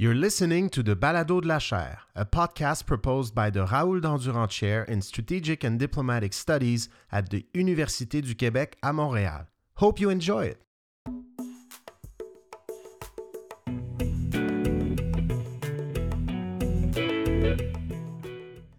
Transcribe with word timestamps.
You're 0.00 0.14
listening 0.14 0.70
to 0.70 0.84
the 0.84 0.94
Balado 0.94 1.40
de 1.40 1.48
la 1.48 1.58
Chaire, 1.58 2.06
a 2.14 2.24
podcast 2.24 2.86
proposed 2.86 3.34
by 3.34 3.50
the 3.50 3.64
Raoul 3.64 3.98
Dandurand 3.98 4.48
Chair 4.48 4.84
in 4.84 5.02
Strategic 5.02 5.64
and 5.64 5.76
Diplomatic 5.76 6.32
Studies 6.34 6.88
at 7.10 7.30
the 7.30 7.44
Université 7.52 8.22
du 8.22 8.36
Québec 8.36 8.76
à 8.80 8.92
Montréal. 8.92 9.48
Hope 9.74 9.98
you 9.98 10.08
enjoy 10.08 10.50
it. 10.50 10.58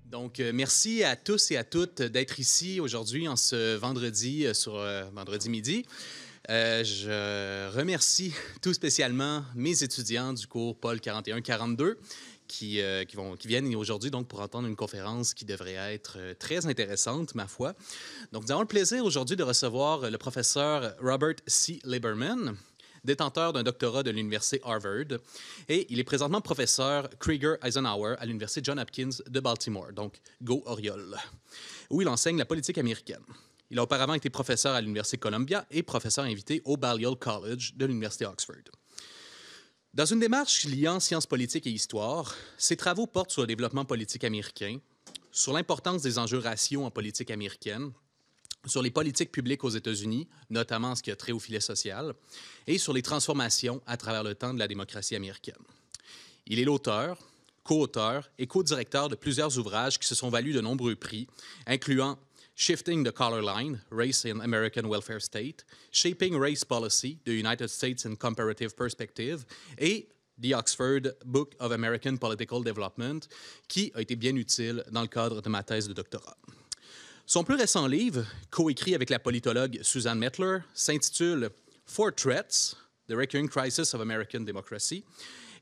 Donc, 0.09 0.39
euh, 0.39 0.53
merci 0.53 1.03
à 1.03 1.17
tous 1.17 1.51
et 1.51 1.57
à 1.57 1.65
toutes 1.65 2.01
d'être 2.01 2.39
ici 2.39 2.79
aujourd'hui 2.79 3.27
en 3.27 3.35
ce 3.35 3.75
vendredi 3.75 4.45
euh, 4.45 4.53
sur 4.53 4.77
euh, 4.77 5.03
vendredi 5.13 5.49
midi. 5.49 5.85
Euh, 6.49 6.83
je 6.83 7.77
remercie 7.77 8.33
tout 8.61 8.73
spécialement 8.73 9.43
mes 9.53 9.83
étudiants 9.83 10.33
du 10.33 10.47
cours 10.47 10.75
Paul 10.79 10.97
41-42 10.97 11.95
qui, 12.47 12.81
euh, 12.81 13.05
qui, 13.05 13.15
qui 13.37 13.47
viennent 13.47 13.75
aujourd'hui 13.75 14.09
pour 14.09 14.41
entendre 14.41 14.67
une 14.67 14.75
conférence 14.75 15.35
qui 15.35 15.45
devrait 15.45 15.75
être 15.75 16.15
euh, 16.17 16.33
très 16.33 16.65
intéressante, 16.65 17.35
ma 17.35 17.47
foi. 17.47 17.75
Donc, 18.31 18.45
nous 18.45 18.51
avons 18.51 18.61
le 18.61 18.67
plaisir 18.67 19.05
aujourd'hui 19.05 19.35
de 19.35 19.43
recevoir 19.43 20.09
le 20.09 20.17
professeur 20.17 20.95
Robert 20.99 21.35
C. 21.45 21.79
Lieberman, 21.83 22.55
détenteur 23.03 23.53
d'un 23.53 23.61
doctorat 23.61 24.01
de 24.01 24.09
l'Université 24.09 24.59
Harvard, 24.65 25.19
et 25.67 25.85
il 25.91 25.99
est 25.99 26.03
présentement 26.03 26.41
professeur 26.41 27.07
Krieger 27.19 27.57
Eisenhower 27.63 28.15
à 28.17 28.25
l'Université 28.25 28.61
John 28.63 28.79
Hopkins 28.79 29.21
de 29.27 29.39
Baltimore, 29.39 29.93
donc 29.93 30.19
Go 30.41 30.63
Oriole, 30.65 31.15
où 31.91 32.01
il 32.01 32.07
enseigne 32.07 32.39
la 32.39 32.45
politique 32.45 32.79
américaine. 32.79 33.21
Il 33.71 33.77
a 33.77 33.83
auparavant 33.83 34.15
été 34.15 34.29
professeur 34.29 34.73
à 34.73 34.81
l'Université 34.81 35.17
Columbia 35.17 35.65
et 35.69 35.83
professeur 35.83 36.25
invité 36.25 36.61
au 36.65 36.75
Balliol 36.75 37.15
College 37.15 37.73
de 37.75 37.85
l'Université 37.85 38.25
Oxford. 38.25 38.63
Dans 39.93 40.05
une 40.05 40.19
démarche 40.19 40.65
liant 40.65 40.99
sciences 40.99 41.27
politiques 41.27 41.67
et 41.67 41.71
histoire, 41.71 42.35
ses 42.57 42.77
travaux 42.77 43.05
portent 43.05 43.31
sur 43.31 43.41
le 43.41 43.47
développement 43.47 43.85
politique 43.85 44.23
américain, 44.23 44.79
sur 45.31 45.53
l'importance 45.53 46.01
des 46.01 46.17
enjeux 46.17 46.39
raciaux 46.39 46.83
en 46.83 46.91
politique 46.91 47.29
américaine, 47.29 47.91
sur 48.65 48.81
les 48.81 48.91
politiques 48.91 49.31
publiques 49.31 49.63
aux 49.63 49.69
États-Unis, 49.69 50.27
notamment 50.49 50.95
ce 50.95 51.03
qui 51.03 51.11
a 51.11 51.15
trait 51.15 51.31
au 51.31 51.39
filet 51.39 51.59
social, 51.59 52.13
et 52.65 52.77
sur 52.77 52.93
les 52.93 53.01
transformations 53.01 53.81
à 53.85 53.97
travers 53.97 54.23
le 54.23 54.35
temps 54.35 54.53
de 54.53 54.59
la 54.59 54.67
démocratie 54.67 55.15
américaine. 55.15 55.55
Il 56.47 56.59
est 56.59 56.65
l'auteur, 56.65 57.19
co-auteur 57.63 58.29
et 58.39 58.47
co-directeur 58.47 59.09
de 59.09 59.15
plusieurs 59.15 59.57
ouvrages 59.59 59.99
qui 59.99 60.07
se 60.07 60.15
sont 60.15 60.29
valus 60.29 60.53
de 60.53 60.61
nombreux 60.61 60.95
prix, 60.95 61.27
incluant 61.67 62.17
Shifting 62.59 63.03
the 63.05 63.11
Color 63.13 63.41
Line, 63.41 63.79
Race 63.89 64.25
in 64.25 64.41
American 64.41 64.89
Welfare 64.89 65.21
State, 65.21 65.63
Shaping 65.91 66.37
Race 66.37 66.65
Policy, 66.65 67.17
The 67.23 67.31
United 67.31 67.69
States 67.69 68.03
in 68.03 68.17
Comparative 68.17 68.75
Perspective, 68.75 69.45
et 69.77 70.09
The 70.37 70.55
Oxford 70.55 71.13
Book 71.23 71.55
of 71.61 71.71
American 71.71 72.17
Political 72.17 72.61
Development, 72.63 73.25
qui 73.69 73.93
a 73.95 74.01
été 74.01 74.17
bien 74.17 74.35
utile 74.35 74.83
dans 74.91 75.03
le 75.03 75.07
cadre 75.07 75.41
de 75.41 75.47
ma 75.47 75.63
thèse 75.63 75.87
de 75.87 75.93
doctorat. 75.93 76.35
Son 77.25 77.45
plus 77.45 77.55
récent 77.55 77.87
livre, 77.87 78.25
coécrit 78.51 78.93
avec 78.93 79.09
la 79.09 79.19
politologue 79.19 79.79
Suzanne 79.81 80.19
Mettler, 80.19 80.57
s'intitule 80.73 81.51
Four 81.85 82.11
Threats, 82.13 82.75
The 83.07 83.13
Recurring 83.13 83.47
Crisis 83.47 83.93
of 83.93 84.01
American 84.01 84.41
Democracy. 84.41 85.05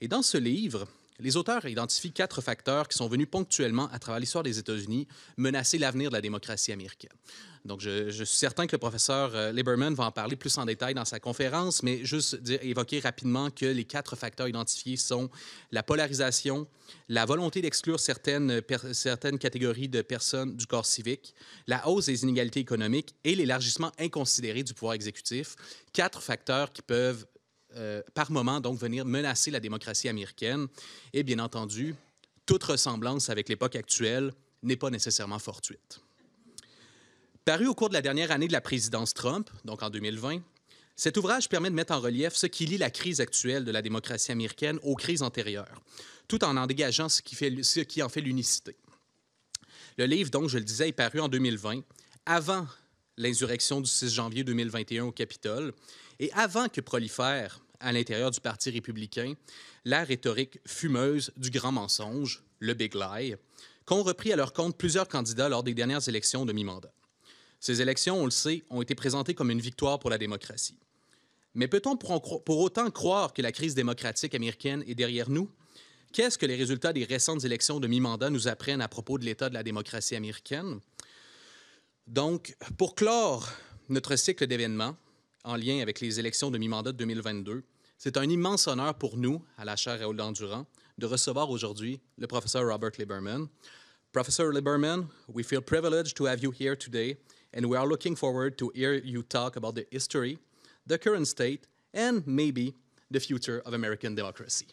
Et 0.01 0.07
dans 0.07 0.23
ce 0.23 0.39
livre, 0.39 0.87
les 1.19 1.37
auteurs 1.37 1.65
identifient 1.65 2.11
quatre 2.11 2.41
facteurs 2.41 2.87
qui 2.87 2.97
sont 2.97 3.07
venus 3.07 3.27
ponctuellement 3.29 3.89
à 3.91 3.99
travers 3.99 4.19
l'histoire 4.19 4.43
des 4.43 4.59
États-Unis 4.59 5.07
menacer 5.37 5.77
l'avenir 5.77 6.09
de 6.09 6.15
la 6.15 6.21
démocratie 6.21 6.71
américaine. 6.71 7.11
Donc, 7.65 7.81
je, 7.81 8.09
suis 8.11 8.37
certain 8.37 8.65
que 8.65 8.71
le 8.71 8.77
professeur 8.77 9.35
euh, 9.35 9.51
Lieberman 9.51 9.93
va 9.93 10.05
en 10.05 10.11
parler 10.11 10.37
plus 10.37 10.57
en 10.57 10.63
détail 10.63 10.93
dans 10.93 11.03
sa 11.03 11.19
conférence, 11.19 11.83
mais 11.83 12.03
juste 12.05 12.39
évoquer 12.61 13.01
rapidement 13.01 13.49
que 13.49 13.65
les 13.65 13.83
quatre 13.83 14.15
facteurs 14.15 14.47
identifiés 14.47 14.95
sont 14.95 15.29
la 15.73 15.83
polarisation, 15.83 16.65
la 17.09 17.25
volonté 17.25 17.61
d'exclure 17.61 17.99
certaines, 17.99 18.61
certaines 18.93 19.37
catégories 19.37 19.89
de 19.89 20.01
personnes 20.01 20.55
du 20.55 20.65
corps 20.65 20.85
civique, 20.85 21.35
la 21.67 21.85
hausse 21.89 22.05
des 22.05 22.23
inégalités 22.23 22.61
économiques 22.61 23.15
et 23.25 23.35
l'élargissement 23.35 23.91
inconsidéré 23.99 24.63
du 24.63 24.73
pouvoir 24.73 24.93
exécutif. 24.93 25.55
Quatre 25.91 26.21
facteurs 26.21 26.71
qui 26.71 26.81
peuvent 26.81 27.25
euh, 27.75 28.01
par 28.13 28.31
moment, 28.31 28.59
donc, 28.59 28.79
venir 28.79 29.05
menacer 29.05 29.51
la 29.51 29.59
démocratie 29.59 30.09
américaine. 30.09 30.67
Et 31.13 31.23
bien 31.23 31.39
entendu, 31.39 31.95
toute 32.45 32.63
ressemblance 32.63 33.29
avec 33.29 33.49
l'époque 33.49 33.75
actuelle 33.75 34.33
n'est 34.63 34.77
pas 34.77 34.89
nécessairement 34.89 35.39
fortuite. 35.39 35.99
Paru 37.45 37.67
au 37.67 37.73
cours 37.73 37.89
de 37.89 37.93
la 37.93 38.01
dernière 38.01 38.31
année 38.31 38.47
de 38.47 38.53
la 38.53 38.61
présidence 38.61 39.13
Trump, 39.13 39.49
donc 39.63 39.83
en 39.83 39.89
2020, 39.89 40.41
cet 40.95 41.15
ouvrage 41.17 41.47
permet 41.47 41.69
de 41.69 41.75
mettre 41.75 41.93
en 41.93 41.99
relief 41.99 42.33
ce 42.33 42.47
qui 42.47 42.65
lie 42.65 42.77
la 42.77 42.89
crise 42.89 43.21
actuelle 43.21 43.63
de 43.63 43.71
la 43.71 43.81
démocratie 43.81 44.31
américaine 44.31 44.79
aux 44.81 44.95
crises 44.95 45.21
antérieures, 45.21 45.81
tout 46.27 46.43
en 46.43 46.57
en 46.57 46.65
dégageant 46.65 47.07
ce 47.07 47.21
qui, 47.21 47.35
ce 47.35 47.79
qui 47.81 48.01
en 48.01 48.09
fait 48.09 48.21
l'unicité. 48.21 48.75
Le 49.97 50.05
livre, 50.05 50.29
donc, 50.29 50.49
je 50.49 50.57
le 50.57 50.63
disais, 50.63 50.89
est 50.89 50.93
paru 50.93 51.19
en 51.19 51.27
2020, 51.27 51.81
avant 52.25 52.67
l'insurrection 53.17 53.81
du 53.81 53.89
6 53.89 54.13
janvier 54.13 54.43
2021 54.43 55.05
au 55.05 55.11
Capitole, 55.11 55.73
et 56.19 56.31
avant 56.33 56.69
que 56.69 56.81
prolifère 56.81 57.59
à 57.79 57.91
l'intérieur 57.91 58.31
du 58.31 58.39
Parti 58.39 58.69
républicain 58.69 59.33
la 59.85 60.03
rhétorique 60.03 60.59
fumeuse 60.65 61.31
du 61.37 61.49
grand 61.49 61.71
mensonge, 61.71 62.43
le 62.59 62.73
Big 62.73 62.95
Lie, 62.95 63.35
qu'ont 63.85 64.03
repris 64.03 64.33
à 64.33 64.35
leur 64.35 64.53
compte 64.53 64.77
plusieurs 64.77 65.07
candidats 65.07 65.49
lors 65.49 65.63
des 65.63 65.73
dernières 65.73 66.07
élections 66.09 66.45
de 66.45 66.53
mi-mandat. 66.53 66.91
Ces 67.59 67.81
élections, 67.81 68.21
on 68.21 68.25
le 68.25 68.31
sait, 68.31 68.63
ont 68.69 68.81
été 68.81 68.95
présentées 68.95 69.33
comme 69.33 69.49
une 69.49 69.61
victoire 69.61 69.99
pour 69.99 70.09
la 70.09 70.17
démocratie. 70.17 70.77
Mais 71.55 71.67
peut-on 71.67 71.97
pour, 71.97 72.59
autant 72.59 72.91
croire 72.91 73.33
que 73.33 73.41
la 73.41 73.51
crise 73.51 73.73
démocratique 73.73 74.35
américaine 74.35 74.83
est 74.85 74.93
derrière 74.93 75.29
nous? 75.29 75.49
Qu'est-ce 76.13 76.37
que 76.37 76.45
les 76.45 76.55
résultats 76.55 76.93
des 76.93 77.03
récentes 77.03 77.45
élections 77.45 77.79
de 77.79 77.87
mi-mandat 77.87 78.29
nous 78.29 78.47
apprennent 78.47 78.81
à 78.81 78.87
propos 78.87 79.17
de 79.17 79.25
l'état 79.25 79.49
de 79.49 79.55
la 79.55 79.63
démocratie 79.63 80.15
américaine? 80.15 80.79
Donc, 82.05 82.55
pour 82.77 82.93
clore 82.93 83.49
notre 83.89 84.15
cycle 84.15 84.45
d'événements, 84.45 84.95
en 85.47 85.55
lien 85.55 85.81
avec 85.81 86.01
les 86.01 86.19
élections 86.19 86.51
de 86.51 86.57
mi-mandat 86.57 86.91
de 86.91 86.97
2022. 86.97 87.63
C'est 87.97 88.17
un 88.17 88.29
immense 88.29 88.67
honneur 88.67 88.93
pour 88.95 89.17
nous, 89.17 89.41
à 89.57 89.65
la 89.65 89.75
chaire 89.75 89.99
Raoul 89.99 90.17
Dandurand, 90.17 90.67
de 90.97 91.05
recevoir 91.05 91.49
aujourd'hui 91.49 91.99
le 92.17 92.27
professeur 92.27 92.67
Robert 92.69 92.91
Lieberman. 92.99 93.47
Professor 94.11 94.51
Lieberman, 94.51 95.07
we 95.33 95.43
feel 95.43 95.61
privileged 95.61 96.15
to 96.17 96.25
have 96.25 96.43
you 96.43 96.51
here 96.51 96.75
today, 96.75 97.17
and 97.53 97.65
we 97.65 97.77
are 97.77 97.87
looking 97.87 98.15
forward 98.15 98.57
to 98.57 98.71
hear 98.75 98.93
you 98.93 99.23
talk 99.23 99.55
about 99.55 99.75
the 99.75 99.85
history, 99.89 100.37
the 100.85 100.97
current 100.97 101.27
state, 101.27 101.65
and 101.93 102.25
maybe 102.27 102.75
the 103.09 103.19
future 103.19 103.61
of 103.65 103.73
American 103.73 104.15
democracy. 104.15 104.67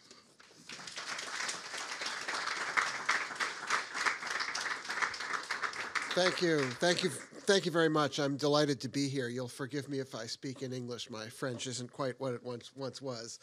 Thank 6.13 6.41
you. 6.41 6.61
Thank 6.79 7.03
you 7.03 7.11
thank 7.45 7.65
you 7.65 7.71
very 7.71 7.89
much. 7.89 8.19
I'm 8.19 8.37
delighted 8.37 8.81
to 8.81 8.89
be 8.89 9.07
here. 9.07 9.27
You'll 9.27 9.47
forgive 9.47 9.87
me 9.87 9.99
if 9.99 10.15
I 10.15 10.25
speak 10.25 10.61
in 10.61 10.73
English. 10.73 11.09
My 11.09 11.27
French 11.27 11.67
isn't 11.67 11.91
quite 11.91 12.19
what 12.19 12.33
it 12.33 12.43
once, 12.43 12.71
once 12.75 13.01
was. 13.01 13.39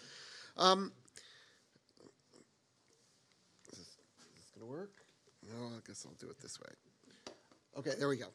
Um, 0.56 0.92
is 3.70 3.78
this, 3.78 3.96
this 4.36 4.50
going 4.54 4.66
to 4.66 4.70
work? 4.70 4.90
No, 5.48 5.66
I 5.66 5.80
guess 5.86 6.04
I'll 6.06 6.14
do 6.14 6.28
it 6.28 6.40
this 6.40 6.58
way. 6.60 7.34
Okay, 7.78 7.92
there 7.98 8.08
we 8.08 8.16
go. 8.16 8.26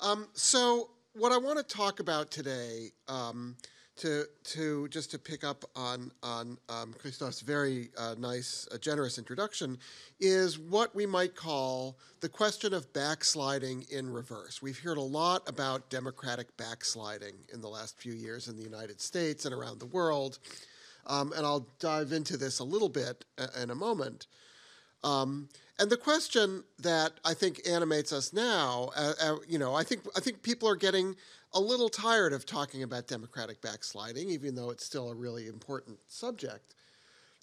Um, 0.00 0.28
so, 0.32 0.90
what 1.14 1.32
I 1.32 1.38
want 1.38 1.58
to 1.58 1.64
talk 1.64 2.00
about 2.00 2.30
today 2.30 2.92
um, 3.08 3.56
to 3.98 4.24
to 4.44 4.88
just 4.88 5.10
to 5.10 5.18
pick 5.18 5.44
up 5.44 5.64
on 5.76 6.10
on 6.22 6.58
um, 6.68 6.94
Christophe's 6.98 7.40
very 7.40 7.90
uh, 7.96 8.14
nice, 8.18 8.66
uh, 8.72 8.78
generous 8.78 9.18
introduction, 9.18 9.78
is 10.20 10.58
what 10.58 10.94
we 10.94 11.06
might 11.06 11.34
call 11.34 11.96
the 12.20 12.28
question 12.28 12.72
of 12.72 12.92
backsliding 12.92 13.86
in 13.90 14.10
reverse. 14.10 14.62
We've 14.62 14.78
heard 14.78 14.98
a 14.98 15.02
lot 15.02 15.48
about 15.48 15.90
democratic 15.90 16.56
backsliding 16.56 17.34
in 17.52 17.60
the 17.60 17.68
last 17.68 17.98
few 17.98 18.12
years 18.12 18.48
in 18.48 18.56
the 18.56 18.62
United 18.62 19.00
States 19.00 19.44
and 19.44 19.54
around 19.54 19.80
the 19.80 19.86
world, 19.86 20.38
um, 21.06 21.32
and 21.36 21.44
I'll 21.44 21.66
dive 21.78 22.12
into 22.12 22.36
this 22.36 22.58
a 22.60 22.64
little 22.64 22.88
bit 22.88 23.24
uh, 23.38 23.46
in 23.60 23.70
a 23.70 23.74
moment. 23.74 24.26
Um, 25.04 25.48
and 25.78 25.88
the 25.88 25.96
question 25.96 26.64
that 26.80 27.12
I 27.24 27.34
think 27.34 27.60
animates 27.68 28.12
us 28.12 28.32
now, 28.32 28.90
uh, 28.96 29.12
uh, 29.22 29.36
you 29.46 29.58
know, 29.58 29.74
I 29.74 29.84
think 29.84 30.02
I 30.16 30.20
think 30.20 30.42
people 30.42 30.68
are 30.68 30.76
getting 30.76 31.14
a 31.54 31.60
little 31.60 31.88
tired 31.88 32.32
of 32.32 32.44
talking 32.44 32.82
about 32.82 33.06
democratic 33.06 33.62
backsliding, 33.62 34.28
even 34.30 34.54
though 34.54 34.70
it's 34.70 34.84
still 34.84 35.10
a 35.10 35.14
really 35.14 35.46
important 35.46 35.98
subject. 36.08 36.74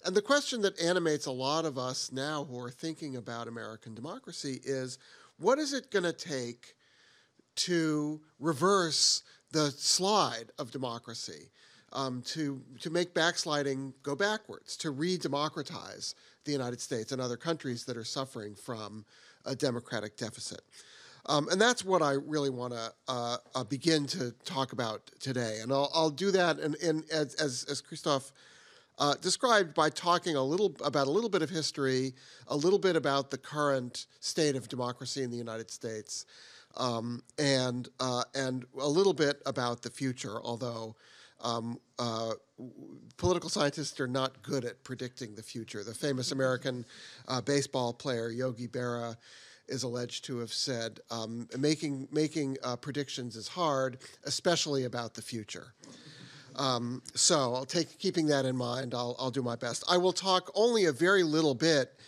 And 0.04 0.14
the 0.14 0.22
question 0.22 0.60
that 0.62 0.80
animates 0.80 1.26
a 1.26 1.32
lot 1.32 1.64
of 1.64 1.78
us 1.78 2.12
now 2.12 2.44
who 2.44 2.60
are 2.60 2.70
thinking 2.70 3.16
about 3.16 3.48
American 3.48 3.94
democracy 3.94 4.60
is 4.62 4.98
what 5.38 5.58
is 5.58 5.72
it 5.72 5.90
going 5.90 6.04
to 6.04 6.12
take 6.12 6.74
to 7.56 8.20
reverse 8.38 9.22
the 9.50 9.70
slide 9.70 10.52
of 10.58 10.70
democracy, 10.70 11.50
um, 11.96 12.22
to, 12.26 12.60
to 12.80 12.90
make 12.90 13.14
backsliding 13.14 13.92
go 14.02 14.14
backwards, 14.14 14.76
to 14.76 14.90
re 14.90 15.16
democratize 15.16 16.14
the 16.44 16.52
United 16.52 16.80
States 16.80 17.10
and 17.10 17.20
other 17.20 17.36
countries 17.36 17.84
that 17.86 17.96
are 17.96 18.04
suffering 18.04 18.54
from 18.54 19.04
a 19.46 19.56
democratic 19.56 20.16
deficit? 20.16 20.60
Um, 21.28 21.48
and 21.48 21.60
that's 21.60 21.84
what 21.84 22.02
I 22.02 22.12
really 22.12 22.50
want 22.50 22.72
to 22.74 22.92
uh, 23.08 23.36
uh, 23.54 23.64
begin 23.64 24.06
to 24.08 24.30
talk 24.44 24.72
about 24.72 25.10
today. 25.18 25.58
And 25.60 25.72
I'll, 25.72 25.90
I'll 25.92 26.10
do 26.10 26.30
that 26.30 26.60
in 26.60 27.02
as, 27.10 27.34
as, 27.34 27.64
as 27.68 27.80
Christophe 27.80 28.30
uh, 28.98 29.14
described 29.20 29.74
by 29.74 29.90
talking 29.90 30.36
a 30.36 30.42
little 30.42 30.74
about 30.84 31.06
a 31.06 31.10
little 31.10 31.28
bit 31.28 31.42
of 31.42 31.50
history, 31.50 32.14
a 32.46 32.56
little 32.56 32.78
bit 32.78 32.94
about 32.94 33.30
the 33.30 33.38
current 33.38 34.06
state 34.20 34.54
of 34.54 34.68
democracy 34.68 35.22
in 35.22 35.30
the 35.30 35.36
United 35.36 35.70
States, 35.70 36.26
um, 36.76 37.22
and 37.38 37.88
uh, 38.00 38.22
and 38.34 38.64
a 38.80 38.88
little 38.88 39.12
bit 39.12 39.42
about 39.46 39.82
the 39.82 39.90
future. 39.90 40.40
Although 40.42 40.94
um, 41.40 41.78
uh, 41.98 42.32
political 43.16 43.50
scientists 43.50 44.00
are 44.00 44.06
not 44.06 44.42
good 44.42 44.64
at 44.64 44.82
predicting 44.84 45.34
the 45.34 45.42
future. 45.42 45.84
The 45.84 45.94
famous 45.94 46.32
American 46.32 46.84
uh, 47.28 47.40
baseball 47.40 47.92
player 47.92 48.30
Yogi 48.30 48.68
Berra 48.68 49.16
is 49.68 49.82
alleged 49.82 50.24
to 50.26 50.38
have 50.38 50.52
said, 50.52 51.00
um, 51.10 51.48
"Making 51.58 52.08
making 52.10 52.56
uh, 52.62 52.76
predictions 52.76 53.36
is 53.36 53.48
hard, 53.48 53.98
especially 54.24 54.84
about 54.84 55.14
the 55.14 55.22
future." 55.22 55.74
Um, 56.56 57.02
so 57.14 57.54
I'll 57.54 57.66
take 57.66 57.98
keeping 57.98 58.26
that 58.28 58.46
in 58.46 58.56
mind. 58.56 58.94
I'll, 58.94 59.14
I'll 59.18 59.30
do 59.30 59.42
my 59.42 59.56
best. 59.56 59.84
I 59.90 59.98
will 59.98 60.12
talk 60.12 60.50
only 60.54 60.86
a 60.86 60.92
very 60.92 61.22
little 61.22 61.54
bit 61.54 61.98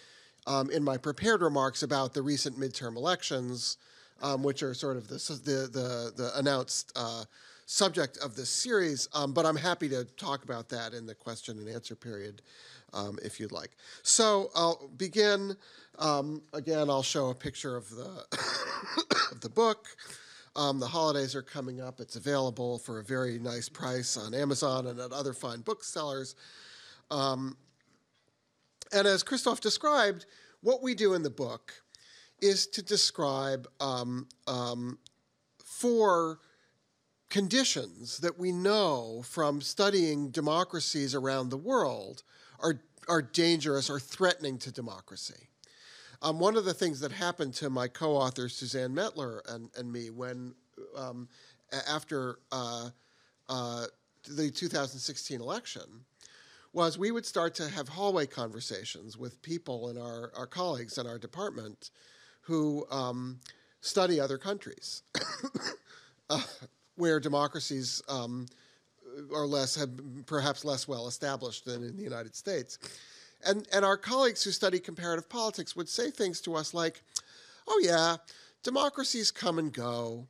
um, 0.46 0.70
in 0.70 0.82
my 0.82 0.96
prepared 0.96 1.42
remarks 1.42 1.82
about 1.82 2.14
the 2.14 2.22
recent 2.22 2.58
midterm 2.58 2.96
elections, 2.96 3.76
um, 4.22 4.42
which 4.42 4.62
are 4.62 4.72
sort 4.72 4.96
of 4.96 5.08
the 5.08 5.16
the 5.44 5.68
the, 5.70 6.12
the 6.16 6.38
announced 6.38 6.92
uh, 6.96 7.24
subject 7.68 8.16
of 8.16 8.34
this 8.34 8.48
series. 8.48 9.08
Um, 9.12 9.32
but 9.32 9.44
I'm 9.44 9.56
happy 9.56 9.90
to 9.90 10.04
talk 10.16 10.42
about 10.42 10.70
that 10.70 10.94
in 10.94 11.04
the 11.04 11.14
question 11.14 11.58
and 11.58 11.68
answer 11.68 11.94
period, 11.94 12.40
um, 12.94 13.18
if 13.22 13.38
you'd 13.38 13.52
like. 13.52 13.72
So 14.02 14.50
I'll 14.54 14.90
begin. 14.96 15.54
Um, 15.98 16.40
again, 16.54 16.88
I'll 16.88 17.02
show 17.02 17.28
a 17.28 17.34
picture 17.34 17.76
of 17.76 17.90
the 17.90 18.24
of 19.32 19.42
the 19.42 19.50
book. 19.50 19.86
Um, 20.56 20.80
the 20.80 20.86
holidays 20.86 21.34
are 21.34 21.42
coming 21.42 21.78
up. 21.80 22.00
It's 22.00 22.16
available 22.16 22.78
for 22.78 23.00
a 23.00 23.04
very 23.04 23.38
nice 23.38 23.68
price 23.68 24.16
on 24.16 24.32
Amazon 24.32 24.86
and 24.86 24.98
at 24.98 25.12
other 25.12 25.34
fine 25.34 25.60
booksellers. 25.60 26.36
Um, 27.10 27.54
and 28.94 29.06
as 29.06 29.22
Christophe 29.22 29.60
described, 29.60 30.24
what 30.62 30.82
we 30.82 30.94
do 30.94 31.12
in 31.12 31.22
the 31.22 31.30
book 31.30 31.74
is 32.40 32.66
to 32.68 32.82
describe 32.82 33.68
um, 33.78 34.26
um 34.46 34.98
four 35.62 36.40
conditions 37.30 38.18
that 38.18 38.38
we 38.38 38.52
know 38.52 39.22
from 39.24 39.60
studying 39.60 40.30
democracies 40.30 41.14
around 41.14 41.50
the 41.50 41.56
world 41.56 42.22
are, 42.60 42.80
are 43.08 43.22
dangerous 43.22 43.90
or 43.90 44.00
threatening 44.00 44.58
to 44.58 44.72
democracy. 44.72 45.48
Um, 46.20 46.40
one 46.40 46.56
of 46.56 46.64
the 46.64 46.74
things 46.74 47.00
that 47.00 47.12
happened 47.12 47.54
to 47.54 47.70
my 47.70 47.86
co-author 47.86 48.48
Suzanne 48.48 48.94
Mettler 48.94 49.40
and, 49.48 49.70
and 49.76 49.92
me 49.92 50.10
when 50.10 50.54
um, 50.96 51.28
after 51.88 52.38
uh, 52.50 52.90
uh, 53.48 53.84
the 54.28 54.50
2016 54.50 55.40
election 55.40 55.82
was 56.72 56.98
we 56.98 57.10
would 57.10 57.24
start 57.24 57.54
to 57.54 57.68
have 57.68 57.88
hallway 57.88 58.26
conversations 58.26 59.16
with 59.16 59.40
people 59.42 59.90
in 59.90 59.98
our, 59.98 60.32
our 60.36 60.46
colleagues 60.46 60.98
in 60.98 61.06
our 61.06 61.18
department 61.18 61.90
who 62.42 62.86
um, 62.90 63.38
study 63.80 64.20
other 64.20 64.38
countries 64.38 65.02
uh, 66.30 66.42
where 66.98 67.20
democracies 67.20 68.02
um, 68.08 68.46
are 69.34 69.46
less 69.46 69.74
have 69.76 69.90
perhaps 70.26 70.64
less 70.64 70.86
well 70.86 71.06
established 71.06 71.64
than 71.64 71.82
in 71.82 71.96
the 71.96 72.02
United 72.02 72.34
States. 72.34 72.78
And, 73.46 73.66
and 73.72 73.84
our 73.84 73.96
colleagues 73.96 74.42
who 74.42 74.50
study 74.50 74.80
comparative 74.80 75.28
politics 75.28 75.76
would 75.76 75.88
say 75.88 76.10
things 76.10 76.40
to 76.42 76.56
us 76.56 76.74
like, 76.74 77.02
oh, 77.68 77.80
yeah, 77.84 78.16
democracies 78.62 79.30
come 79.30 79.58
and 79.58 79.72
go. 79.72 80.26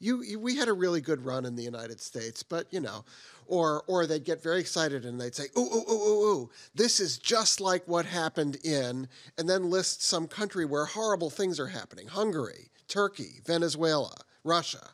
You, 0.00 0.22
you, 0.22 0.40
we 0.40 0.56
had 0.56 0.68
a 0.68 0.72
really 0.72 1.00
good 1.00 1.24
run 1.24 1.44
in 1.44 1.54
the 1.54 1.62
United 1.62 2.00
States, 2.00 2.42
but 2.42 2.66
you 2.70 2.80
know, 2.80 3.04
or 3.46 3.82
or 3.86 4.06
they'd 4.06 4.24
get 4.24 4.42
very 4.42 4.58
excited 4.58 5.04
and 5.04 5.20
they'd 5.20 5.34
say, 5.34 5.44
ooh, 5.58 5.60
ooh, 5.60 5.90
ooh, 5.90 6.02
ooh, 6.02 6.32
ooh, 6.32 6.50
this 6.74 7.00
is 7.00 7.18
just 7.18 7.60
like 7.60 7.86
what 7.86 8.06
happened 8.06 8.56
in, 8.64 9.06
and 9.36 9.48
then 9.48 9.68
list 9.68 10.02
some 10.02 10.26
country 10.26 10.64
where 10.64 10.86
horrible 10.86 11.28
things 11.28 11.60
are 11.60 11.66
happening 11.66 12.08
Hungary, 12.08 12.70
Turkey, 12.88 13.40
Venezuela, 13.44 14.14
Russia. 14.42 14.88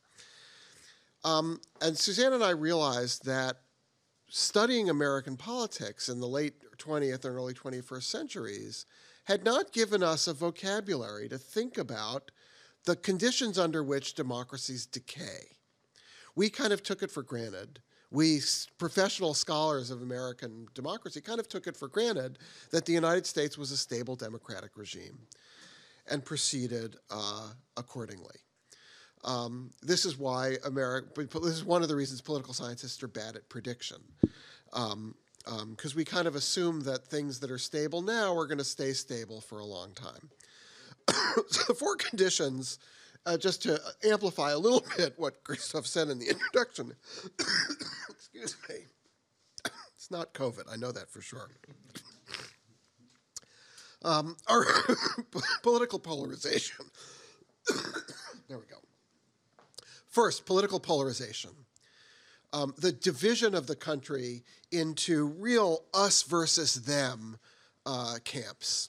Um, 1.26 1.60
and 1.82 1.98
Suzanne 1.98 2.34
and 2.34 2.44
I 2.44 2.50
realized 2.50 3.24
that 3.24 3.56
studying 4.28 4.88
American 4.88 5.36
politics 5.36 6.08
in 6.08 6.20
the 6.20 6.28
late 6.28 6.54
20th 6.78 7.24
and 7.24 7.34
early 7.34 7.52
21st 7.52 8.04
centuries 8.04 8.86
had 9.24 9.44
not 9.44 9.72
given 9.72 10.04
us 10.04 10.28
a 10.28 10.32
vocabulary 10.32 11.28
to 11.28 11.36
think 11.36 11.78
about 11.78 12.30
the 12.84 12.94
conditions 12.94 13.58
under 13.58 13.82
which 13.82 14.14
democracies 14.14 14.86
decay. 14.86 15.56
We 16.36 16.48
kind 16.48 16.72
of 16.72 16.84
took 16.84 17.02
it 17.02 17.10
for 17.10 17.24
granted. 17.24 17.80
We, 18.12 18.40
professional 18.78 19.34
scholars 19.34 19.90
of 19.90 20.02
American 20.02 20.68
democracy, 20.74 21.20
kind 21.20 21.40
of 21.40 21.48
took 21.48 21.66
it 21.66 21.76
for 21.76 21.88
granted 21.88 22.38
that 22.70 22.86
the 22.86 22.92
United 22.92 23.26
States 23.26 23.58
was 23.58 23.72
a 23.72 23.76
stable 23.76 24.14
democratic 24.14 24.76
regime 24.76 25.18
and 26.08 26.24
proceeded 26.24 26.94
uh, 27.10 27.48
accordingly. 27.76 28.45
Um, 29.26 29.70
this 29.82 30.06
is 30.06 30.16
why 30.16 30.56
America, 30.64 31.08
this 31.24 31.52
is 31.52 31.64
one 31.64 31.82
of 31.82 31.88
the 31.88 31.96
reasons 31.96 32.20
political 32.20 32.54
scientists 32.54 33.02
are 33.02 33.08
bad 33.08 33.34
at 33.34 33.48
prediction. 33.48 33.98
Because 34.70 34.92
um, 34.92 35.14
um, 35.46 35.76
we 35.96 36.04
kind 36.04 36.28
of 36.28 36.36
assume 36.36 36.82
that 36.82 37.06
things 37.08 37.40
that 37.40 37.50
are 37.50 37.58
stable 37.58 38.02
now 38.02 38.36
are 38.36 38.46
going 38.46 38.58
to 38.58 38.64
stay 38.64 38.92
stable 38.92 39.40
for 39.40 39.58
a 39.58 39.64
long 39.64 39.92
time. 39.94 40.30
so 41.48 41.64
the 41.66 41.74
four 41.74 41.96
conditions, 41.96 42.78
uh, 43.26 43.36
just 43.36 43.62
to 43.64 43.80
amplify 44.04 44.52
a 44.52 44.58
little 44.58 44.84
bit 44.96 45.14
what 45.16 45.42
Christophe 45.42 45.86
said 45.86 46.08
in 46.08 46.20
the 46.20 46.28
introduction, 46.28 46.94
excuse 48.08 48.56
me, 48.68 48.76
it's 49.96 50.10
not 50.10 50.34
COVID, 50.34 50.72
I 50.72 50.76
know 50.76 50.92
that 50.92 51.10
for 51.10 51.20
sure. 51.20 51.48
Um, 54.04 54.36
our 54.46 54.64
political 55.62 55.98
polarization. 55.98 56.86
there 58.48 58.58
we 58.58 58.66
go. 58.66 58.76
First, 60.16 60.46
political 60.46 60.80
polarization. 60.80 61.50
Um, 62.50 62.72
the 62.78 62.90
division 62.90 63.54
of 63.54 63.66
the 63.66 63.76
country 63.76 64.44
into 64.72 65.26
real 65.26 65.84
us 65.92 66.22
versus 66.22 66.86
them 66.86 67.36
uh, 67.84 68.14
camps. 68.24 68.88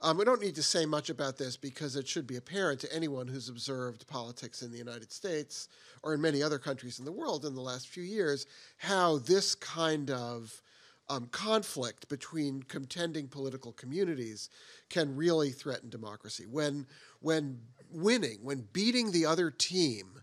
Um, 0.00 0.16
we 0.16 0.24
don't 0.24 0.40
need 0.40 0.54
to 0.54 0.62
say 0.62 0.86
much 0.86 1.10
about 1.10 1.36
this 1.36 1.58
because 1.58 1.94
it 1.94 2.08
should 2.08 2.26
be 2.26 2.36
apparent 2.36 2.80
to 2.80 2.90
anyone 2.90 3.28
who's 3.28 3.50
observed 3.50 4.06
politics 4.06 4.62
in 4.62 4.72
the 4.72 4.78
United 4.78 5.12
States 5.12 5.68
or 6.02 6.14
in 6.14 6.22
many 6.22 6.42
other 6.42 6.58
countries 6.58 6.98
in 6.98 7.04
the 7.04 7.12
world 7.12 7.44
in 7.44 7.54
the 7.54 7.60
last 7.60 7.88
few 7.88 8.02
years 8.02 8.46
how 8.78 9.18
this 9.18 9.54
kind 9.54 10.10
of 10.10 10.62
um, 11.10 11.26
conflict 11.32 12.08
between 12.08 12.62
contending 12.62 13.28
political 13.28 13.72
communities 13.72 14.48
can 14.88 15.14
really 15.14 15.50
threaten 15.50 15.90
democracy. 15.90 16.46
When, 16.50 16.86
when 17.20 17.60
winning, 17.92 18.38
when 18.40 18.66
beating 18.72 19.10
the 19.10 19.26
other 19.26 19.50
team 19.50 20.19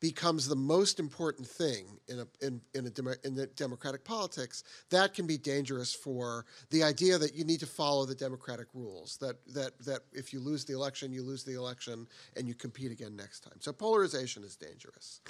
becomes 0.00 0.46
the 0.46 0.56
most 0.56 1.00
important 1.00 1.46
thing 1.46 1.86
in 2.08 2.20
a 2.20 2.26
in 2.40 2.60
in 2.74 2.86
a 2.86 3.26
in 3.26 3.34
the 3.34 3.46
democratic 3.56 4.04
politics, 4.04 4.64
that 4.90 5.14
can 5.14 5.26
be 5.26 5.36
dangerous 5.36 5.92
for 5.92 6.44
the 6.70 6.82
idea 6.82 7.18
that 7.18 7.34
you 7.34 7.44
need 7.44 7.60
to 7.60 7.66
follow 7.66 8.04
the 8.04 8.14
democratic 8.14 8.68
rules. 8.74 9.16
That 9.18 9.36
that 9.54 9.78
that 9.84 10.00
if 10.12 10.32
you 10.32 10.40
lose 10.40 10.64
the 10.64 10.74
election, 10.74 11.12
you 11.12 11.22
lose 11.22 11.44
the 11.44 11.54
election, 11.54 12.06
and 12.36 12.46
you 12.46 12.54
compete 12.54 12.92
again 12.92 13.16
next 13.16 13.40
time. 13.40 13.60
So 13.60 13.72
polarization 13.72 14.44
is 14.44 14.56
dangerous. 14.56 15.20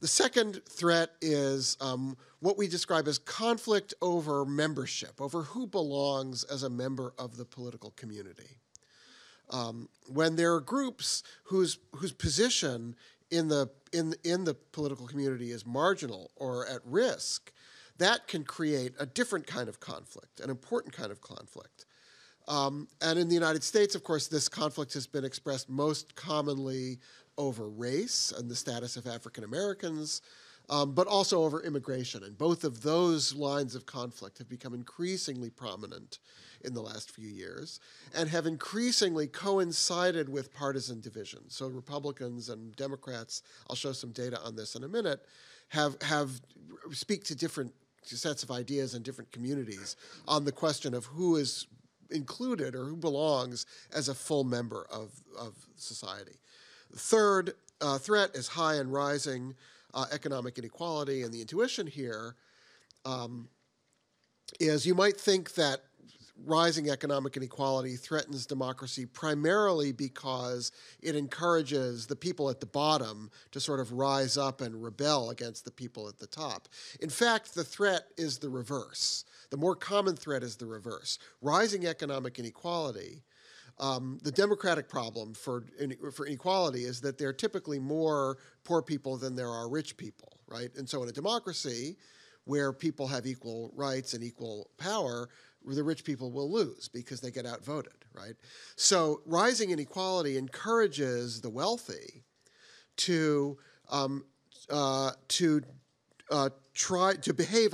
The 0.00 0.08
second 0.08 0.60
threat 0.68 1.10
is 1.22 1.76
um, 1.80 2.16
what 2.40 2.58
we 2.58 2.66
describe 2.66 3.06
as 3.06 3.18
conflict 3.18 3.94
over 4.02 4.44
membership, 4.44 5.20
over 5.20 5.42
who 5.42 5.66
belongs 5.66 6.42
as 6.44 6.64
a 6.64 6.68
member 6.68 7.14
of 7.16 7.36
the 7.36 7.44
political 7.44 7.92
community. 7.92 8.58
Um, 9.50 9.88
when 10.08 10.36
there 10.36 10.54
are 10.54 10.60
groups 10.60 11.22
whose 11.44 11.78
whose 11.92 12.12
position 12.12 12.96
in 13.34 13.48
the 13.48 13.70
in 13.92 14.14
in 14.24 14.44
the 14.44 14.54
political 14.54 15.06
community 15.06 15.50
is 15.50 15.66
marginal 15.66 16.30
or 16.36 16.66
at 16.66 16.80
risk, 16.84 17.52
that 17.98 18.28
can 18.28 18.44
create 18.44 18.92
a 18.98 19.06
different 19.06 19.46
kind 19.46 19.68
of 19.68 19.80
conflict, 19.80 20.40
an 20.40 20.50
important 20.50 20.94
kind 20.94 21.10
of 21.10 21.20
conflict. 21.20 21.86
Um, 22.46 22.88
and 23.00 23.18
in 23.18 23.28
the 23.28 23.34
United 23.34 23.64
States, 23.64 23.94
of 23.94 24.04
course, 24.04 24.28
this 24.28 24.48
conflict 24.48 24.92
has 24.94 25.06
been 25.06 25.24
expressed 25.24 25.68
most 25.68 26.14
commonly 26.14 26.98
over 27.38 27.68
race 27.68 28.32
and 28.36 28.50
the 28.50 28.54
status 28.54 28.96
of 28.96 29.06
African 29.06 29.44
Americans, 29.44 30.20
um, 30.70 30.92
but 30.94 31.06
also 31.06 31.42
over 31.42 31.62
immigration. 31.62 32.22
And 32.24 32.36
both 32.36 32.64
of 32.64 32.82
those 32.82 33.34
lines 33.34 33.74
of 33.74 33.86
conflict 33.86 34.38
have 34.38 34.48
become 34.48 34.74
increasingly 34.74 35.50
prominent 35.50 36.18
in 36.64 36.72
the 36.72 36.80
last 36.80 37.10
few 37.10 37.28
years 37.28 37.80
and 38.14 38.28
have 38.28 38.46
increasingly 38.46 39.26
coincided 39.26 40.28
with 40.28 40.52
partisan 40.52 41.00
division. 41.00 41.40
So 41.48 41.66
Republicans 41.66 42.48
and 42.48 42.74
Democrats, 42.76 43.42
I'll 43.68 43.76
show 43.76 43.92
some 43.92 44.12
data 44.12 44.40
on 44.42 44.56
this 44.56 44.74
in 44.74 44.84
a 44.84 44.88
minute, 44.88 45.20
have 45.68 46.00
have 46.02 46.40
speak 46.92 47.24
to 47.24 47.34
different 47.34 47.72
sets 48.02 48.42
of 48.42 48.50
ideas 48.50 48.94
in 48.94 49.02
different 49.02 49.32
communities 49.32 49.96
on 50.28 50.44
the 50.44 50.52
question 50.52 50.94
of 50.94 51.06
who 51.06 51.36
is 51.36 51.66
included 52.10 52.74
or 52.74 52.84
who 52.84 52.96
belongs 52.96 53.64
as 53.94 54.08
a 54.08 54.14
full 54.14 54.44
member 54.44 54.86
of, 54.92 55.10
of 55.38 55.54
society. 55.76 56.38
third 56.94 57.54
uh, 57.80 57.98
threat 57.98 58.30
is 58.34 58.46
high 58.46 58.74
and 58.74 58.92
rising 58.92 59.54
uh, 59.94 60.06
economic 60.12 60.58
inequality, 60.58 61.22
and 61.22 61.32
the 61.32 61.40
intuition 61.40 61.86
here 61.86 62.36
um, 63.04 63.48
is 64.60 64.86
you 64.86 64.94
might 64.94 65.18
think 65.18 65.54
that 65.54 65.80
rising 66.44 66.90
economic 66.90 67.36
inequality 67.36 67.96
threatens 67.96 68.44
democracy 68.44 69.06
primarily 69.06 69.92
because 69.92 70.72
it 71.00 71.14
encourages 71.14 72.06
the 72.06 72.16
people 72.16 72.50
at 72.50 72.58
the 72.60 72.66
bottom 72.66 73.30
to 73.52 73.60
sort 73.60 73.78
of 73.78 73.92
rise 73.92 74.36
up 74.36 74.60
and 74.60 74.82
rebel 74.82 75.30
against 75.30 75.64
the 75.64 75.70
people 75.70 76.08
at 76.08 76.18
the 76.18 76.26
top. 76.26 76.68
In 77.00 77.08
fact, 77.08 77.54
the 77.54 77.64
threat 77.64 78.08
is 78.16 78.38
the 78.38 78.50
reverse. 78.50 79.24
The 79.50 79.56
more 79.56 79.76
common 79.76 80.16
threat 80.16 80.42
is 80.42 80.56
the 80.56 80.66
reverse. 80.66 81.18
Rising 81.40 81.86
economic 81.86 82.38
inequality. 82.38 83.22
Um, 83.78 84.20
the 84.22 84.30
democratic 84.30 84.88
problem 84.88 85.34
for 85.34 85.64
for 86.12 86.26
inequality 86.26 86.84
is 86.84 87.00
that 87.00 87.18
there 87.18 87.28
are 87.28 87.32
typically 87.34 87.78
more 87.80 88.38
poor 88.62 88.82
people 88.82 89.16
than 89.16 89.34
there 89.34 89.50
are 89.50 89.68
rich 89.68 89.96
people, 89.96 90.38
right? 90.46 90.70
And 90.76 90.88
so 90.88 91.02
in 91.02 91.08
a 91.08 91.12
democracy, 91.12 91.96
where 92.44 92.72
people 92.72 93.08
have 93.08 93.26
equal 93.26 93.72
rights 93.74 94.14
and 94.14 94.22
equal 94.22 94.70
power, 94.78 95.28
the 95.66 95.82
rich 95.82 96.04
people 96.04 96.30
will 96.30 96.50
lose 96.50 96.88
because 96.88 97.20
they 97.20 97.30
get 97.30 97.46
outvoted, 97.46 98.04
right? 98.12 98.34
So 98.76 99.22
rising 99.24 99.70
inequality 99.70 100.36
encourages 100.36 101.40
the 101.40 101.50
wealthy 101.50 102.24
to 102.98 103.58
um, 103.90 104.24
uh, 104.70 105.12
to 105.28 105.62
uh, 106.30 106.50
try 106.74 107.14
to 107.14 107.32
behave 107.32 107.70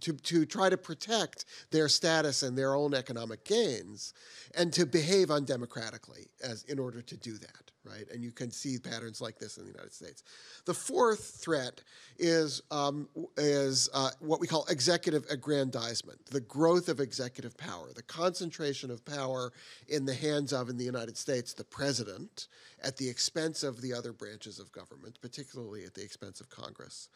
to, 0.00 0.12
to 0.12 0.46
try 0.46 0.68
to 0.68 0.76
protect 0.76 1.44
their 1.70 1.88
status 1.88 2.42
and 2.42 2.56
their 2.56 2.74
own 2.74 2.94
economic 2.94 3.44
gains 3.44 4.14
and 4.54 4.72
to 4.72 4.86
behave 4.86 5.30
undemocratically 5.30 6.26
as 6.42 6.62
in 6.64 6.78
order 6.78 7.02
to 7.02 7.16
do 7.16 7.34
that 7.38 7.70
right? 7.86 8.06
And 8.12 8.22
you 8.22 8.32
can 8.32 8.50
see 8.50 8.78
patterns 8.78 9.20
like 9.20 9.38
this 9.38 9.58
in 9.58 9.64
the 9.64 9.70
united 9.70 9.92
states. 9.92 10.22
The 10.64 10.74
fourth 10.74 11.38
threat 11.40 11.82
is 12.18 12.62
um, 12.70 13.08
is 13.36 13.88
uh, 13.94 14.10
what 14.20 14.40
we 14.40 14.46
call 14.46 14.66
executive 14.68 15.24
aggrandizement 15.30 16.24
the 16.26 16.40
growth 16.40 16.88
of 16.88 17.00
executive 17.00 17.56
power 17.56 17.92
the 17.94 18.02
concentration 18.02 18.90
of 18.90 19.04
power 19.04 19.52
in 19.88 20.04
the 20.04 20.14
hands 20.14 20.52
of 20.52 20.68
in 20.68 20.76
the 20.76 20.84
united 20.84 21.16
states 21.16 21.52
the 21.52 21.64
president 21.64 22.48
at 22.82 22.96
the 22.96 23.08
expense 23.08 23.62
of 23.62 23.80
the 23.82 23.92
other 23.92 24.12
branches 24.12 24.58
of 24.58 24.72
government 24.72 25.18
particularly 25.20 25.84
at 25.84 25.94
the 25.94 26.02
expense 26.02 26.40
of 26.40 26.48
congress 26.48 27.08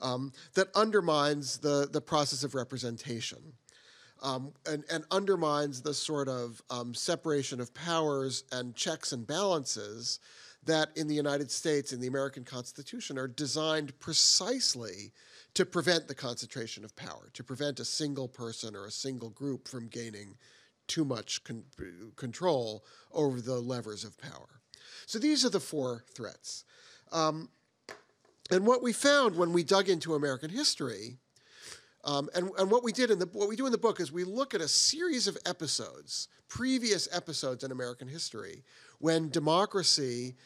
um, 0.00 0.32
that 0.54 0.68
undermines 0.74 1.58
the, 1.58 1.88
the 1.90 2.00
process 2.00 2.44
of 2.44 2.54
representation 2.54 3.38
um, 4.22 4.52
and, 4.66 4.84
and, 4.90 5.04
undermines 5.10 5.82
the 5.82 5.92
sort 5.92 6.28
of 6.28 6.62
um, 6.70 6.94
separation 6.94 7.60
of 7.60 7.72
powers 7.74 8.44
and 8.52 8.74
checks 8.74 9.12
and 9.12 9.26
balances 9.26 10.20
that 10.64 10.88
in 10.96 11.06
the 11.06 11.14
United 11.14 11.50
States, 11.50 11.92
in 11.92 12.00
the 12.00 12.06
American 12.06 12.44
Constitution, 12.44 13.18
are 13.18 13.28
designed 13.28 13.98
precisely 14.00 15.12
to 15.54 15.64
prevent 15.64 16.08
the 16.08 16.14
concentration 16.14 16.84
of 16.84 16.94
power, 16.96 17.30
to 17.32 17.44
prevent 17.44 17.80
a 17.80 17.84
single 17.84 18.28
person 18.28 18.74
or 18.74 18.86
a 18.86 18.90
single 18.90 19.30
group 19.30 19.68
from 19.68 19.88
gaining 19.88 20.36
too 20.86 21.04
much 21.04 21.42
con- 21.44 21.64
control 22.16 22.84
over 23.12 23.40
the 23.40 23.60
levers 23.60 24.04
of 24.04 24.18
power. 24.18 24.60
So 25.06 25.18
these 25.18 25.44
are 25.44 25.50
the 25.50 25.60
four 25.60 26.04
threats. 26.12 26.64
Um, 27.12 27.48
and 28.50 28.66
what 28.66 28.82
we 28.82 28.92
found 28.92 29.36
when 29.36 29.52
we 29.52 29.64
dug 29.64 29.88
into 29.88 30.14
American 30.14 30.50
history, 30.50 31.18
um, 32.04 32.28
and, 32.34 32.50
and 32.58 32.70
what 32.70 32.84
we 32.84 32.92
did 32.92 33.10
in 33.10 33.18
the 33.18 33.28
what 33.32 33.48
we 33.48 33.56
do 33.56 33.66
in 33.66 33.72
the 33.72 33.78
book 33.78 34.00
is 34.00 34.12
we 34.12 34.24
look 34.24 34.54
at 34.54 34.60
a 34.60 34.68
series 34.68 35.26
of 35.26 35.36
episodes, 35.44 36.28
previous 36.48 37.08
episodes 37.12 37.64
in 37.64 37.72
American 37.72 38.06
history, 38.06 38.62
when 39.00 39.28
democracy 39.30 40.36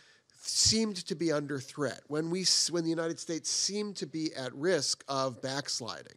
seemed 0.43 0.97
to 0.97 1.15
be 1.15 1.31
under 1.31 1.59
threat, 1.59 2.01
when 2.09 2.31
we 2.31 2.47
when 2.71 2.85
the 2.85 2.91
United 2.91 3.21
States 3.21 3.51
seemed 3.51 3.97
to 3.97 4.07
be 4.07 4.35
at 4.35 4.55
risk 4.55 5.05
of 5.07 5.43
backsliding, 5.43 6.17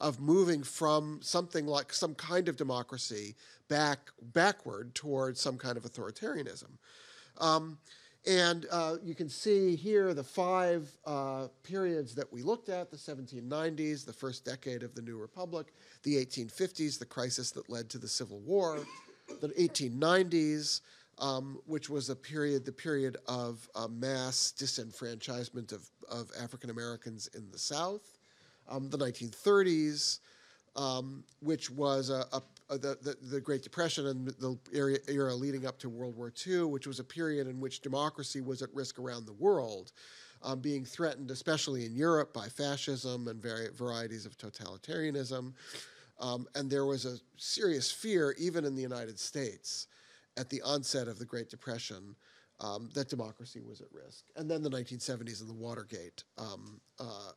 of 0.00 0.20
moving 0.20 0.62
from 0.64 1.20
something 1.22 1.66
like 1.66 1.92
some 1.92 2.14
kind 2.16 2.48
of 2.48 2.56
democracy 2.56 3.36
back 3.68 4.10
backward 4.20 4.92
towards 4.96 5.40
some 5.40 5.56
kind 5.56 5.76
of 5.76 5.84
authoritarianism. 5.84 6.70
Um, 7.38 7.78
and 8.26 8.66
uh, 8.70 8.96
you 9.02 9.14
can 9.14 9.28
see 9.28 9.76
here 9.76 10.12
the 10.12 10.24
five 10.24 10.90
uh, 11.06 11.48
periods 11.62 12.14
that 12.14 12.30
we 12.30 12.42
looked 12.42 12.68
at 12.68 12.90
the 12.90 12.96
1790s, 12.96 14.04
the 14.04 14.12
first 14.12 14.44
decade 14.44 14.82
of 14.82 14.94
the 14.94 15.00
New 15.00 15.16
Republic, 15.16 15.72
the 16.02 16.16
1850s, 16.16 16.98
the 16.98 17.06
crisis 17.06 17.50
that 17.52 17.70
led 17.70 17.88
to 17.90 17.98
the 17.98 18.08
Civil 18.08 18.40
War, 18.40 18.78
the 19.40 19.48
1890s, 19.48 20.82
um, 21.18 21.60
which 21.66 21.88
was 21.88 22.10
a 22.10 22.16
period, 22.16 22.64
the 22.66 22.72
period 22.72 23.16
of 23.26 23.66
uh, 23.74 23.88
mass 23.88 24.52
disenfranchisement 24.58 25.72
of, 25.72 25.88
of 26.10 26.30
African 26.42 26.68
Americans 26.70 27.28
in 27.34 27.50
the 27.50 27.58
South, 27.58 28.18
um, 28.68 28.90
the 28.90 28.98
1930s, 28.98 30.18
um, 30.76 31.24
which 31.40 31.70
was 31.70 32.10
a, 32.10 32.26
a, 32.32 32.42
uh, 32.70 32.76
the, 32.76 32.96
the, 33.02 33.16
the, 33.30 33.40
Great 33.40 33.62
Depression 33.62 34.06
and 34.06 34.28
the 34.28 34.56
era, 34.72 34.96
era 35.08 35.34
leading 35.34 35.66
up 35.66 35.78
to 35.80 35.88
World 35.88 36.16
War 36.16 36.32
II, 36.46 36.64
which 36.64 36.86
was 36.86 37.00
a 37.00 37.04
period 37.04 37.48
in 37.48 37.60
which 37.60 37.80
democracy 37.80 38.40
was 38.40 38.62
at 38.62 38.72
risk 38.72 38.98
around 38.98 39.26
the 39.26 39.32
world, 39.32 39.92
um, 40.42 40.60
being 40.60 40.84
threatened, 40.84 41.30
especially 41.30 41.84
in 41.84 41.96
Europe, 41.96 42.32
by 42.32 42.46
fascism 42.46 43.28
and 43.28 43.42
vari- 43.42 43.70
varieties 43.76 44.24
of 44.24 44.38
totalitarianism. 44.38 45.52
Um, 46.20 46.46
and 46.54 46.70
there 46.70 46.86
was 46.86 47.06
a 47.06 47.18
serious 47.36 47.90
fear, 47.90 48.34
even 48.38 48.64
in 48.64 48.74
the 48.74 48.82
United 48.82 49.18
States, 49.18 49.88
at 50.36 50.48
the 50.48 50.62
onset 50.62 51.08
of 51.08 51.18
the 51.18 51.24
Great 51.24 51.50
Depression, 51.50 52.14
um, 52.60 52.90
that 52.94 53.08
democracy 53.08 53.60
was 53.60 53.80
at 53.80 53.88
risk. 53.92 54.24
And 54.36 54.50
then 54.50 54.62
the 54.62 54.70
1970s 54.70 55.40
and 55.40 55.48
the 55.48 55.54
Watergate 55.54 56.24
um, 56.38 56.80
uh, 56.98 57.29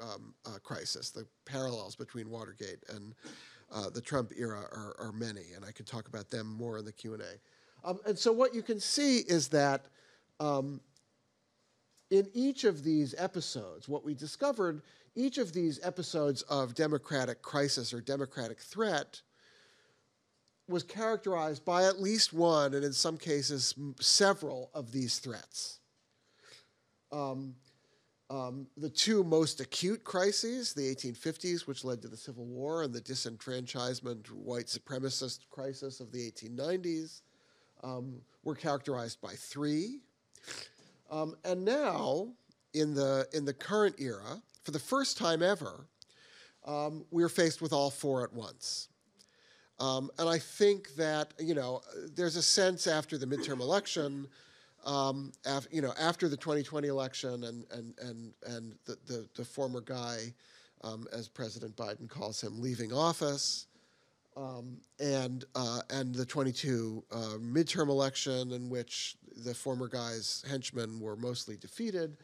um, 0.00 0.34
uh, 0.46 0.58
crisis, 0.62 1.10
the 1.10 1.26
parallels 1.44 1.96
between 1.96 2.30
Watergate 2.30 2.82
and 2.88 3.14
uh, 3.72 3.88
the 3.90 4.00
Trump 4.00 4.32
era 4.36 4.60
are, 4.72 4.94
are, 4.98 5.12
many, 5.12 5.52
and 5.56 5.64
I 5.64 5.72
can 5.72 5.86
talk 5.86 6.08
about 6.08 6.30
them 6.30 6.46
more 6.46 6.78
in 6.78 6.84
the 6.84 6.92
Q 6.92 7.14
and 7.14 7.22
A. 7.22 7.88
Um, 7.88 7.98
and 8.06 8.18
so 8.18 8.32
what 8.32 8.54
you 8.54 8.62
can 8.62 8.78
see 8.78 9.18
is 9.18 9.48
that 9.48 9.86
um, 10.40 10.80
in 12.10 12.28
each 12.34 12.64
of 12.64 12.84
these 12.84 13.14
episodes, 13.16 13.88
what 13.88 14.04
we 14.04 14.14
discovered, 14.14 14.82
each 15.14 15.38
of 15.38 15.52
these 15.52 15.80
episodes 15.82 16.42
of 16.42 16.74
democratic 16.74 17.42
crisis 17.42 17.92
or 17.94 18.00
democratic 18.00 18.60
threat 18.60 19.22
was 20.68 20.82
characterized 20.82 21.64
by 21.64 21.84
at 21.84 22.00
least 22.00 22.32
one, 22.32 22.74
and 22.74 22.84
in 22.84 22.92
some 22.92 23.16
cases, 23.16 23.74
several 24.00 24.70
of 24.74 24.92
these 24.92 25.18
threats. 25.18 25.80
Um, 27.10 27.54
um, 28.32 28.66
the 28.78 28.88
two 28.88 29.22
most 29.22 29.60
acute 29.60 30.04
crises, 30.04 30.72
the 30.72 30.94
1850s, 30.94 31.66
which 31.66 31.84
led 31.84 32.00
to 32.00 32.08
the 32.08 32.16
Civil 32.16 32.46
War, 32.46 32.82
and 32.82 32.94
the 32.94 33.00
disenfranchisement, 33.00 34.26
white 34.28 34.66
supremacist 34.66 35.40
crisis 35.50 36.00
of 36.00 36.10
the 36.12 36.30
1890s, 36.30 37.20
um, 37.84 38.22
were 38.42 38.54
characterized 38.54 39.20
by 39.20 39.34
three. 39.34 40.00
Um, 41.10 41.36
and 41.44 41.62
now, 41.62 42.28
in 42.72 42.94
the, 42.94 43.28
in 43.34 43.44
the 43.44 43.52
current 43.52 43.96
era, 43.98 44.40
for 44.62 44.70
the 44.70 44.78
first 44.78 45.18
time 45.18 45.42
ever, 45.42 45.86
um, 46.64 47.04
we're 47.10 47.28
faced 47.28 47.60
with 47.60 47.74
all 47.74 47.90
four 47.90 48.24
at 48.24 48.32
once. 48.32 48.88
Um, 49.78 50.10
and 50.18 50.26
I 50.26 50.38
think 50.38 50.94
that, 50.94 51.34
you 51.38 51.54
know, 51.54 51.82
there's 52.14 52.36
a 52.36 52.42
sense 52.42 52.86
after 52.86 53.18
the 53.18 53.26
midterm 53.26 53.60
election 53.60 54.28
um, 54.84 55.32
af, 55.46 55.66
you 55.70 55.80
know, 55.80 55.92
after 55.98 56.28
the 56.28 56.36
2020 56.36 56.88
election 56.88 57.44
and 57.44 57.64
and 57.70 57.94
and 57.98 58.32
and 58.46 58.74
the 58.84 58.96
the, 59.06 59.28
the 59.36 59.44
former 59.44 59.80
guy, 59.80 60.32
um, 60.82 61.06
as 61.12 61.28
President 61.28 61.76
Biden 61.76 62.08
calls 62.08 62.40
him, 62.40 62.60
leaving 62.60 62.92
office, 62.92 63.66
um, 64.36 64.78
and 64.98 65.44
uh, 65.54 65.80
and 65.90 66.14
the 66.14 66.26
22 66.26 67.04
uh, 67.10 67.16
midterm 67.40 67.88
election 67.88 68.52
in 68.52 68.68
which 68.68 69.16
the 69.44 69.54
former 69.54 69.88
guy's 69.88 70.44
henchmen 70.48 71.00
were 71.00 71.16
mostly 71.16 71.56
defeated. 71.56 72.16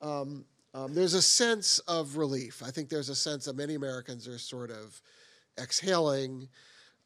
Um, 0.00 0.44
um, 0.72 0.94
there's 0.94 1.14
a 1.14 1.22
sense 1.22 1.80
of 1.80 2.16
relief. 2.16 2.62
I 2.64 2.70
think 2.70 2.88
there's 2.88 3.08
a 3.08 3.14
sense 3.14 3.44
that 3.46 3.56
many 3.56 3.74
Americans 3.74 4.28
are 4.28 4.38
sort 4.38 4.70
of 4.70 5.00
exhaling 5.58 6.48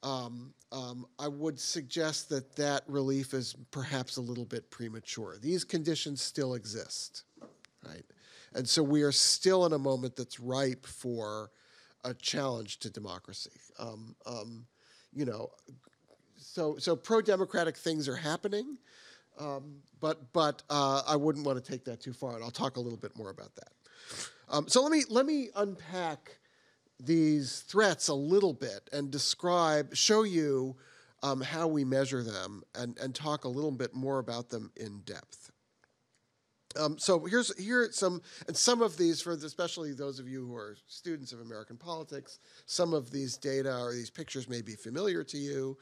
um, 0.05 0.53
um, 0.71 1.07
I 1.19 1.29
would 1.29 1.59
suggest 1.59 2.29
that 2.29 2.55
that 2.57 2.83
relief 2.87 3.33
is 3.33 3.57
perhaps 3.71 4.17
a 4.17 4.21
little 4.21 4.45
bit 4.45 4.71
premature. 4.71 5.37
These 5.41 5.65
conditions 5.65 6.21
still 6.21 6.55
exist, 6.55 7.25
right? 7.85 8.05
And 8.55 8.69
so 8.69 8.83
we 8.83 9.03
are 9.03 9.13
still 9.13 9.67
in 9.67 9.73
a 9.73 9.79
moment 9.79 10.15
that's 10.15 10.39
ripe 10.39 10.87
for 10.87 11.51
a 12.05 12.15
challenge 12.15 12.79
to 12.81 12.91
democracy. 12.91 13.51
Um, 13.79 14.15
um 14.27 14.67
you 15.13 15.25
know, 15.25 15.51
so 16.37 16.77
so 16.79 16.97
pro-democratic 16.97 17.77
things 17.77 18.09
are 18.09 18.17
happening, 18.17 18.77
um, 19.39 19.77
but 20.01 20.33
but 20.33 20.63
uh, 20.69 21.03
I 21.07 21.17
wouldn't 21.17 21.47
want 21.47 21.63
to 21.63 21.71
take 21.71 21.85
that 21.85 22.01
too 22.01 22.13
far, 22.13 22.35
and 22.35 22.45
I'll 22.45 22.51
talk 22.51 22.77
a 22.77 22.81
little 22.81 22.99
bit 22.99 23.17
more 23.17 23.31
about 23.31 23.55
that. 23.55 23.73
Um, 24.49 24.69
so 24.69 24.83
let 24.83 24.93
me 24.93 25.05
let 25.09 25.25
me 25.25 25.51
unpack 25.57 26.37
these 27.01 27.61
threats 27.61 28.09
a 28.09 28.15
little 28.15 28.53
bit 28.53 28.89
and 28.93 29.11
describe, 29.11 29.95
show 29.95 30.23
you 30.23 30.77
um, 31.23 31.41
how 31.41 31.67
we 31.67 31.85
measure 31.85 32.23
them 32.23 32.63
and, 32.75 32.99
and 32.99 33.15
talk 33.15 33.45
a 33.45 33.49
little 33.49 33.71
bit 33.71 33.95
more 33.95 34.19
about 34.19 34.51
them 34.51 34.71
in 34.77 35.01
depth. 35.01 35.51
Um, 36.77 36.99
so 36.99 37.25
here's 37.25 37.57
here 37.57 37.83
are 37.83 37.93
some 37.93 38.21
and 38.49 38.57
some 38.57 38.83
of 38.83 38.97
these 38.97 39.21
for 39.21 39.37
the, 39.37 39.47
especially 39.47 39.93
those 39.93 40.19
of 40.19 40.29
you 40.29 40.45
who 40.47 40.57
are 40.57 40.77
students 40.89 41.33
of 41.33 41.41
American 41.41 41.77
politics. 41.77 42.41
Some 42.67 42.93
of 42.93 43.11
these 43.11 43.37
data 43.37 43.79
or 43.79 43.93
these 43.93 44.11
pictures 44.11 44.49
may 44.49 44.61
be 44.61 44.75
familiar 44.75 45.23
to 45.25 45.39
you. 45.39 45.79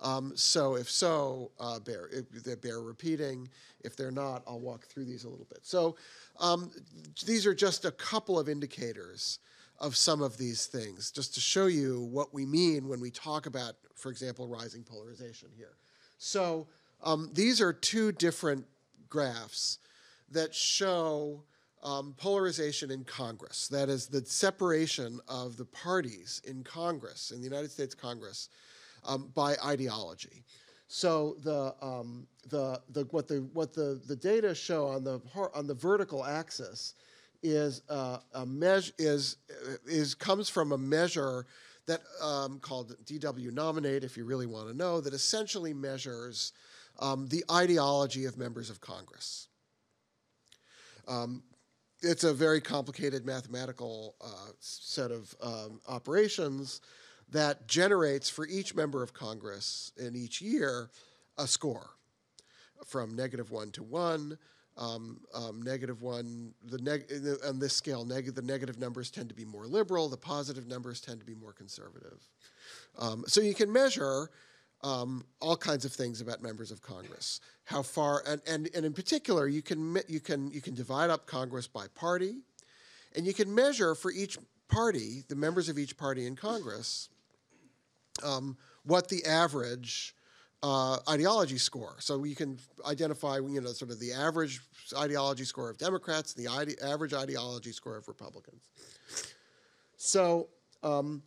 Um, 0.00 0.32
so 0.34 0.76
if 0.76 0.90
so, 0.90 1.52
uh, 1.60 1.78
bear 1.78 2.08
if 2.10 2.30
they 2.42 2.54
bear 2.54 2.80
repeating. 2.80 3.50
If 3.84 3.96
they're 3.96 4.10
not, 4.10 4.42
I'll 4.46 4.60
walk 4.60 4.86
through 4.86 5.04
these 5.04 5.24
a 5.24 5.28
little 5.28 5.46
bit. 5.50 5.60
So 5.62 5.96
um, 6.38 6.70
these 7.26 7.46
are 7.46 7.54
just 7.54 7.84
a 7.84 7.90
couple 7.90 8.38
of 8.38 8.48
indicators 8.48 9.40
of 9.80 9.96
some 9.96 10.22
of 10.22 10.36
these 10.36 10.66
things, 10.66 11.10
just 11.10 11.34
to 11.34 11.40
show 11.40 11.66
you 11.66 12.02
what 12.12 12.34
we 12.34 12.44
mean 12.44 12.86
when 12.86 13.00
we 13.00 13.10
talk 13.10 13.46
about, 13.46 13.74
for 13.94 14.10
example, 14.10 14.46
rising 14.46 14.82
polarization 14.82 15.48
here. 15.56 15.76
So 16.18 16.66
um, 17.02 17.30
these 17.32 17.60
are 17.60 17.72
two 17.72 18.12
different 18.12 18.66
graphs 19.08 19.78
that 20.30 20.54
show 20.54 21.42
um, 21.82 22.14
polarization 22.18 22.90
in 22.90 23.04
Congress. 23.04 23.68
That 23.68 23.88
is 23.88 24.06
the 24.06 24.24
separation 24.26 25.18
of 25.28 25.56
the 25.56 25.64
parties 25.64 26.42
in 26.46 26.62
Congress, 26.62 27.30
in 27.30 27.38
the 27.38 27.48
United 27.48 27.70
States 27.70 27.94
Congress, 27.94 28.50
um, 29.06 29.30
by 29.34 29.56
ideology. 29.64 30.44
So 30.88 31.36
the, 31.42 31.74
um, 31.80 32.26
the, 32.50 32.80
the, 32.90 33.04
what, 33.12 33.28
the, 33.28 33.48
what 33.54 33.72
the, 33.72 34.00
the 34.06 34.16
data 34.16 34.54
show 34.54 34.88
on 34.88 35.04
the, 35.04 35.20
on 35.54 35.66
the 35.66 35.74
vertical 35.74 36.24
axis 36.24 36.94
is 37.42 37.82
uh, 37.88 38.18
a 38.34 38.44
measure 38.44 38.92
is 38.98 39.36
is 39.86 40.14
comes 40.14 40.48
from 40.48 40.72
a 40.72 40.78
measure 40.78 41.46
that 41.86 42.00
um, 42.22 42.60
called 42.60 42.94
DW 43.04 43.52
Nominate, 43.52 44.04
if 44.04 44.16
you 44.16 44.24
really 44.24 44.46
want 44.46 44.68
to 44.68 44.76
know, 44.76 45.00
that 45.00 45.12
essentially 45.12 45.74
measures 45.74 46.52
um, 47.00 47.26
the 47.28 47.42
ideology 47.50 48.26
of 48.26 48.36
members 48.36 48.70
of 48.70 48.80
Congress. 48.80 49.48
Um, 51.08 51.42
it's 52.02 52.24
a 52.24 52.32
very 52.32 52.60
complicated 52.60 53.26
mathematical 53.26 54.14
uh, 54.20 54.52
set 54.60 55.10
of 55.10 55.34
um, 55.42 55.80
operations 55.88 56.80
that 57.30 57.66
generates 57.66 58.28
for 58.28 58.46
each 58.46 58.74
member 58.74 59.02
of 59.02 59.12
Congress 59.12 59.92
in 59.96 60.16
each 60.16 60.40
year 60.40 60.90
a 61.38 61.46
score 61.46 61.90
from 62.86 63.14
negative 63.14 63.50
one 63.50 63.70
to 63.72 63.82
one. 63.82 64.38
Um, 64.80 65.20
um, 65.34 65.60
negative 65.60 66.00
one, 66.00 66.54
the 66.64 66.78
neg- 66.78 67.04
on 67.46 67.58
this 67.58 67.76
scale, 67.76 68.02
neg- 68.06 68.34
the 68.34 68.40
negative 68.40 68.78
numbers 68.78 69.10
tend 69.10 69.28
to 69.28 69.34
be 69.34 69.44
more 69.44 69.66
liberal, 69.66 70.08
the 70.08 70.16
positive 70.16 70.66
numbers 70.66 71.02
tend 71.02 71.20
to 71.20 71.26
be 71.26 71.34
more 71.34 71.52
conservative. 71.52 72.18
Um, 72.98 73.24
so 73.26 73.42
you 73.42 73.54
can 73.54 73.70
measure 73.70 74.30
um, 74.82 75.26
all 75.40 75.56
kinds 75.56 75.84
of 75.84 75.92
things 75.92 76.22
about 76.22 76.42
members 76.42 76.70
of 76.70 76.80
Congress. 76.80 77.40
How 77.64 77.82
far, 77.82 78.22
and, 78.26 78.40
and, 78.46 78.70
and 78.74 78.86
in 78.86 78.94
particular, 78.94 79.46
you 79.48 79.60
can, 79.60 79.98
you, 80.08 80.20
can, 80.20 80.50
you 80.50 80.62
can 80.62 80.74
divide 80.74 81.10
up 81.10 81.26
Congress 81.26 81.66
by 81.66 81.86
party, 81.94 82.38
and 83.14 83.26
you 83.26 83.34
can 83.34 83.54
measure 83.54 83.94
for 83.94 84.10
each 84.10 84.38
party, 84.68 85.24
the 85.28 85.36
members 85.36 85.68
of 85.68 85.78
each 85.78 85.98
party 85.98 86.26
in 86.26 86.36
Congress, 86.36 87.10
um, 88.24 88.56
what 88.84 89.08
the 89.08 89.26
average 89.26 90.14
uh, 90.62 90.98
ideology 91.08 91.58
score. 91.58 91.96
So 92.00 92.24
you 92.24 92.36
can 92.36 92.58
identify, 92.86 93.36
you 93.36 93.60
know, 93.60 93.72
sort 93.72 93.90
of 93.90 93.98
the 93.98 94.12
average 94.12 94.60
ideology 94.96 95.44
score 95.44 95.70
of 95.70 95.78
Democrats, 95.78 96.34
the 96.34 96.48
ide- 96.48 96.80
average 96.82 97.14
ideology 97.14 97.72
score 97.72 97.96
of 97.96 98.08
Republicans. 98.08 98.68
So 99.96 100.48
um, 100.82 101.22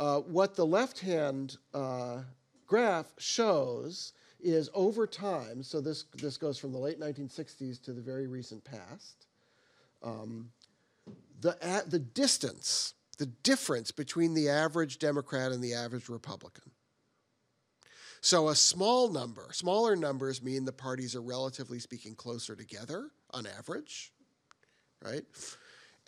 uh, 0.00 0.20
what 0.20 0.54
the 0.54 0.66
left-hand 0.66 1.56
uh, 1.74 2.22
graph 2.66 3.12
shows 3.18 4.12
is 4.40 4.70
over 4.74 5.06
time. 5.06 5.62
So 5.62 5.80
this 5.80 6.04
this 6.14 6.36
goes 6.36 6.58
from 6.58 6.72
the 6.72 6.78
late 6.78 7.00
1960s 7.00 7.82
to 7.82 7.92
the 7.92 8.00
very 8.00 8.28
recent 8.28 8.64
past. 8.64 9.26
Um, 10.02 10.50
the 11.40 11.56
the 11.88 11.98
distance, 11.98 12.94
the 13.18 13.26
difference 13.26 13.90
between 13.90 14.34
the 14.34 14.48
average 14.48 14.98
Democrat 14.98 15.50
and 15.50 15.62
the 15.62 15.74
average 15.74 16.08
Republican 16.08 16.70
so 18.20 18.48
a 18.48 18.54
small 18.54 19.10
number, 19.10 19.48
smaller 19.52 19.96
numbers 19.96 20.42
mean 20.42 20.64
the 20.64 20.72
parties 20.72 21.14
are 21.14 21.22
relatively 21.22 21.78
speaking 21.78 22.14
closer 22.14 22.56
together 22.56 23.10
on 23.32 23.46
average, 23.46 24.12
right? 25.04 25.22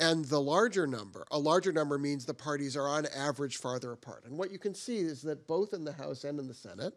And 0.01 0.25
the 0.25 0.41
larger 0.41 0.87
number, 0.87 1.27
a 1.31 1.39
larger 1.39 1.73
number 1.73 1.99
means 1.99 2.25
the 2.25 2.35
parties 2.35 2.77
are 2.77 2.89
on 2.89 3.07
average 3.15 3.59
farther 3.59 3.93
apart. 3.93 4.25
And 4.25 4.39
what 4.39 4.51
you 4.51 4.59
can 4.59 4.75
see 4.75 4.99
is 4.99 5.21
that 5.23 5.47
both 5.47 5.75
in 5.75 5.85
the 5.85 5.93
House 5.93 6.25
and 6.25 6.39
in 6.39 6.49
the 6.49 6.55
Senate, 6.55 6.95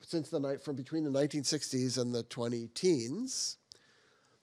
since 0.00 0.30
the 0.30 0.40
night 0.40 0.62
from 0.62 0.76
between 0.76 1.04
the 1.04 1.10
1960s 1.10 1.98
and 1.98 2.14
the 2.14 2.22
20 2.24 2.68
teens, 2.68 3.56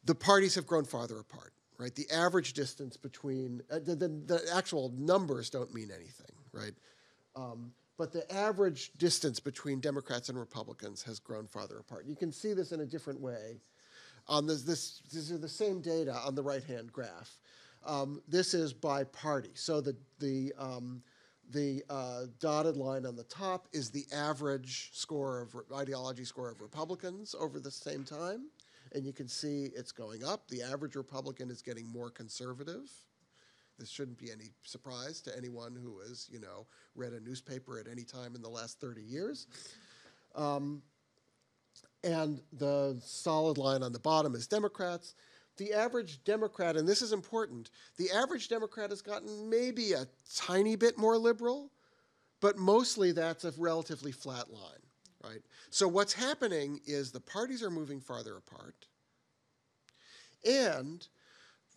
the 0.04 0.16
parties 0.16 0.56
have 0.56 0.68
grown 0.68 0.86
farther 0.86 1.20
apart, 1.20 1.54
right? 1.78 1.96
The 1.96 2.10
average 2.12 2.54
distance 2.54 2.98
between 2.98 3.62
uh, 3.72 3.80
the, 3.80 3.96
the, 3.96 4.08
the, 4.08 4.42
actual 4.54 4.94
numbers 4.98 5.50
don't 5.50 5.74
mean 5.74 5.92
anything, 5.96 6.36
right? 6.52 6.74
Um, 7.36 7.72
but 8.00 8.14
the 8.14 8.34
average 8.34 8.94
distance 8.98 9.42
between 9.42 9.82
Democrats 9.82 10.30
and 10.30 10.40
Republicans 10.40 11.04
has 11.04 11.20
grown 11.20 11.46
farther 11.46 11.80
apart. 11.80 12.06
You 12.08 12.16
can 12.16 12.32
see 12.32 12.54
this 12.54 12.72
in 12.72 12.80
a 12.80 12.86
different 12.86 13.20
way. 13.20 13.60
On 14.30 14.48
this, 14.48 14.64
this 14.64 15.02
these 15.12 15.34
are 15.34 15.38
the 15.38 15.50
same 15.50 15.82
data 15.82 16.14
on 16.26 16.34
the 16.34 16.42
right-hand 16.42 16.94
graph. 16.94 17.42
Um, 17.86 18.22
this 18.26 18.54
is 18.54 18.72
by 18.74 19.04
party. 19.04 19.52
So 19.54 19.82
the 19.82 19.98
the 20.20 20.54
um, 20.58 21.04
the 21.50 21.84
uh, 21.90 22.28
dotted 22.40 22.78
line 22.78 23.06
on 23.06 23.18
the 23.18 23.26
top 23.26 23.68
is 23.74 23.90
the 23.90 24.06
average 24.14 24.92
score 24.94 25.42
of 25.42 25.54
ideology 25.76 26.24
score 26.24 26.50
of 26.50 26.62
Republicans 26.62 27.36
over 27.38 27.60
the 27.60 27.72
same 27.72 28.06
time, 28.06 28.46
and 28.94 29.06
you 29.06 29.12
can 29.12 29.28
see 29.28 29.72
it's 29.76 29.92
going 29.92 30.24
up. 30.24 30.48
The 30.48 30.62
average 30.62 30.96
Republican 30.96 31.50
is 31.50 31.62
getting 31.62 31.86
more 31.86 32.10
conservative. 32.10 32.90
This 33.80 33.90
shouldn't 33.90 34.18
be 34.18 34.32
any 34.32 34.50
surprise 34.64 35.22
to 35.22 35.36
anyone 35.36 35.76
who 35.82 36.00
has, 36.02 36.28
you 36.32 36.40
know, 36.40 36.68
read 36.96 37.14
a 37.14 37.20
newspaper 37.22 37.80
at 37.80 37.88
any 37.88 38.04
time 38.04 38.36
in 38.36 38.42
the 38.42 38.50
last 38.50 38.82
30 38.82 39.02
years. 39.02 39.48
Um, 40.36 40.82
and 42.04 42.42
the 42.54 43.00
solid 43.04 43.58
line 43.58 43.82
on 43.82 43.94
the 43.94 44.00
bottom 44.00 44.36
is 44.36 44.48
Democrats. 44.48 45.16
The 45.58 45.74
average 45.74 46.24
Democrat, 46.24 46.76
and 46.76 46.88
this 46.88 47.02
is 47.02 47.12
important, 47.14 47.70
the 47.98 48.12
average 48.12 48.48
Democrat 48.50 48.90
has 48.90 49.02
gotten 49.02 49.50
maybe 49.50 49.94
a 49.94 50.08
tiny 50.36 50.76
bit 50.76 50.98
more 50.98 51.18
liberal, 51.18 51.72
but 52.42 52.58
mostly 52.58 53.12
that's 53.12 53.44
a 53.44 53.54
relatively 53.58 54.12
flat 54.12 54.52
line, 54.52 54.80
right? 55.24 55.42
So 55.70 55.88
what's 55.88 56.14
happening 56.14 56.80
is 56.86 57.12
the 57.12 57.20
parties 57.20 57.62
are 57.62 57.72
moving 57.72 58.00
farther 58.00 58.38
apart, 58.38 58.88
and 60.46 61.06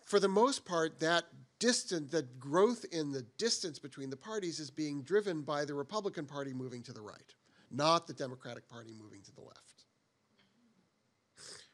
for 0.05 0.21
the 0.21 0.29
most 0.29 0.65
part, 0.65 1.01
that 1.01 1.25
distant, 1.63 2.13
growth 2.41 2.85
in 2.91 3.13
the 3.13 3.23
distance 3.39 3.79
between 3.79 4.11
the 4.11 4.17
parties 4.17 4.59
is 4.59 4.69
being 4.69 5.01
driven 5.03 5.43
by 5.43 5.65
the 5.65 5.73
Republican 5.73 6.27
Party 6.27 6.53
moving 6.53 6.83
to 6.83 6.93
the 6.93 7.01
right, 7.01 7.35
not 7.71 8.09
the 8.09 8.13
Democratic 8.13 8.69
Party 8.69 8.91
moving 9.01 9.23
to 9.23 9.33
the 9.33 9.43
left. 9.43 9.85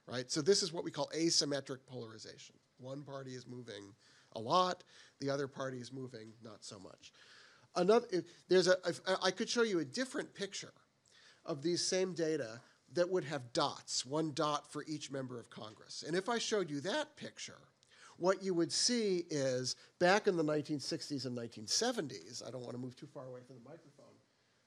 Right? 0.06 0.30
So 0.30 0.42
this 0.42 0.62
is 0.62 0.74
what 0.74 0.84
we 0.84 0.90
call 0.90 1.10
asymmetric 1.16 1.78
polarization. 1.86 2.54
One 2.76 3.02
party 3.02 3.30
is 3.30 3.46
moving 3.46 3.94
a 4.36 4.38
lot, 4.38 4.84
the 5.20 5.30
other 5.30 5.48
party 5.48 5.78
is 5.78 5.90
moving 5.90 6.34
not 6.44 6.62
so 6.62 6.78
much. 6.78 7.10
Another, 7.74 8.06
there's 8.50 8.68
a, 8.68 8.76
I 9.22 9.30
could 9.30 9.48
show 9.48 9.62
you 9.62 9.78
a 9.78 9.86
different 9.86 10.34
picture 10.34 10.74
of 11.46 11.62
these 11.62 11.82
same 11.82 12.12
data 12.12 12.60
that 12.92 13.08
would 13.08 13.24
have 13.24 13.54
dots, 13.54 14.04
one 14.04 14.32
dot 14.34 14.70
for 14.70 14.84
each 14.86 15.10
member 15.10 15.40
of 15.40 15.48
Congress. 15.48 16.04
And 16.06 16.14
if 16.14 16.28
I 16.28 16.36
showed 16.36 16.68
you 16.68 16.80
that 16.82 17.16
picture, 17.16 17.60
what 18.18 18.42
you 18.42 18.52
would 18.52 18.72
see 18.72 19.24
is 19.30 19.76
back 19.98 20.26
in 20.26 20.36
the 20.36 20.44
1960s 20.44 21.24
and 21.24 21.36
1970s, 21.38 22.46
I 22.46 22.50
don't 22.50 22.62
want 22.62 22.72
to 22.72 22.78
move 22.78 22.96
too 22.96 23.06
far 23.06 23.26
away 23.26 23.40
from 23.46 23.56
the 23.56 23.68
microphone, 23.68 24.14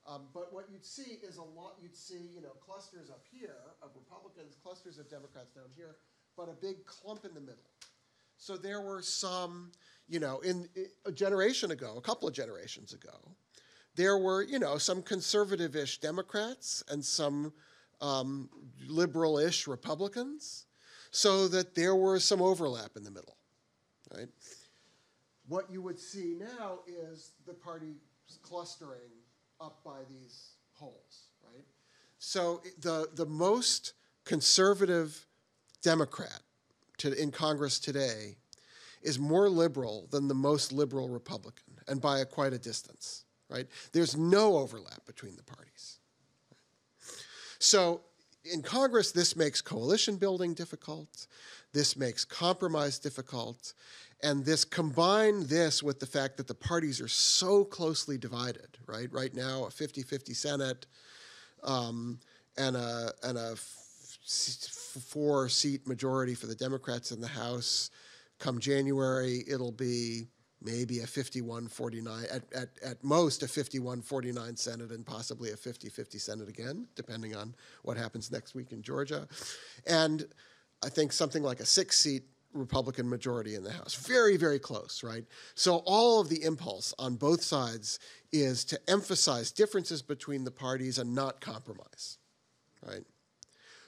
um, 0.08 0.22
but 0.34 0.54
what 0.54 0.66
you'd 0.72 0.86
see 0.86 1.20
is 1.22 1.38
a 1.38 1.44
lot, 1.44 1.76
you'd 1.82 1.96
see, 1.96 2.30
you 2.34 2.42
know, 2.42 2.54
clusters 2.66 3.10
up 3.10 3.24
here 3.30 3.58
of 3.84 3.90
Republicans, 3.96 4.56
clusters 4.64 4.98
of 4.98 5.10
Democrats 5.10 5.52
down 5.52 5.66
here, 5.76 5.98
but 6.38 6.50
a 6.50 6.54
big 6.54 6.86
clump 6.86 7.26
in 7.26 7.34
the 7.34 7.42
middle. 7.42 7.70
So 8.38 8.58
there 8.58 8.82
were 8.82 9.02
some, 9.02 9.72
you 10.08 10.20
know, 10.20 10.40
in, 10.40 10.68
in 10.76 10.88
a 11.06 11.12
generation 11.12 11.72
ago, 11.72 11.96
a 11.98 12.02
couple 12.02 12.28
of 12.28 12.34
generations 12.34 12.94
ago, 12.94 13.36
there 13.96 14.18
were, 14.18 14.42
you 14.42 14.58
know, 14.58 14.78
some 14.78 15.04
conservative-ish 15.04 16.00
Democrats 16.00 16.84
and 16.90 17.04
some 17.04 17.54
um, 18.00 18.50
liberal-ish 18.88 19.68
Republicans, 19.68 20.66
so 21.12 21.50
that 21.50 21.76
there 21.76 21.96
was 21.96 22.24
some 22.24 22.42
overlap 22.42 22.92
in 22.96 23.04
the 23.04 23.12
middle 23.12 23.36
right? 24.16 24.28
What 25.48 25.72
you 25.72 25.82
would 25.82 26.00
see 26.00 26.38
now 26.40 26.80
is 26.88 27.32
the 27.46 27.54
party 27.54 27.96
clustering 28.42 29.12
up 29.60 29.84
by 29.84 30.00
these 30.10 30.52
holes, 30.74 31.30
right? 31.44 31.66
So 32.18 32.62
the, 32.80 33.10
the 33.14 33.26
most 33.26 33.94
conservative 34.26 35.26
Democrat 35.82 36.42
to, 37.00 37.20
in 37.20 37.32
Congress 37.32 37.80
today 37.80 38.38
is 39.02 39.18
more 39.18 39.50
liberal 39.50 40.08
than 40.12 40.28
the 40.28 40.36
most 40.36 40.72
liberal 40.72 41.10
Republican, 41.10 41.80
and 41.88 42.00
by 42.00 42.20
a, 42.20 42.26
quite 42.26 42.54
a 42.54 42.60
distance, 42.60 43.26
right? 43.50 43.68
There's 43.92 44.16
no 44.16 44.58
overlap 44.58 45.06
between 45.06 45.36
the 45.36 45.44
parties. 45.44 45.98
So 47.58 48.02
in 48.44 48.62
Congress, 48.62 49.12
this 49.12 49.36
makes 49.36 49.62
coalition 49.62 50.18
building 50.18 50.54
difficult. 50.54 51.28
This 51.74 51.96
makes 51.96 52.26
compromise 52.26 53.00
difficult. 53.00 53.74
And 54.24 54.46
this 54.46 54.64
combine 54.64 55.48
this 55.48 55.82
with 55.82 56.00
the 56.00 56.06
fact 56.06 56.38
that 56.38 56.48
the 56.48 56.54
parties 56.54 57.02
are 57.02 57.08
so 57.08 57.64
closely 57.64 58.18
divided, 58.18 58.78
right? 58.86 59.12
Right 59.12 59.34
now, 59.34 59.66
a 59.66 59.72
50 59.72 60.04
50 60.04 60.34
Senate 60.34 60.86
um, 61.64 62.20
and 62.58 62.76
a, 62.76 63.12
and 63.24 63.38
a 63.38 63.56
four 63.56 65.50
seat 65.50 65.88
majority 65.88 66.36
for 66.36 66.48
the 66.48 66.56
Democrats 66.56 67.12
in 67.12 67.22
the 67.22 67.28
House. 67.28 67.90
Come 68.40 68.60
January, 68.60 69.44
it'll 69.48 69.72
be 69.72 70.28
maybe 70.62 71.00
a 71.00 71.08
51 71.08 71.68
49, 71.68 72.26
at, 72.32 72.44
at, 72.54 72.70
at 72.84 73.04
most 73.04 73.42
a 73.44 73.48
51 73.48 74.02
49 74.02 74.56
Senate 74.56 74.92
and 74.92 75.06
possibly 75.06 75.52
a 75.52 75.58
50 75.58 75.90
50 75.90 76.20
Senate 76.20 76.50
again, 76.50 76.88
depending 76.96 77.36
on 77.36 77.56
what 77.84 77.98
happens 77.98 78.32
next 78.32 78.54
week 78.54 78.72
in 78.72 78.82
Georgia. 78.82 79.28
And 79.88 80.28
I 80.84 80.90
think 80.90 81.12
something 81.12 81.44
like 81.44 81.60
a 81.60 81.66
six 81.66 81.98
seat 81.98 82.24
Republican 82.54 83.10
majority 83.10 83.56
in 83.56 83.64
the 83.64 83.72
House. 83.72 83.96
Very, 83.96 84.38
very 84.38 84.60
close, 84.60 85.04
right? 85.04 85.24
So 85.56 85.78
all 85.86 86.20
of 86.20 86.30
the 86.30 86.44
impulse 86.44 86.94
on 87.00 87.16
both 87.16 87.42
sides 87.42 88.00
is 88.32 88.66
to 88.66 88.80
emphasize 88.90 89.52
differences 89.52 90.02
between 90.02 90.44
the 90.44 90.52
parties 90.52 90.98
and 90.98 91.16
not 91.16 91.40
compromise, 91.40 92.18
right? 92.86 93.04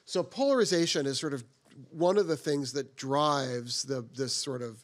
So 0.06 0.24
polarization 0.24 1.06
is 1.06 1.20
sort 1.20 1.34
of 1.34 1.44
one 1.90 2.18
of 2.18 2.28
the 2.28 2.38
things 2.38 2.74
that 2.74 2.96
drives 2.96 3.84
the 3.84 4.06
this 4.16 4.34
sort 4.34 4.62
of 4.62 4.84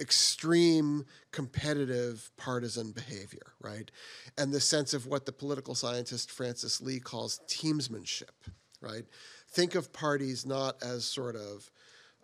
extreme 0.00 1.04
competitive 1.32 2.30
partisan 2.36 2.92
behavior, 2.92 3.52
right? 3.60 3.90
And 4.36 4.52
the 4.52 4.60
sense 4.60 4.94
of 4.94 5.06
what 5.06 5.26
the 5.26 5.32
political 5.32 5.74
scientist 5.74 6.30
Frances 6.30 6.80
Lee 6.80 7.00
calls 7.00 7.40
teamsmanship, 7.48 8.52
right? 8.80 9.04
Think 9.50 9.74
of 9.74 9.92
parties 9.92 10.46
not 10.46 10.82
as 10.82 11.04
sort 11.04 11.36
of 11.36 11.70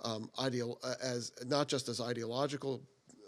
um, 0.03 0.31
ideal 0.39 0.79
uh, 0.83 0.95
as 1.03 1.33
not 1.47 1.69
just 1.69 1.89
as 1.89 2.01
ideological 2.01 2.83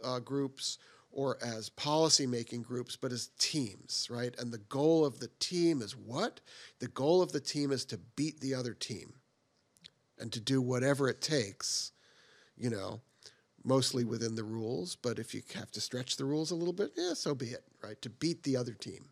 uh, 0.04 0.20
groups 0.20 0.78
or 1.10 1.38
as 1.42 1.70
policy 1.70 2.26
making 2.26 2.62
groups, 2.62 2.94
but 2.94 3.10
as 3.10 3.30
teams, 3.38 4.06
right? 4.10 4.34
And 4.38 4.52
the 4.52 4.58
goal 4.58 5.06
of 5.06 5.18
the 5.18 5.30
team 5.40 5.80
is 5.80 5.96
what? 5.96 6.40
The 6.78 6.88
goal 6.88 7.22
of 7.22 7.32
the 7.32 7.40
team 7.40 7.72
is 7.72 7.86
to 7.86 7.98
beat 8.16 8.40
the 8.40 8.54
other 8.54 8.74
team 8.74 9.14
and 10.18 10.30
to 10.32 10.40
do 10.40 10.60
whatever 10.60 11.08
it 11.08 11.22
takes, 11.22 11.92
you 12.56 12.68
know, 12.68 13.00
mostly 13.64 14.04
within 14.04 14.34
the 14.34 14.44
rules. 14.44 14.94
But 14.94 15.18
if 15.18 15.34
you 15.34 15.42
have 15.54 15.70
to 15.72 15.80
stretch 15.80 16.16
the 16.16 16.26
rules 16.26 16.50
a 16.50 16.54
little 16.54 16.74
bit, 16.74 16.92
yeah, 16.96 17.14
so 17.14 17.34
be 17.34 17.46
it, 17.46 17.64
right? 17.82 18.00
To 18.02 18.10
beat 18.10 18.42
the 18.42 18.58
other 18.58 18.74
team? 18.74 19.06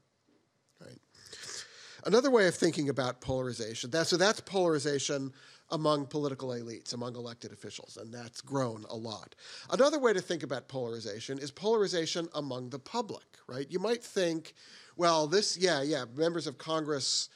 Another 2.06 2.30
way 2.30 2.46
of 2.46 2.54
thinking 2.54 2.88
about 2.88 3.20
polarization, 3.20 3.90
that, 3.90 4.06
so 4.06 4.16
that's 4.16 4.40
polarization 4.40 5.32
among 5.70 6.06
political 6.06 6.50
elites, 6.50 6.92
among 6.92 7.16
elected 7.16 7.52
officials, 7.52 7.96
and 7.96 8.12
that's 8.12 8.42
grown 8.42 8.84
a 8.90 8.96
lot. 8.96 9.34
Another 9.70 9.98
way 9.98 10.12
to 10.12 10.20
think 10.20 10.42
about 10.42 10.68
polarization 10.68 11.38
is 11.38 11.50
polarization 11.50 12.28
among 12.34 12.68
the 12.68 12.78
public, 12.78 13.24
right? 13.48 13.66
You 13.70 13.78
might 13.78 14.04
think, 14.04 14.54
well, 14.96 15.26
this, 15.26 15.56
yeah, 15.56 15.82
yeah, 15.82 16.04
members 16.14 16.46
of 16.46 16.58
Congress, 16.58 17.30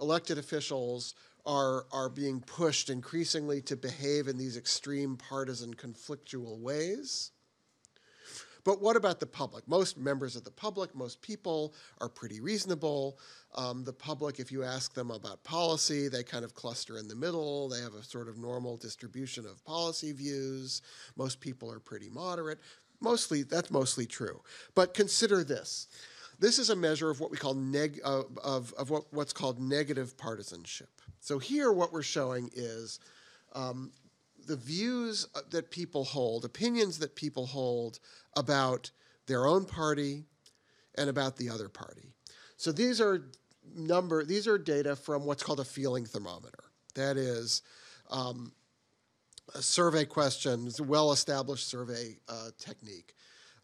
elected 0.00 0.36
officials 0.36 1.14
are, 1.46 1.86
are 1.90 2.10
being 2.10 2.40
pushed 2.40 2.90
increasingly 2.90 3.62
to 3.62 3.76
behave 3.76 4.28
in 4.28 4.36
these 4.36 4.58
extreme 4.58 5.16
partisan 5.16 5.74
conflictual 5.74 6.58
ways. 6.60 7.30
But 8.64 8.80
what 8.80 8.96
about 8.96 9.20
the 9.20 9.26
public? 9.26 9.66
Most 9.66 9.96
members 9.96 10.36
of 10.36 10.44
the 10.44 10.50
public, 10.50 10.94
most 10.94 11.22
people 11.22 11.74
are 12.00 12.08
pretty 12.08 12.40
reasonable. 12.40 13.18
Um, 13.54 13.84
the 13.84 13.92
public, 13.92 14.38
if 14.38 14.52
you 14.52 14.62
ask 14.62 14.94
them 14.94 15.10
about 15.10 15.42
policy, 15.44 16.08
they 16.08 16.22
kind 16.22 16.44
of 16.44 16.54
cluster 16.54 16.98
in 16.98 17.08
the 17.08 17.14
middle. 17.14 17.68
They 17.68 17.80
have 17.80 17.94
a 17.94 18.02
sort 18.02 18.28
of 18.28 18.38
normal 18.38 18.76
distribution 18.76 19.46
of 19.46 19.64
policy 19.64 20.12
views. 20.12 20.82
Most 21.16 21.40
people 21.40 21.70
are 21.72 21.80
pretty 21.80 22.10
moderate. 22.10 22.58
Mostly, 23.00 23.42
that's 23.42 23.70
mostly 23.70 24.06
true. 24.06 24.40
But 24.74 24.94
consider 24.94 25.42
this. 25.42 25.88
This 26.38 26.58
is 26.58 26.70
a 26.70 26.76
measure 26.76 27.10
of 27.10 27.20
what 27.20 27.30
we 27.30 27.36
call 27.36 27.54
neg- 27.54 28.00
of, 28.04 28.72
of 28.74 28.90
what, 28.90 29.04
what's 29.10 29.32
called 29.32 29.60
negative 29.60 30.16
partisanship. 30.16 30.88
So 31.20 31.38
here, 31.38 31.70
what 31.72 31.92
we're 31.92 32.02
showing 32.02 32.50
is 32.54 32.98
um, 33.54 33.92
the 34.46 34.56
views 34.56 35.26
uh, 35.34 35.40
that 35.50 35.70
people 35.70 36.04
hold, 36.04 36.44
opinions 36.44 36.98
that 36.98 37.14
people 37.14 37.46
hold 37.46 38.00
about 38.36 38.90
their 39.26 39.46
own 39.46 39.64
party 39.64 40.24
and 40.96 41.08
about 41.08 41.36
the 41.36 41.50
other 41.50 41.68
party. 41.68 42.12
So 42.56 42.72
these 42.72 43.00
are 43.00 43.30
number 43.76 44.24
these 44.24 44.48
are 44.48 44.58
data 44.58 44.96
from 44.96 45.24
what's 45.24 45.42
called 45.42 45.60
a 45.60 45.64
feeling 45.64 46.04
thermometer. 46.04 46.64
That 46.94 47.16
is 47.16 47.62
um, 48.10 48.52
a 49.54 49.62
survey 49.62 50.04
question, 50.04 50.66
it's 50.66 50.80
a 50.80 50.84
well-established 50.84 51.68
survey 51.68 52.18
uh, 52.28 52.50
technique. 52.58 53.14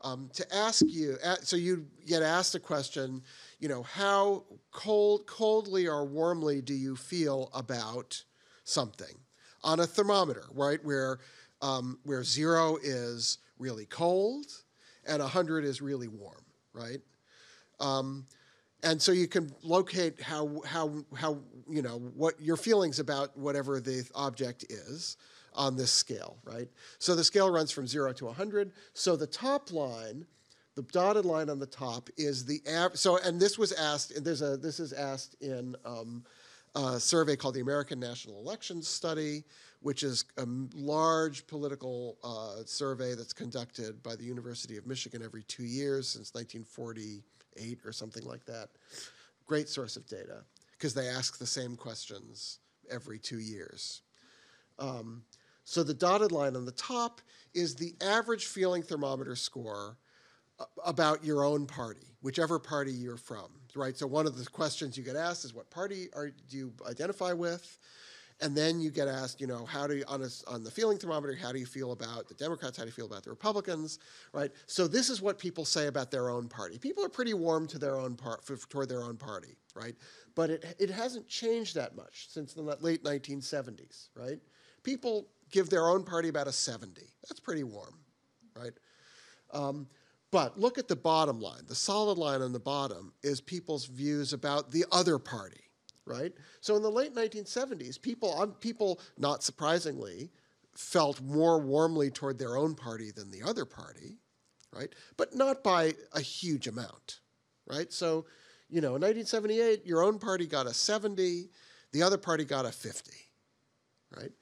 Um, 0.02 0.30
to 0.34 0.54
ask 0.54 0.84
you, 0.86 1.16
so 1.42 1.56
you 1.56 1.86
get 2.06 2.22
asked 2.22 2.54
a 2.54 2.60
question, 2.60 3.22
you 3.58 3.68
know, 3.68 3.82
how 3.82 4.44
cold, 4.70 5.26
coldly 5.26 5.88
or 5.88 6.04
warmly 6.04 6.60
do 6.60 6.74
you 6.74 6.96
feel 6.96 7.50
about 7.54 8.22
something? 8.62 9.16
On 9.62 9.80
a 9.80 9.86
thermometer, 9.86 10.44
right? 10.54 10.82
Where 10.84 11.18
um, 11.62 11.98
where 12.04 12.22
zero 12.22 12.76
is 12.82 13.38
really 13.58 13.86
cold 13.86 14.46
and 15.06 15.22
100 15.22 15.64
is 15.64 15.80
really 15.80 16.08
warm, 16.08 16.44
right? 16.72 17.00
Um, 17.80 18.26
and 18.82 19.00
so 19.00 19.12
you 19.12 19.26
can 19.26 19.52
locate 19.62 20.20
how 20.20 20.60
how 20.66 21.04
how 21.14 21.38
you 21.68 21.82
know 21.82 21.98
what 22.14 22.40
your 22.40 22.56
feelings 22.56 22.98
about 22.98 23.36
whatever 23.36 23.80
the 23.80 24.08
object 24.14 24.64
is 24.68 25.16
on 25.54 25.76
this 25.76 25.90
scale, 25.90 26.36
right? 26.44 26.68
So 26.98 27.14
the 27.14 27.24
scale 27.24 27.50
runs 27.50 27.70
from 27.70 27.86
zero 27.86 28.12
to 28.12 28.26
100. 28.26 28.72
So 28.92 29.16
the 29.16 29.26
top 29.26 29.72
line, 29.72 30.26
the 30.74 30.82
dotted 30.82 31.24
line 31.24 31.48
on 31.48 31.58
the 31.58 31.66
top, 31.66 32.10
is 32.18 32.44
the 32.44 32.60
average. 32.68 32.98
So 33.00 33.18
and 33.18 33.40
this 33.40 33.58
was 33.58 33.72
asked. 33.72 34.12
And 34.16 34.24
there's 34.24 34.42
a 34.42 34.56
this 34.56 34.78
is 34.78 34.92
asked 34.92 35.36
in 35.40 35.74
um, 35.84 36.24
a 36.76 37.00
survey 37.00 37.36
called 37.36 37.54
the 37.54 37.60
American 37.60 37.98
National 37.98 38.38
Elections 38.38 38.86
Study, 38.86 39.44
which 39.80 40.02
is 40.02 40.26
a 40.36 40.46
large 40.74 41.46
political 41.46 42.18
uh, 42.22 42.64
survey 42.66 43.14
that's 43.14 43.32
conducted 43.32 44.02
by 44.02 44.14
the 44.14 44.24
University 44.24 44.76
of 44.76 44.86
Michigan 44.86 45.22
every 45.24 45.42
two 45.44 45.64
years 45.64 46.06
since 46.06 46.34
1948 46.34 47.78
or 47.84 47.92
something 47.92 48.24
like 48.24 48.44
that. 48.44 48.68
Great 49.46 49.68
source 49.70 49.96
of 49.96 50.06
data 50.06 50.42
because 50.72 50.92
they 50.92 51.08
ask 51.08 51.38
the 51.38 51.46
same 51.46 51.76
questions 51.76 52.58
every 52.90 53.18
two 53.18 53.38
years. 53.38 54.02
Um, 54.78 55.22
so 55.64 55.82
the 55.82 55.94
dotted 55.94 56.30
line 56.30 56.56
on 56.56 56.66
the 56.66 56.72
top 56.72 57.22
is 57.54 57.74
the 57.74 57.94
average 58.02 58.46
feeling 58.46 58.82
thermometer 58.82 59.34
score 59.34 59.96
about 60.84 61.24
your 61.24 61.44
own 61.44 61.66
party, 61.66 62.06
whichever 62.22 62.58
party 62.58 62.92
you're 62.92 63.16
from, 63.16 63.48
right? 63.74 63.96
So 63.96 64.06
one 64.06 64.26
of 64.26 64.38
the 64.38 64.44
questions 64.46 64.96
you 64.96 65.04
get 65.04 65.16
asked 65.16 65.44
is, 65.44 65.54
"What 65.54 65.70
party 65.70 66.08
are 66.14 66.30
do 66.30 66.56
you 66.56 66.72
identify 66.86 67.32
with?" 67.32 67.78
And 68.40 68.54
then 68.54 68.80
you 68.80 68.90
get 68.90 69.08
asked, 69.08 69.40
you 69.40 69.46
know, 69.46 69.64
how 69.64 69.86
do 69.86 69.96
you 69.96 70.04
on, 70.08 70.22
a, 70.22 70.28
on 70.46 70.62
the 70.62 70.70
feeling 70.70 70.98
thermometer, 70.98 71.34
how 71.34 71.52
do 71.52 71.58
you 71.58 71.64
feel 71.64 71.92
about 71.92 72.28
the 72.28 72.34
Democrats? 72.34 72.76
How 72.76 72.82
do 72.82 72.88
you 72.88 72.92
feel 72.92 73.06
about 73.06 73.22
the 73.22 73.30
Republicans? 73.30 73.98
Right. 74.32 74.50
So 74.66 74.86
this 74.86 75.08
is 75.08 75.22
what 75.22 75.38
people 75.38 75.64
say 75.64 75.86
about 75.86 76.10
their 76.10 76.28
own 76.28 76.48
party. 76.48 76.76
People 76.76 77.02
are 77.04 77.08
pretty 77.08 77.32
warm 77.32 77.66
to 77.68 77.78
their 77.78 77.96
own 77.96 78.14
part 78.14 78.42
toward 78.68 78.90
their 78.90 79.02
own 79.02 79.16
party, 79.16 79.56
right? 79.74 79.94
But 80.34 80.50
it 80.50 80.76
it 80.78 80.90
hasn't 80.90 81.28
changed 81.28 81.74
that 81.76 81.96
much 81.96 82.28
since 82.28 82.52
the 82.52 82.62
late 82.62 83.02
1970s, 83.04 84.08
right? 84.14 84.38
People 84.82 85.28
give 85.50 85.70
their 85.70 85.88
own 85.88 86.04
party 86.04 86.28
about 86.28 86.46
a 86.46 86.52
70. 86.52 87.00
That's 87.28 87.40
pretty 87.40 87.64
warm, 87.64 87.94
right? 88.54 88.72
Um, 89.52 89.86
but 90.30 90.58
look 90.58 90.78
at 90.78 90.88
the 90.88 90.96
bottom 90.96 91.40
line. 91.40 91.62
The 91.66 91.74
solid 91.74 92.18
line 92.18 92.42
on 92.42 92.52
the 92.52 92.60
bottom 92.60 93.12
is 93.22 93.40
people's 93.40 93.86
views 93.86 94.32
about 94.32 94.70
the 94.70 94.84
other 94.90 95.18
party, 95.18 95.70
right? 96.04 96.32
So 96.60 96.76
in 96.76 96.82
the 96.82 96.90
late 96.90 97.14
1970s, 97.14 98.00
people, 98.00 98.56
people 98.60 99.00
not 99.18 99.42
surprisingly, 99.42 100.30
felt 100.74 101.20
more 101.22 101.58
warmly 101.58 102.10
toward 102.10 102.38
their 102.38 102.56
own 102.56 102.74
party 102.74 103.10
than 103.10 103.30
the 103.30 103.42
other 103.42 103.64
party, 103.64 104.18
right? 104.72 104.92
But 105.16 105.34
not 105.34 105.62
by 105.62 105.94
a 106.12 106.20
huge 106.20 106.66
amount, 106.66 107.20
right? 107.66 107.90
So, 107.92 108.26
you 108.68 108.80
know, 108.80 108.96
in 108.96 109.02
1978, 109.02 109.86
your 109.86 110.02
own 110.02 110.18
party 110.18 110.46
got 110.46 110.66
a 110.66 110.74
70, 110.74 111.48
the 111.92 112.02
other 112.02 112.18
party 112.18 112.44
got 112.44 112.66
a 112.66 112.72
50, 112.72 113.12
right? 114.14 114.32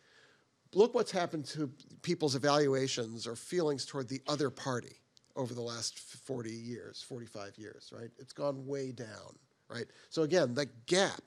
Look 0.73 0.94
what's 0.94 1.12
happened 1.12 1.44
to 1.47 1.70
people's 2.03 2.35
evaluations 2.35 3.29
or 3.29 3.37
feelings 3.37 3.87
toward 3.87 4.09
the 4.09 4.23
other 4.27 4.51
party 4.51 5.04
over 5.37 5.55
the 5.55 5.61
last 5.61 5.99
40 5.99 6.51
years, 6.51 7.03
45 7.03 7.59
years, 7.59 7.92
right? 7.97 8.11
It's 8.18 8.33
gone 8.33 8.66
way 8.66 8.92
down, 8.92 9.38
right? 9.68 9.87
So 10.11 10.23
again, 10.23 10.55
the 10.55 10.66
gap 10.87 11.23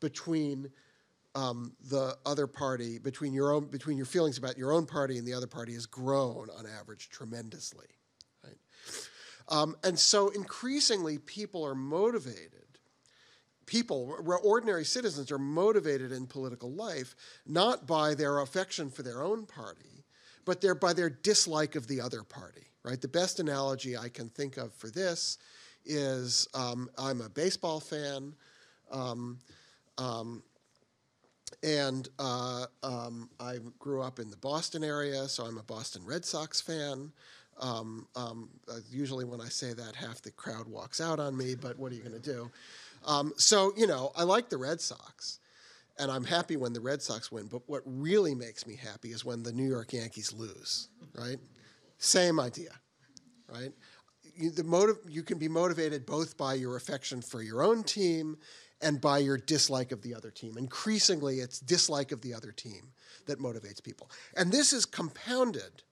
between 0.00 0.70
um, 1.34 1.74
the 1.90 2.16
other 2.24 2.46
party, 2.46 2.98
between 2.98 3.32
your 3.32 3.52
own, 3.52 3.66
between 3.66 3.96
your 3.96 4.06
feelings 4.06 4.38
about 4.38 4.56
your 4.56 4.72
own 4.72 4.86
party 4.86 5.18
and 5.18 5.26
the 5.26 5.34
other 5.34 5.46
party, 5.46 5.74
has 5.74 5.86
grown 5.86 6.48
on 6.56 6.66
average 6.66 7.10
tremendously, 7.10 7.86
right? 8.44 8.56
Um, 9.48 9.76
and 9.84 9.98
so 9.98 10.28
increasingly, 10.30 11.18
people 11.18 11.64
are 11.64 11.74
motivated 11.74 12.66
people, 13.66 14.16
ordinary 14.44 14.84
citizens, 14.84 15.30
are 15.30 15.38
motivated 15.38 16.12
in 16.12 16.26
political 16.26 16.72
life 16.72 17.14
not 17.46 17.86
by 17.86 18.14
their 18.14 18.38
affection 18.38 18.90
for 18.90 19.02
their 19.02 19.22
own 19.22 19.44
party, 19.44 20.04
but 20.44 20.64
by 20.80 20.92
their 20.92 21.10
dislike 21.10 21.74
of 21.74 21.88
the 21.88 22.00
other 22.00 22.22
party. 22.22 22.68
Right. 22.86 23.00
The 23.00 23.08
best 23.08 23.40
analogy 23.40 23.96
I 23.96 24.08
can 24.08 24.28
think 24.28 24.58
of 24.58 24.72
for 24.72 24.88
this 24.88 25.38
is 25.84 26.46
um, 26.54 26.88
I'm 26.96 27.20
a 27.20 27.28
baseball 27.28 27.80
fan. 27.80 28.32
Um, 28.92 29.40
um, 29.98 30.44
and 31.64 32.08
uh, 32.20 32.66
um, 32.84 33.28
I 33.40 33.58
grew 33.80 34.02
up 34.02 34.20
in 34.20 34.30
the 34.30 34.36
Boston 34.36 34.84
area, 34.84 35.26
so 35.26 35.44
I'm 35.44 35.58
a 35.58 35.64
Boston 35.64 36.02
Red 36.06 36.24
Sox 36.24 36.60
fan. 36.60 37.10
Um, 37.58 38.06
um, 38.14 38.50
uh, 38.68 38.78
usually, 38.88 39.24
when 39.24 39.40
I 39.40 39.48
say 39.48 39.72
that, 39.72 39.96
half 39.96 40.22
the 40.22 40.30
crowd 40.30 40.68
walks 40.68 41.00
out 41.00 41.18
on 41.18 41.36
me, 41.36 41.56
but 41.56 41.76
what 41.80 41.90
are 41.90 41.96
you 41.96 42.02
going 42.02 42.20
to 42.20 42.32
do? 42.32 42.50
So, 43.36 43.72
you 43.76 43.88
know, 43.88 44.12
I 44.14 44.22
like 44.22 44.48
the 44.48 44.58
Red 44.58 44.80
Sox, 44.80 45.40
and 45.98 46.08
I'm 46.08 46.24
happy 46.24 46.56
when 46.56 46.72
the 46.72 46.80
Red 46.80 47.02
Sox 47.02 47.32
win, 47.32 47.46
but 47.46 47.62
what 47.66 47.82
really 47.84 48.34
makes 48.34 48.64
me 48.64 48.76
happy 48.76 49.10
is 49.10 49.24
when 49.24 49.42
the 49.42 49.52
New 49.52 49.68
York 49.68 49.92
Yankees 49.92 50.32
lose, 50.32 50.88
right? 51.14 51.38
Same 51.98 52.38
idea, 52.40 52.70
right? 53.48 53.72
You, 54.36 54.50
the 54.50 54.64
motive, 54.64 54.98
you 55.08 55.22
can 55.22 55.38
be 55.38 55.48
motivated 55.48 56.04
both 56.04 56.36
by 56.36 56.54
your 56.54 56.76
affection 56.76 57.22
for 57.22 57.42
your 57.42 57.62
own 57.62 57.82
team 57.82 58.36
and 58.82 59.00
by 59.00 59.18
your 59.18 59.38
dislike 59.38 59.92
of 59.92 60.02
the 60.02 60.14
other 60.14 60.30
team. 60.30 60.58
Increasingly, 60.58 61.36
it's 61.36 61.60
dislike 61.60 62.12
of 62.12 62.20
the 62.20 62.34
other 62.34 62.52
team 62.52 62.92
that 63.26 63.38
motivates 63.38 63.82
people. 63.82 64.10
And 64.36 64.52
this 64.52 64.72
is 64.72 64.84
compounded 64.84 65.82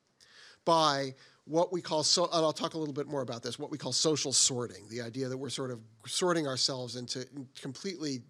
by 0.65 1.15
what 1.47 1.73
we 1.73 1.83
call 1.83 2.03
so 2.03 2.25
and 2.25 2.45
I'll 2.45 2.53
talk 2.53 2.75
a 2.75 2.79
little 2.79 2.95
bit 2.95 3.07
more 3.07 3.21
about 3.21 3.43
this 3.43 3.59
what 3.59 3.71
we 3.71 3.77
call 3.77 3.93
social 3.93 4.33
sorting 4.33 4.89
the 4.89 5.03
idea 5.03 5.29
that 5.29 5.37
we're 5.37 5.51
sort 5.51 5.71
of 5.71 5.81
sorting 6.07 6.47
ourselves 6.47 6.97
into 6.97 7.27
completely 7.61 8.23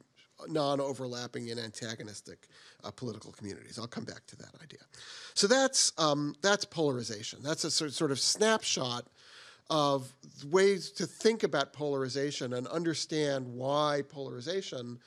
non-overlapping 0.48 1.50
and 1.50 1.60
antagonistic 1.60 2.48
uh, 2.82 2.90
political 2.90 3.32
communities. 3.32 3.78
I'll 3.78 3.86
come 3.86 4.04
back 4.04 4.26
to 4.28 4.36
that 4.36 4.50
idea. 4.62 4.80
So 5.34 5.46
that's 5.46 5.92
um, 5.98 6.34
that's 6.42 6.64
polarization. 6.64 7.40
That's 7.42 7.64
a 7.64 7.70
sort 7.70 7.92
sort 7.92 8.10
of 8.10 8.18
snapshot 8.18 9.06
of 9.70 10.12
ways 10.50 10.90
to 10.90 11.06
think 11.06 11.42
about 11.42 11.72
polarization 11.72 12.52
and 12.52 12.66
understand 12.66 13.46
why 13.46 14.02
polarization 14.08 14.98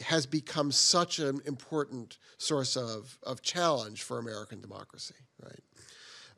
has 0.00 0.26
become 0.26 0.70
such 0.70 1.18
an 1.18 1.40
important 1.46 2.18
source 2.38 2.76
of, 2.76 3.18
of 3.24 3.42
challenge 3.42 4.02
for 4.04 4.18
American 4.18 4.60
democracy, 4.60 5.14
right? 5.42 5.60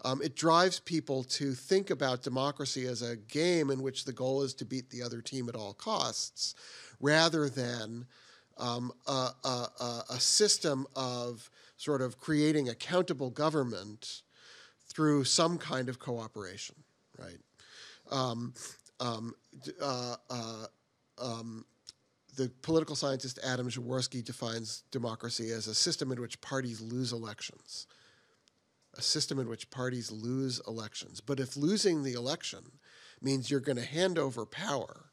Um, 0.03 0.23
it 0.23 0.35
drives 0.35 0.81
people 0.81 1.25
to 1.25 1.53
think 1.53 1.91
about 1.91 2.23
democracy 2.23 2.87
as 2.87 3.03
a 3.03 3.17
game 3.17 3.71
in 3.71 3.83
which 3.83 4.05
the 4.05 4.13
goal 4.13 4.43
is 4.43 4.55
to 4.55 4.65
beat 4.65 4.91
the 4.91 5.03
other 5.03 5.21
team 5.21 5.49
at 5.49 5.55
all 5.55 5.75
costs, 5.75 6.55
rather 7.01 7.49
than 7.49 8.07
um, 8.57 8.93
a, 9.07 9.29
a, 9.45 10.03
a, 10.11 10.21
system 10.21 10.87
of 10.95 11.51
sort 11.77 12.03
of 12.03 12.19
creating 12.19 12.69
accountable 12.69 13.31
government 13.31 14.23
through 14.87 15.25
some 15.25 15.57
kind 15.57 15.89
of 15.89 15.99
cooperation, 15.99 16.75
right? 17.19 17.39
Um, 18.11 18.53
um, 19.01 19.35
uh, 19.81 20.17
uh, 20.29 20.67
um, 21.19 21.65
the 22.37 22.51
political 22.63 22.95
scientist 22.95 23.39
Adam 23.45 23.69
Przeworski 23.69 24.23
defines 24.23 24.83
democracy 24.91 25.51
as 25.51 25.67
a 25.67 25.75
system 25.75 26.13
in 26.13 26.21
which 26.21 26.41
parties 26.41 26.81
lose 26.81 27.13
elections. 27.13 27.87
A 28.99 29.03
system 29.03 29.39
in 29.39 29.49
which 29.49 29.71
parties 29.71 30.11
lose 30.11 30.61
elections. 30.67 31.21
But 31.21 31.41
if 31.41 31.57
losing 31.57 32.03
the 32.03 32.15
election 32.15 32.73
means 33.23 33.51
you're 33.51 33.61
going 33.61 33.77
to 33.77 33.85
hand 33.85 34.19
over 34.19 34.45
power 34.45 35.11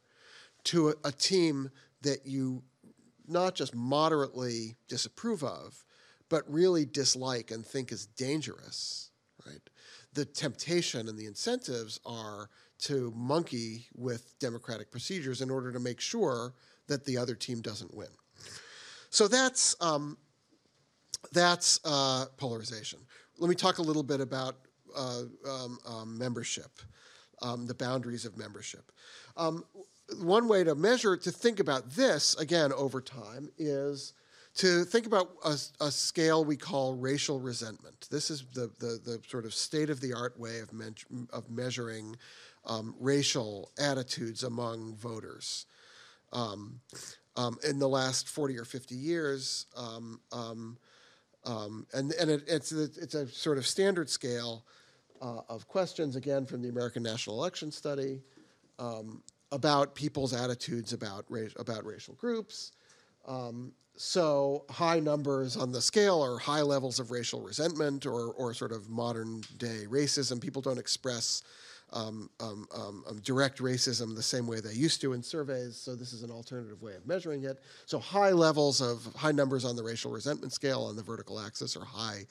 to 0.66 0.90
a, 0.90 0.94
a 1.06 1.12
team 1.12 1.70
that 2.02 2.26
you 2.26 2.64
not 3.28 3.56
just 3.56 3.76
moderately 3.76 4.76
disapprove 4.88 5.44
of, 5.44 5.84
but 6.30 6.44
really 6.52 6.86
dislike 6.86 7.52
and 7.52 7.66
think 7.66 7.92
is 7.92 8.06
dangerous, 8.06 9.12
right? 9.46 9.62
The 10.14 10.26
temptation 10.26 11.08
and 11.08 11.18
the 11.18 11.26
incentives 11.26 12.00
are 12.06 12.50
to 12.80 13.12
monkey 13.16 13.88
with 13.96 14.38
democratic 14.40 14.92
procedures 14.92 15.42
in 15.42 15.50
order 15.50 15.72
to 15.72 15.80
make 15.80 16.00
sure 16.00 16.54
that 16.88 17.06
the 17.06 17.18
other 17.18 17.36
team 17.36 17.62
doesn't 17.62 17.94
win. 17.94 18.08
So 19.10 19.28
that's 19.28 19.76
um, 19.82 20.18
that's 21.32 21.80
uh, 21.84 22.26
polarization. 22.38 23.00
Let 23.38 23.50
me 23.50 23.56
talk 23.56 23.78
a 23.78 23.82
little 23.82 24.04
bit 24.04 24.22
about 24.22 24.56
uh, 24.96 25.24
um, 25.48 25.80
um, 25.86 26.18
membership, 26.18 26.72
um, 27.42 27.68
the 27.68 27.74
boundaries 27.76 28.26
of 28.26 28.38
membership. 28.38 28.92
Um, 29.36 29.64
one 30.20 30.48
way 30.48 30.64
to 30.64 30.74
measure, 30.74 31.18
to 31.18 31.32
think 31.32 31.60
about 31.60 31.92
this 31.92 32.36
again 32.36 32.72
over 32.74 33.02
time, 33.02 33.50
is 33.58 34.14
to 34.56 34.86
think 34.86 35.06
about 35.06 35.30
a, 35.46 35.56
a, 35.82 35.92
scale 35.92 36.44
we 36.44 36.56
call 36.56 36.96
racial 36.96 37.40
resentment. 37.40 38.08
This 38.10 38.32
is 38.32 38.44
the, 38.54 38.72
the, 38.80 39.00
the 39.04 39.22
sort 39.28 39.46
of 39.46 39.54
state 39.54 39.92
of 39.92 40.02
the 40.02 40.14
art 40.14 40.40
way 40.40 40.60
of, 40.60 40.74
me- 40.74 41.28
of 41.32 41.50
measuring 41.52 42.16
um, 42.66 42.96
racial 43.00 43.70
attitudes 43.78 44.44
among 44.44 44.96
voters. 44.96 45.68
Um, 46.34 46.80
um, 47.36 47.60
in 47.64 47.78
the 47.78 47.88
last 47.88 48.28
40 48.28 48.58
or 48.58 48.66
50 48.66 48.96
years, 48.96 49.68
um, 51.48 51.54
um, 51.54 51.64
um, 51.64 51.88
and, 51.94 52.12
and 52.14 52.30
it, 52.30 52.44
it's, 52.48 52.72
a, 52.72 52.84
it's 52.84 53.16
a 53.16 53.28
sort 53.28 53.58
of 53.58 53.66
standard 53.66 54.10
scale 54.10 54.66
uh, 55.22 55.42
of 55.50 55.68
questions, 55.68 56.16
again, 56.16 56.46
from 56.46 56.62
the 56.62 56.70
American 56.70 57.02
National 57.04 57.38
Election 57.38 57.72
Study, 57.72 58.22
about 59.52 59.96
people's 59.96 60.34
attitudes 60.34 60.94
about, 60.94 61.26
ra- 61.30 61.48
about 61.58 61.86
racial 61.86 62.14
groups. 62.16 62.74
so 63.96 64.64
high 64.70 65.00
numbers 65.00 65.58
on 65.58 65.72
the 65.72 65.82
scale 65.82 66.24
are 66.24 66.38
high 66.38 66.62
levels 66.62 67.00
of 67.00 67.10
racial 67.10 67.42
resentment 67.42 68.06
or, 68.06 68.32
or 68.34 68.54
sort 68.54 68.72
of 68.72 68.90
modern 68.90 69.42
day 69.58 69.86
racism. 69.90 70.40
People 70.40 70.62
don't 70.62 70.78
express 70.78 71.42
um, 71.94 72.30
um, 72.40 72.68
um, 72.76 73.04
um, 73.08 73.20
direct 73.22 73.60
racism 73.60 74.16
the 74.16 74.22
same 74.22 74.46
way 74.46 74.60
they 74.60 74.74
used 74.74 75.00
to 75.02 75.14
in 75.14 75.24
surveys. 75.24 75.78
So 75.78 75.96
this 75.96 76.12
is 76.12 76.24
an 76.24 76.32
alternative 76.32 76.82
way 76.82 76.96
of 76.96 77.08
measuring 77.08 77.46
it. 77.46 77.62
So 77.86 77.98
high 77.98 78.32
levels 78.32 78.82
of 78.82 79.08
high 79.16 79.32
numbers 79.32 79.64
on 79.64 79.76
the 79.76 79.84
racial 79.84 80.12
resentment 80.12 80.54
scale 80.54 80.84
on 80.84 80.96
the 80.96 81.04
vertical 81.04 81.40
axis 81.40 81.78
are 81.78 81.86
high 81.86 82.26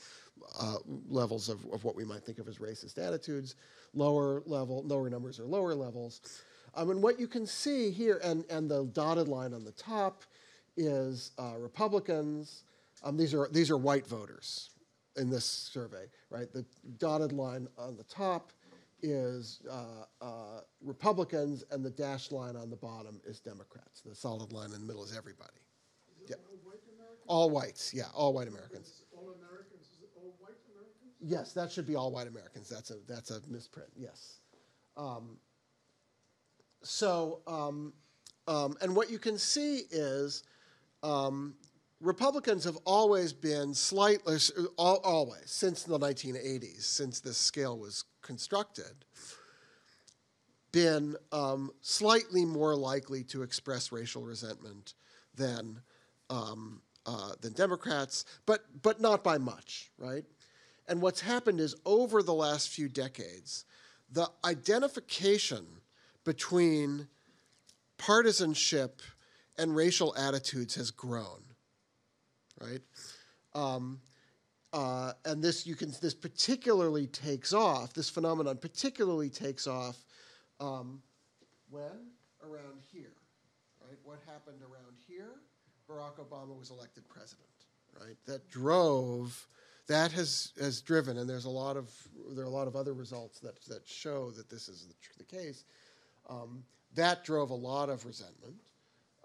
uh, 0.61 0.77
levels 1.09 1.49
of, 1.49 1.64
of 1.73 1.85
what 1.85 1.97
we 1.97 2.05
might 2.05 2.23
think 2.23 2.38
of 2.38 2.49
as 2.49 2.59
racist 2.59 2.99
attitudes. 2.99 3.55
Lower 3.95 4.42
level, 4.45 4.83
lower 4.85 5.09
numbers 5.09 5.40
are 5.40 5.47
lower 5.47 5.75
levels. 5.75 6.21
Um, 6.75 6.90
and 6.90 7.03
what 7.03 7.19
you 7.19 7.27
can 7.27 7.47
see 7.47 7.90
here, 7.90 8.21
and, 8.23 8.45
and 8.51 8.71
the 8.71 8.85
dotted 8.92 9.29
line 9.29 9.55
on 9.55 9.64
the 9.64 9.73
top 9.73 10.25
is 10.77 11.33
uh, 11.38 11.55
Republicans. 11.57 12.64
Um, 13.03 13.16
these 13.16 13.33
are 13.33 13.49
these 13.51 13.71
are 13.71 13.79
white 13.79 14.07
voters 14.07 14.71
in 15.16 15.31
this 15.31 15.45
survey, 15.45 16.05
right? 16.31 16.53
The 16.53 16.64
dotted 16.99 17.33
line 17.33 17.69
on 17.79 17.97
the 17.97 18.05
top 18.05 18.53
is 19.07 19.61
uh, 19.71 20.05
uh, 20.21 20.61
Republicans, 20.83 21.64
and 21.71 21.85
the 21.85 21.90
dashed 21.90 22.33
line 22.33 22.57
on 22.57 22.71
the 22.71 22.77
bottom 22.77 23.21
is 23.27 23.40
Democrats. 23.40 24.03
The 24.03 24.14
solid 24.14 24.53
line 24.53 24.66
in 24.73 24.81
the 24.81 24.87
middle 24.87 25.05
is 25.05 25.16
everybody. 25.16 25.51
Is 26.23 26.31
Yeah. 26.31 26.37
all 26.37 26.57
white 26.64 26.81
All 27.29 27.51
whites, 27.51 27.95
yeah, 27.95 28.09
all 28.14 28.33
white 28.35 28.49
Americans. 28.49 29.03
All 29.16 29.31
Americans, 29.31 29.87
is 29.95 30.03
it 30.03 30.11
all 30.16 30.35
white 30.38 30.55
Americans? 30.71 31.14
Yes, 31.21 31.53
that 31.55 31.73
should 31.73 31.87
be 31.87 31.97
all 31.97 32.11
white 32.12 32.29
Americans. 32.29 32.69
That's 32.69 32.90
a 32.90 32.97
that's 33.07 33.31
a 33.31 33.40
misprint. 33.49 33.90
Yes. 33.97 34.40
Um, 34.97 35.38
so, 36.83 37.40
um, 37.47 37.92
um, 38.47 38.77
and 38.81 38.95
what 38.95 39.11
you 39.11 39.19
can 39.19 39.38
see 39.38 39.83
is 39.90 40.45
um, 41.03 41.57
Republicans 42.01 42.64
have 42.64 42.77
always 42.85 43.33
been 43.33 43.75
slightly, 43.75 44.37
always 44.79 45.51
since 45.51 45.83
the 45.83 45.99
1980s, 45.99 46.83
since 46.83 47.21
this 47.21 47.37
scale 47.38 47.79
was 47.79 48.05
constructed, 48.26 49.04
been 50.72 51.16
um, 51.32 51.70
slightly 51.80 52.44
more 52.44 52.74
likely 52.74 53.22
to 53.24 53.42
express 53.42 53.92
racial 53.92 54.22
resentment 54.22 54.94
than 55.34 55.80
um, 56.28 56.82
uh, 57.06 57.32
than 57.40 57.52
Democrats, 57.52 58.24
but 58.46 58.64
but 58.82 59.00
not 59.00 59.22
by 59.22 59.38
much, 59.38 59.90
right? 59.96 60.24
And 60.88 61.00
what's 61.00 61.20
happened 61.20 61.60
is 61.60 61.74
over 61.84 62.22
the 62.22 62.34
last 62.34 62.68
few 62.68 62.88
decades, 62.88 63.64
the 64.10 64.28
identification 64.44 65.66
between 66.24 67.08
partisanship 67.98 69.02
and 69.58 69.74
racial 69.74 70.14
attitudes 70.16 70.74
has 70.74 70.90
grown, 70.90 71.42
right? 72.60 72.82
Um, 73.54 74.00
uh, 74.76 75.12
and 75.24 75.42
this 75.42 75.66
you 75.66 75.76
can 75.76 75.90
this 76.02 76.14
particularly 76.14 77.06
takes 77.08 77.52
off. 77.54 77.94
This 77.94 78.10
phenomenon 78.10 78.58
particularly 78.58 79.30
takes 79.30 79.66
off 79.66 79.96
um, 80.60 81.02
when 81.70 82.12
around 82.42 82.78
here, 82.92 83.16
right? 83.80 83.98
What 84.04 84.20
happened 84.26 84.60
around 84.62 84.96
here? 85.08 85.32
Barack 85.88 86.16
Obama 86.18 86.54
was 86.58 86.70
elected 86.70 87.08
president, 87.08 87.48
right? 88.00 88.18
That 88.26 88.48
drove 88.50 89.48
that 89.88 90.12
has 90.12 90.52
has 90.60 90.82
driven, 90.82 91.18
and 91.18 91.28
there's 91.30 91.46
a 91.46 91.56
lot 91.64 91.76
of 91.76 91.90
there 92.34 92.44
are 92.44 92.48
a 92.48 92.58
lot 92.60 92.68
of 92.68 92.76
other 92.76 92.94
results 92.94 93.40
that 93.40 93.56
that 93.68 93.88
show 93.88 94.30
that 94.32 94.50
this 94.50 94.68
is 94.68 94.86
the, 94.88 94.94
the 95.18 95.24
case. 95.24 95.64
Um, 96.28 96.64
that 96.94 97.24
drove 97.24 97.50
a 97.50 97.54
lot 97.54 97.88
of 97.88 98.04
resentment. 98.04 98.56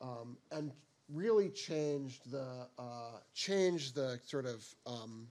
um, 0.01 0.37
and 0.51 0.71
really 1.09 1.49
changed 1.49 2.31
the 2.31 2.67
uh, 2.79 3.19
changed 3.33 3.95
the 3.95 4.19
sort 4.25 4.45
of 4.45 4.65
um, 4.85 5.27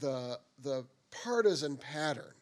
the 0.00 0.38
the 0.62 0.84
partisan 1.10 1.76
pattern 1.76 2.34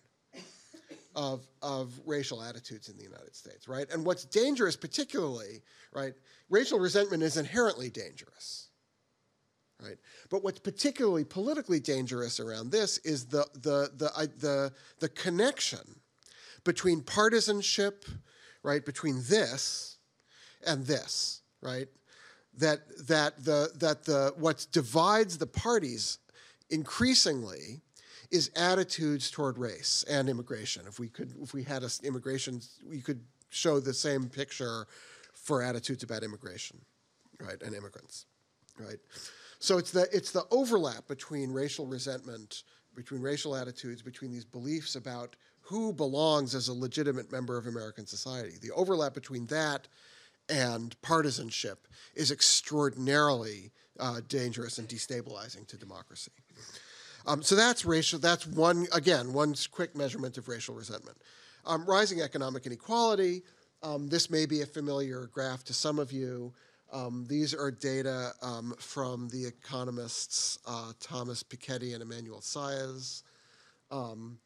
of 1.17 1.47
of 1.63 1.93
racial 2.07 2.43
attitudes 2.43 2.89
in 2.89 2.97
the 2.97 3.03
United 3.03 3.35
States, 3.35 3.69
right? 3.69 3.91
And 3.93 4.05
what's 4.05 4.25
dangerous, 4.25 4.77
particularly, 4.77 5.63
right? 5.93 6.15
Racial 6.51 6.79
resentment 6.79 7.23
is 7.23 7.37
inherently 7.37 7.91
dangerous, 7.91 8.69
right? 9.83 9.97
But 10.29 10.43
what's 10.43 10.59
particularly 10.59 11.25
politically 11.25 11.81
dangerous 11.81 12.41
around 12.41 12.71
this 12.71 12.99
is 12.99 13.27
the 13.27 13.47
the 13.55 13.91
the 13.97 14.11
I 14.17 14.27
the 14.27 14.73
the 14.99 15.09
connection 15.09 16.01
between 16.65 17.03
partisanship, 17.03 18.05
right? 18.63 18.85
Between 18.85 19.23
this 19.29 19.99
and 20.67 20.85
this, 20.87 21.43
right? 21.63 21.89
That 22.59 22.81
that 23.07 23.45
the 23.45 23.71
that 23.77 24.05
the 24.05 24.35
what 24.37 24.67
divides 24.73 25.39
the 25.39 25.47
parties 25.47 26.19
increasingly 26.71 27.81
is 28.31 28.51
attitudes 28.57 29.31
toward 29.31 29.59
race 29.59 30.05
and 30.09 30.29
immigration. 30.29 30.85
If 30.87 30.99
we 30.99 31.09
could, 31.09 31.35
if 31.43 31.55
we 31.55 31.63
had 31.63 31.83
a 31.83 31.91
immigration, 32.03 32.61
we 32.89 33.01
could 33.01 33.21
show 33.51 33.81
the 33.81 33.95
same 33.95 34.29
picture 34.29 34.87
for 35.35 35.63
attitudes 35.63 36.03
about 36.03 36.23
immigration, 36.23 36.81
right, 37.41 37.61
and 37.63 37.75
immigrants, 37.75 38.27
right. 38.79 38.99
So 39.59 39.79
it's 39.79 39.91
the 39.91 40.09
it's 40.13 40.31
the 40.31 40.45
overlap 40.51 41.07
between 41.07 41.53
racial 41.53 41.87
resentment, 41.87 42.65
between 42.95 43.21
racial 43.21 43.55
attitudes, 43.55 44.03
between 44.03 44.33
these 44.33 44.45
beliefs 44.45 44.97
about 44.97 45.37
who 45.61 45.93
belongs 45.93 46.55
as 46.55 46.69
a 46.69 46.75
legitimate 46.75 47.33
member 47.33 47.57
of 47.57 47.67
American 47.67 48.07
society. 48.07 48.55
The 48.61 48.73
overlap 48.73 49.15
between 49.15 49.47
that 49.47 49.89
and 50.49 51.01
partisanship 51.01 51.89
is 52.15 52.31
extraordinarily 52.31 53.73
uh, 53.99 54.21
dangerous 54.29 54.79
and 54.79 54.89
destabilizing 54.89 55.67
to 55.69 55.77
democracy. 55.79 56.33
Um, 57.27 57.43
so 57.43 57.55
that's 57.55 57.85
racial. 57.85 58.19
That's 58.19 58.47
one 58.47 58.87
again 58.93 59.33
one 59.33 59.55
quick 59.71 59.97
measurement 59.97 60.37
of 60.39 60.49
racial 60.49 60.75
resentment. 60.75 61.17
Um, 61.67 61.85
rising 61.87 62.21
economic 62.21 62.67
inequality. 62.67 63.43
Um, 63.83 64.09
this 64.09 64.31
may 64.31 64.47
be 64.47 64.63
a 64.63 64.67
familiar 64.67 65.29
graph 65.33 65.65
to 65.65 65.75
some 65.75 65.99
of 65.99 66.13
you. 66.13 66.53
Um, 66.93 67.25
these 67.29 67.55
are 67.55 67.71
data 67.71 68.33
um, 68.43 68.75
from 68.79 69.29
the 69.31 69.45
economists 69.45 70.59
uh, 70.67 70.93
Thomas 71.01 71.43
Piketty 71.43 71.95
and 71.95 72.03
Emmanuel 72.03 72.41
Saez, 72.41 73.23
um, 73.91 74.39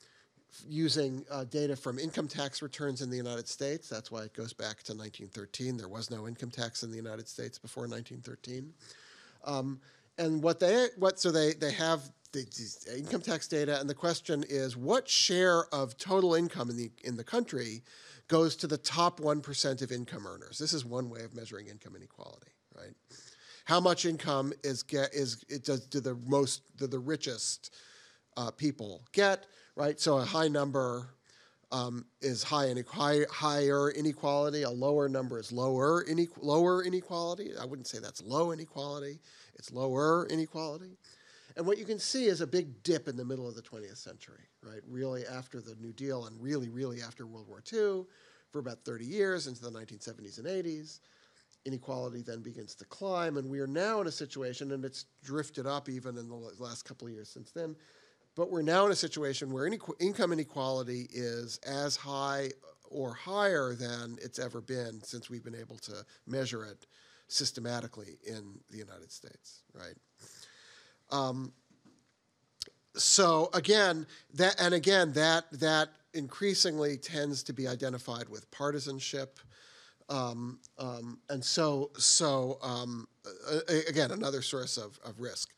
using 0.67 1.25
uh, 1.31 1.45
data 1.45 1.77
from 1.77 1.99
income 1.99 2.27
tax 2.27 2.63
returns 2.63 3.03
in 3.03 3.11
the 3.11 3.17
United 3.17 3.49
States. 3.49 3.89
That's 3.89 4.11
why 4.11 4.23
it 4.23 4.35
goes 4.35 4.53
back 4.53 4.83
to 4.85 4.93
1913. 4.93 5.77
There 5.77 5.89
was 5.89 6.11
no 6.11 6.27
income 6.27 6.51
tax 6.51 6.83
in 6.85 6.91
the 6.91 6.97
United 6.97 7.29
States 7.29 7.59
before 7.59 7.83
1913 7.83 8.73
and 10.19 10.43
what 10.43 10.61
they 10.61 10.89
what 10.99 11.19
so 11.19 11.31
they 11.31 11.55
they 11.55 11.73
have 11.73 12.01
the, 12.33 12.41
these 12.41 12.87
income 12.95 13.23
tax 13.23 13.49
data 13.49 13.81
and 13.81 13.89
the 13.89 13.95
question 13.95 14.45
is 14.49 14.77
what 14.77 15.09
share 15.09 15.65
of 15.73 15.97
total 15.97 16.35
income 16.35 16.69
in 16.69 16.77
the 16.77 16.91
in 17.05 17.17
the 17.17 17.25
country 17.25 17.83
goes 18.29 18.55
to 18.57 18.67
the 18.67 18.77
top 18.77 19.21
1% 19.21 19.83
of 19.83 19.91
income 19.91 20.27
earners 20.27 20.59
this 20.59 20.73
is 20.73 20.85
one 20.85 21.09
way 21.09 21.23
of 21.23 21.35
measuring 21.35 21.69
income 21.69 21.97
inequality 21.97 22.53
right 22.77 22.95
how 23.65 23.81
much 23.81 24.05
income 24.05 24.53
is 24.63 24.83
get 24.83 25.15
is 25.15 25.45
it 25.49 25.65
does 25.65 25.87
do 25.87 26.01
the 26.01 26.17
most 26.27 26.63
do 26.77 26.87
the 26.87 26.99
richest 26.99 27.75
uh, 28.37 28.51
people 28.51 29.03
get 29.13 29.47
right 29.77 29.99
so 29.99 30.19
a 30.19 30.25
high 30.25 30.49
number 30.49 31.09
um, 31.71 32.07
is 32.23 32.43
high, 32.43 32.73
high 32.91 33.25
higher 33.31 33.91
inequality. 33.91 34.63
A 34.63 34.71
lower 34.71 35.09
number 35.09 35.39
is 35.39 35.53
lower 35.53 36.05
inequ- 36.05 36.43
lower 36.43 36.83
inequality. 36.83 37.51
I 37.61 37.67
wouldn't 37.67 37.87
say 37.87 37.99
that's 37.99 38.23
low 38.23 38.53
inequality. 38.53 39.21
It's 39.59 39.73
lower 39.73 40.27
inequality. 40.31 40.97
And 41.57 41.67
what 41.67 41.79
you 41.79 41.85
can 41.85 41.99
see 41.99 42.27
is 42.27 42.41
a 42.41 42.47
big 42.47 42.83
dip 42.85 43.09
in 43.09 43.17
the 43.17 43.25
middle 43.25 43.49
of 43.49 43.57
the 43.57 43.63
20th 43.63 43.97
century, 43.97 44.45
right? 44.63 44.81
Really 44.87 45.27
after 45.27 45.61
the 45.61 45.75
New 45.81 45.93
Deal 45.93 46.27
and 46.27 46.41
really, 46.41 46.69
really 46.69 47.03
after 47.03 47.27
World 47.27 47.49
War 47.49 47.63
II, 47.73 48.05
for 48.51 48.61
about 48.61 48.85
30 48.85 49.05
years 49.05 49.47
into 49.47 49.63
the 49.63 49.71
1970s 49.71 50.39
and 50.39 50.47
80s. 50.47 51.01
Inequality 51.65 52.23
then 52.23 52.41
begins 52.41 52.75
to 52.77 52.85
climb, 52.85 53.37
and 53.37 53.51
we 53.51 53.59
are 53.59 53.67
now 53.67 54.01
in 54.01 54.07
a 54.07 54.13
situation, 54.13 54.73
and 54.73 54.85
it's 54.85 55.07
drifted 55.23 55.67
up 55.67 55.89
even 55.89 56.17
in 56.17 56.29
the 56.29 56.53
last 56.59 56.85
couple 56.85 57.09
of 57.09 57.13
years 57.13 57.29
since 57.29 57.51
then, 57.51 57.75
but 58.37 58.51
we're 58.51 58.63
now 58.63 58.87
in 58.87 58.93
a 58.93 58.97
situation 58.97 59.53
where 59.53 59.69
inequ- 59.69 60.01
income 60.01 60.33
inequality 60.33 61.09
is 61.13 61.59
as 61.67 61.97
high 61.97 62.51
or 62.89 63.13
higher 63.13 63.75
than 63.75 64.17
it's 64.23 64.39
ever 64.39 64.61
been 64.61 65.03
since 65.03 65.29
we've 65.29 65.45
been 65.45 65.57
able 65.57 65.77
to 65.79 66.05
measure 66.27 66.65
it 66.65 66.87
systematically 67.29 68.19
in 68.27 68.59
the 68.71 68.79
United 68.79 69.13
States, 69.13 69.63
right? 69.75 69.95
Um, 71.11 71.53
so 72.95 73.51
again, 73.55 74.07
that 74.35 74.57
and 74.61 74.75
again 74.75 75.13
that 75.13 75.45
that 75.53 75.89
increasingly 76.15 76.97
tends 76.97 77.43
to 77.45 77.53
be 77.53 77.69
identified 77.69 78.29
with 78.29 78.51
partisanship, 78.51 79.39
um, 80.09 80.59
um, 80.79 81.19
and 81.29 81.45
so 81.45 81.91
so 81.97 82.59
a- 83.69 83.89
again 83.89 84.11
another 84.11 84.43
source 84.43 84.77
of, 84.77 84.99
of 85.05 85.21
risk 85.21 85.51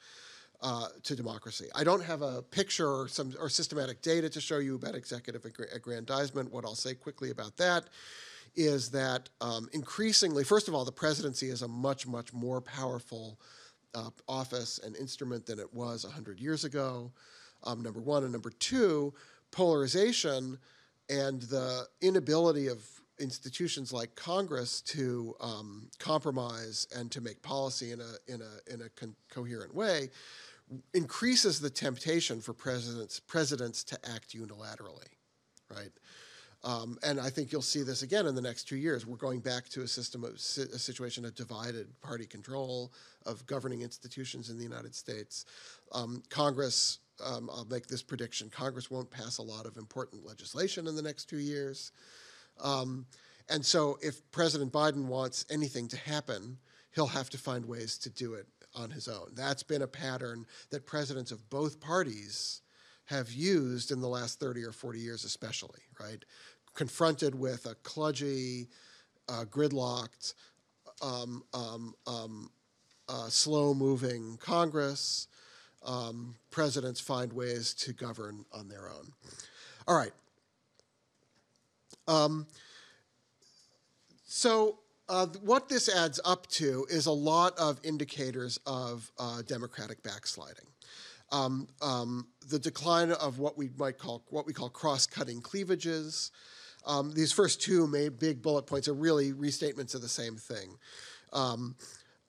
uh, 0.61 0.89
to 1.05 1.17
democracy. 1.17 1.69
I 1.75 1.85
don't 1.85 2.03
have 2.03 2.21
a 2.21 2.43
picture 2.43 2.89
or 2.89 3.09
some 3.09 3.35
or 3.41 3.49
systematic 3.49 4.03
data 4.03 4.29
to 4.29 4.41
show 4.41 4.59
you 4.59 4.75
about 4.75 4.95
executive 4.95 5.43
aggra- 5.43 5.75
aggrandizement. 5.75 6.53
What 6.53 6.65
I'll 6.65 6.75
say 6.75 6.95
quickly 6.95 7.31
about 7.31 7.57
that 7.57 7.85
is 8.57 8.91
that 8.91 9.29
um, 9.41 9.69
increasingly, 9.73 10.45
first 10.45 10.69
of 10.69 10.75
all, 10.75 10.85
the 10.85 10.93
presidency 10.93 11.49
is 11.49 11.63
a 11.63 11.69
much 11.69 12.07
much 12.07 12.33
more 12.33 12.61
powerful 12.61 13.39
uh, 13.95 14.11
office 14.29 14.79
and 14.85 14.97
instrument 14.97 15.47
than 15.47 15.59
it 15.59 15.73
was 15.75 16.05
100 16.05 16.41
years 16.41 16.65
ago. 16.65 17.11
Um, 17.65 17.83
number 17.83 18.01
one. 18.01 18.23
And 18.23 18.33
number 18.33 18.51
two, 18.51 19.13
polarization 19.51 20.59
and 21.09 21.43
the 21.43 21.87
inability 22.01 22.69
of 22.69 22.85
institutions 23.19 23.93
like 23.93 24.15
Congress 24.15 24.81
to 24.81 25.35
um, 25.41 25.89
compromise 25.99 26.87
and 26.97 27.11
to 27.11 27.21
make 27.21 27.43
policy 27.43 27.93
in 27.93 28.01
a, 28.01 28.33
in 28.33 28.41
a, 28.41 28.73
in 28.73 28.81
a 28.83 28.89
coherent 29.29 29.75
way 29.75 30.09
increases 30.95 31.61
the 31.61 31.69
temptation 31.69 32.41
for 32.41 32.55
presidents, 32.55 33.19
presidents 33.21 33.83
to 33.85 33.99
act 34.11 34.35
unilaterally, 34.35 35.09
right? 35.69 35.91
Um, 36.63 36.99
and 37.03 37.19
I 37.19 37.31
think 37.31 37.53
you'll 37.53 37.63
see 37.63 37.83
this 37.83 38.03
again 38.03 38.27
in 38.27 38.35
the 38.35 38.43
next 38.43 38.65
two 38.65 38.77
years. 38.77 39.07
We're 39.07 39.17
going 39.17 39.41
back 39.41 39.69
to 39.71 39.83
a 39.83 39.89
system 39.89 40.25
of 40.25 40.35
a 40.35 40.39
situation 40.79 41.25
of 41.25 41.35
divided 41.35 41.89
party 42.03 42.27
control 42.27 42.93
of 43.25 43.47
governing 43.47 43.81
institutions 43.81 44.51
in 44.51 44.59
the 44.59 44.63
United 44.65 44.95
States. 44.95 45.47
Um, 45.93 46.23
Congress, 46.29 46.99
um, 47.25 47.49
I'll 47.51 47.65
make 47.65 47.87
this 47.87 48.03
prediction: 48.03 48.51
Congress 48.51 48.91
won't 48.91 49.11
pass 49.11 49.39
a 49.39 49.43
lot 49.43 49.65
of 49.65 49.79
important 49.79 50.27
legislation 50.27 50.87
in 50.87 50.95
the 50.95 51.03
next 51.03 51.31
two 51.31 51.39
years. 51.39 51.93
Um, 52.63 53.07
and 53.49 53.65
so, 53.65 53.99
if 54.03 54.31
President 54.31 54.71
Biden 54.71 55.07
wants 55.07 55.47
anything 55.51 55.89
to 55.89 55.97
happen, 55.97 56.59
he'll 56.95 57.07
have 57.07 57.31
to 57.31 57.39
find 57.39 57.65
ways 57.65 57.97
to 57.99 58.11
do 58.11 58.35
it 58.35 58.47
on 58.75 58.91
his 58.91 59.09
own. 59.09 59.33
That's 59.35 59.63
been 59.63 59.83
a 59.83 59.87
pattern 59.89 60.47
that 60.71 60.87
presidents 60.87 61.33
of 61.33 61.49
both 61.51 61.81
parties 61.81 62.61
have 63.11 63.33
used 63.33 63.91
in 63.91 64.01
the 64.01 64.09
last 64.09 64.39
30 64.39 64.65
or 64.65 64.73
40 64.73 65.01
years, 65.01 65.25
especially, 65.25 65.81
right? 65.99 66.25
Confronted 66.75 67.35
with 67.35 67.67
a 67.67 67.75
kludgy, 67.77 68.69
uh, 69.29 69.45
gridlocked, 69.51 70.35
um, 71.03 71.43
um, 71.53 71.95
um, 72.07 72.51
uh, 73.09 73.29
slow 73.29 73.75
moving 73.75 74.39
Congress, 74.41 75.27
um, 75.85 76.37
presidents 76.51 77.01
find 77.01 77.33
ways 77.33 77.75
to 77.75 77.93
govern 77.93 78.45
on 78.53 78.69
their 78.69 78.89
own. 78.89 79.13
All 79.89 79.97
right. 79.97 80.13
Um, 82.07 82.47
so, 84.25 84.79
uh, 85.09 85.27
what 85.43 85.69
this 85.69 85.89
adds 85.89 86.21
up 86.25 86.47
to 86.47 86.87
is 86.89 87.07
a 87.07 87.13
lot 87.13 87.59
of 87.59 87.81
indicators 87.83 88.61
of 88.67 89.11
uh, 89.19 89.43
democratic 89.43 90.01
backsliding. 90.05 90.67
Um, 91.33 91.69
um, 91.81 92.27
the 92.49 92.59
decline 92.59 93.13
of 93.13 93.39
what 93.39 93.57
we 93.57 93.71
might 93.79 93.99
call 93.99 94.25
what 94.31 94.47
we 94.47 94.53
call 94.53 94.69
cross-cutting 94.69 95.41
cleavages. 95.43 96.33
Um, 96.87 97.13
these 97.13 97.31
first 97.31 97.61
two 97.61 97.87
big 98.19 98.43
bullet 98.43 98.67
points 98.67 98.89
are 98.89 98.95
really 98.95 99.33
restatements 99.33 99.95
of 99.95 100.01
the 100.01 100.09
same 100.09 100.37
thing. 100.37 100.79
Um, 101.33 101.77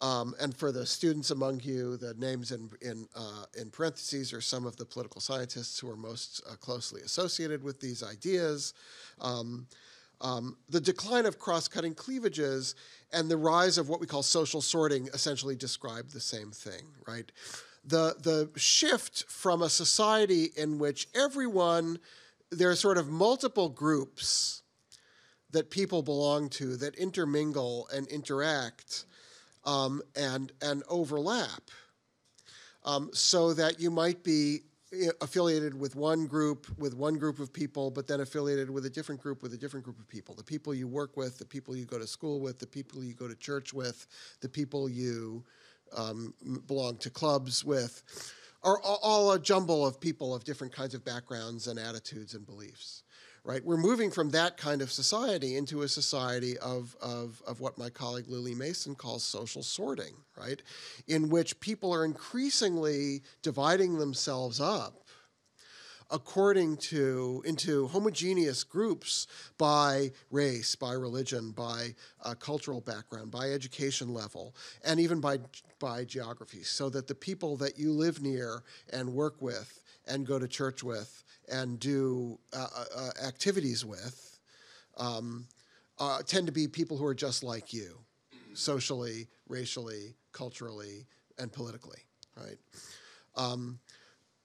um, 0.02 0.34
and 0.42 0.56
for 0.56 0.72
the 0.72 0.86
students 0.86 1.30
among 1.30 1.62
you, 1.62 1.96
the 1.98 2.14
names 2.16 2.52
in 2.52 2.70
in, 2.82 3.08
uh, 3.16 3.46
in 3.60 3.70
parentheses 3.70 4.34
are 4.34 4.42
some 4.42 4.66
of 4.66 4.76
the 4.76 4.86
political 4.86 5.22
scientists 5.22 5.80
who 5.80 5.90
are 5.90 5.96
most 5.96 6.42
uh, 6.50 6.56
closely 6.56 7.02
associated 7.02 7.64
with 7.64 7.80
these 7.80 8.04
ideas. 8.04 8.74
Um, 9.20 9.68
um, 10.20 10.58
the 10.70 10.82
decline 10.82 11.26
of 11.26 11.40
cross-cutting 11.40 11.96
cleavages 11.96 12.76
and 13.12 13.30
the 13.30 13.38
rise 13.38 13.80
of 13.80 13.90
what 13.90 14.00
we 14.00 14.06
call 14.06 14.22
social 14.22 14.62
sorting 14.62 15.10
essentially 15.14 15.56
describe 15.56 16.10
the 16.10 16.20
same 16.20 16.52
thing, 16.52 16.84
right? 17.08 17.32
The 17.84 18.16
the 18.20 18.60
shift 18.60 19.26
from 19.28 19.62
a 19.62 19.70
society 19.70 20.52
in 20.56 20.78
which 20.78 21.08
everyone 21.16 22.00
there 22.52 22.70
are 22.70 22.76
sort 22.76 22.98
of 22.98 23.10
multiple 23.10 23.70
groups 23.70 24.62
that 25.52 25.70
people 25.70 26.02
belong 26.02 26.50
to 26.50 26.78
that 26.78 26.96
intermingle 26.96 27.88
and 27.94 28.08
interact 28.08 29.06
um, 29.66 30.02
and 30.16 30.52
and 30.62 30.84
overlap, 30.90 31.72
um, 32.84 33.10
so 33.14 33.54
that 33.54 33.80
you 33.80 33.90
might 33.90 34.24
be 34.24 34.60
affiliated 35.22 35.74
with 35.74 35.96
one 35.96 36.28
group 36.28 36.68
with 36.78 36.94
one 36.94 37.18
group 37.18 37.40
of 37.40 37.54
people, 37.54 37.90
but 37.90 38.08
then 38.08 38.20
affiliated 38.20 38.70
with 38.70 38.86
a 38.86 38.90
different 38.90 39.22
group 39.22 39.42
with 39.42 39.54
a 39.54 39.58
different 39.58 39.86
group 39.86 39.98
of 40.00 40.08
people. 40.08 40.36
The 40.36 40.44
people 40.44 40.74
you 40.74 40.88
work 40.88 41.16
with, 41.16 41.38
the 41.38 41.46
people 41.46 41.76
you 41.76 41.86
go 41.86 41.98
to 41.98 42.08
school 42.08 42.42
with, 42.42 42.60
the 42.60 42.68
people 42.68 43.04
you 43.04 43.14
go 43.14 43.28
to 43.28 43.36
church 43.36 43.74
with, 43.74 44.08
the 44.42 44.50
people 44.50 44.90
you 44.90 45.44
um, 45.96 46.34
belong 46.68 46.98
to 46.98 47.10
clubs 47.10 47.64
with, 47.64 48.04
are 48.64 48.80
all 48.82 49.32
a 49.32 49.40
jumble 49.40 49.86
of 49.86 50.00
people 50.00 50.36
of 50.36 50.44
different 50.44 50.74
kinds 50.74 50.94
of 50.94 51.04
backgrounds 51.04 51.68
and 51.68 51.80
attitudes 51.80 52.34
and 52.34 52.46
beliefs. 52.46 53.04
Right, 53.44 53.66
we're 53.66 53.76
moving 53.78 54.12
from 54.12 54.30
that 54.32 54.56
kind 54.56 54.84
of 54.84 54.92
society 54.92 55.58
into 55.58 55.82
a 55.82 55.88
society 55.88 56.60
of, 56.60 56.96
of, 57.02 57.42
of 57.48 57.60
what 57.60 57.76
my 57.76 57.90
colleague 57.90 58.28
Lily 58.28 58.54
Mason 58.54 58.94
calls 58.94 59.24
social 59.24 59.64
sorting, 59.64 60.14
right, 60.38 60.62
in 61.08 61.28
which 61.28 61.60
people 61.60 61.92
are 61.92 62.06
increasingly 62.06 63.24
dividing 63.42 63.98
themselves 63.98 64.62
up 64.62 65.01
according 66.12 66.78
to 66.78 67.42
into 67.46 67.88
homogeneous 67.88 68.64
groups 68.64 69.28
by 69.58 70.12
race, 70.30 70.76
by 70.76 70.92
religion, 70.92 71.52
by 71.52 71.96
uh, 72.24 72.36
cultural 72.36 72.82
background, 72.82 73.32
by 73.32 73.52
education 73.52 74.14
level, 74.14 74.56
and 74.84 75.00
even 75.00 75.20
by 75.20 75.40
by 75.80 76.04
geography, 76.04 76.64
so 76.64 76.90
that 76.90 77.08
the 77.08 77.16
people 77.16 77.58
that 77.58 77.80
you 77.80 77.92
live 77.92 78.22
near 78.22 78.64
and 78.92 79.10
work 79.10 79.42
with 79.42 79.82
and 80.08 80.26
go 80.26 80.38
to 80.38 80.48
church 80.48 80.84
with 80.84 81.24
and 81.52 81.80
do 81.80 82.40
uh, 82.54 82.68
uh, 82.76 82.86
uh, 82.96 83.28
activities 83.28 83.86
with 83.86 84.40
um, 84.98 85.48
uh, 86.00 86.22
tend 86.24 86.48
to 86.48 86.52
be 86.52 86.68
people 86.68 86.98
who 86.98 87.06
are 87.06 87.16
just 87.16 87.44
like 87.44 87.74
you, 87.74 87.98
socially, 88.54 89.28
racially, 89.48 90.16
culturally, 90.32 91.06
and 91.38 91.52
politically, 91.52 92.00
right? 92.38 92.58
Um, 93.36 93.80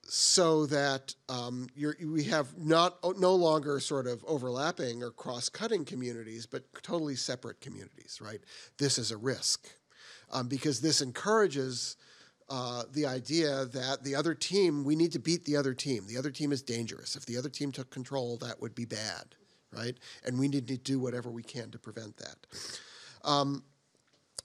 so 0.08 0.66
that 0.66 1.14
um, 1.28 1.68
we 2.04 2.24
have 2.24 2.56
not 2.58 2.98
no 3.18 3.34
longer 3.34 3.80
sort 3.80 4.06
of 4.06 4.24
overlapping 4.26 5.02
or 5.02 5.10
cross-cutting 5.10 5.84
communities, 5.84 6.46
but 6.46 6.62
totally 6.82 7.16
separate 7.16 7.60
communities. 7.60 8.20
Right? 8.22 8.40
This 8.78 8.98
is 8.98 9.10
a 9.10 9.16
risk 9.16 9.68
um, 10.32 10.48
because 10.48 10.80
this 10.80 11.00
encourages 11.00 11.96
uh, 12.48 12.84
the 12.92 13.06
idea 13.06 13.64
that 13.66 14.04
the 14.04 14.14
other 14.14 14.34
team 14.34 14.84
we 14.84 14.94
need 14.94 15.12
to 15.12 15.18
beat 15.18 15.44
the 15.44 15.56
other 15.56 15.74
team. 15.74 16.06
The 16.06 16.18
other 16.18 16.30
team 16.30 16.52
is 16.52 16.62
dangerous. 16.62 17.16
If 17.16 17.26
the 17.26 17.36
other 17.36 17.48
team 17.48 17.72
took 17.72 17.90
control, 17.90 18.36
that 18.38 18.60
would 18.60 18.74
be 18.74 18.84
bad. 18.84 19.34
Right? 19.72 19.96
And 20.24 20.38
we 20.38 20.48
need 20.48 20.68
to 20.68 20.76
do 20.76 20.98
whatever 20.98 21.30
we 21.30 21.42
can 21.42 21.70
to 21.72 21.78
prevent 21.78 22.16
that. 22.18 22.36
Um, 23.24 23.64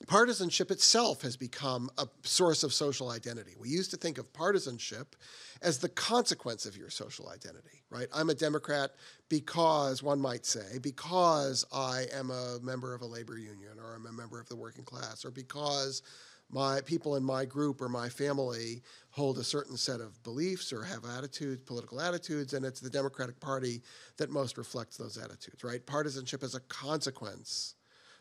partisanship 0.08 0.72
itself 0.72 1.22
has 1.22 1.38
become 1.38 1.90
a 1.98 2.08
source 2.24 2.64
of 2.64 2.74
social 2.74 3.10
identity. 3.10 3.56
We 3.60 3.70
used 3.70 3.92
to 3.92 3.98
think 3.98 4.18
of 4.18 4.32
partisanship 4.34 5.16
as 5.62 5.80
the 5.80 5.90
consequence 5.90 6.66
of 6.66 6.76
your 6.76 6.90
social 6.90 7.30
identity, 7.30 7.84
right? 7.90 8.08
I'm 8.14 8.30
a 8.30 8.36
Democrat 8.36 8.92
because, 9.30 10.02
one 10.02 10.20
might 10.20 10.46
say, 10.46 10.80
because 10.82 11.66
I 11.72 12.06
am 12.14 12.32
a 12.32 12.60
member 12.62 12.94
of 12.94 13.02
a 13.02 13.06
labor 13.06 13.38
union 13.38 13.80
or 13.80 13.96
I'm 13.96 14.06
a 14.06 14.12
member 14.12 14.40
of 14.40 14.50
the 14.50 14.56
working 14.56 14.84
class 14.84 15.24
or 15.26 15.32
because 15.32 16.02
my 16.50 16.82
people 16.82 17.16
in 17.16 17.24
my 17.24 17.46
group 17.46 17.82
or 17.82 17.88
my 17.88 18.10
family 18.10 18.82
hold 19.10 19.38
a 19.38 19.44
certain 19.44 19.78
set 19.78 20.02
of 20.02 20.22
beliefs 20.24 20.74
or 20.74 20.84
have 20.84 21.06
attitudes, 21.06 21.62
political 21.64 22.02
attitudes, 22.02 22.54
and 22.54 22.66
it's 22.66 22.82
the 22.82 22.90
Democratic 22.90 23.40
Party 23.40 23.82
that 24.18 24.30
most 24.30 24.58
reflects 24.58 24.98
those 24.98 25.18
attitudes, 25.18 25.64
right? 25.64 25.86
Partisanship 25.86 26.44
is 26.44 26.56
a 26.56 26.60
consequence 26.62 27.76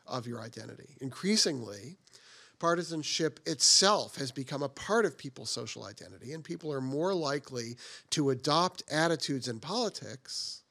of 0.06 0.26
your 0.26 0.40
identity. 0.40 0.96
Increasingly, 1.00 1.96
partisanship 2.58 3.40
itself 3.46 4.16
has 4.16 4.30
become 4.30 4.62
a 4.62 4.68
part 4.68 5.04
of 5.04 5.16
people's 5.16 5.50
social 5.50 5.84
identity, 5.84 6.32
and 6.32 6.44
people 6.44 6.72
are 6.72 6.80
more 6.80 7.14
likely 7.14 7.76
to 8.10 8.30
adopt 8.30 8.82
attitudes 8.90 9.48
in 9.48 9.58
politics 9.58 10.62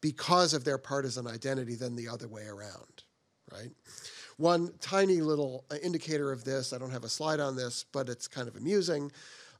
because 0.00 0.52
of 0.52 0.64
their 0.64 0.78
partisan 0.78 1.26
identity 1.26 1.74
than 1.74 1.96
the 1.96 2.08
other 2.08 2.28
way 2.28 2.46
around, 2.46 3.04
right? 3.52 3.70
One 4.36 4.72
tiny 4.80 5.22
little 5.22 5.64
uh, 5.70 5.76
indicator 5.82 6.30
of 6.32 6.44
this, 6.44 6.72
I 6.72 6.78
don't 6.78 6.90
have 6.90 7.04
a 7.04 7.08
slide 7.08 7.40
on 7.40 7.56
this, 7.56 7.84
but 7.92 8.08
it's 8.08 8.28
kind 8.28 8.48
of 8.48 8.56
amusing, 8.56 9.10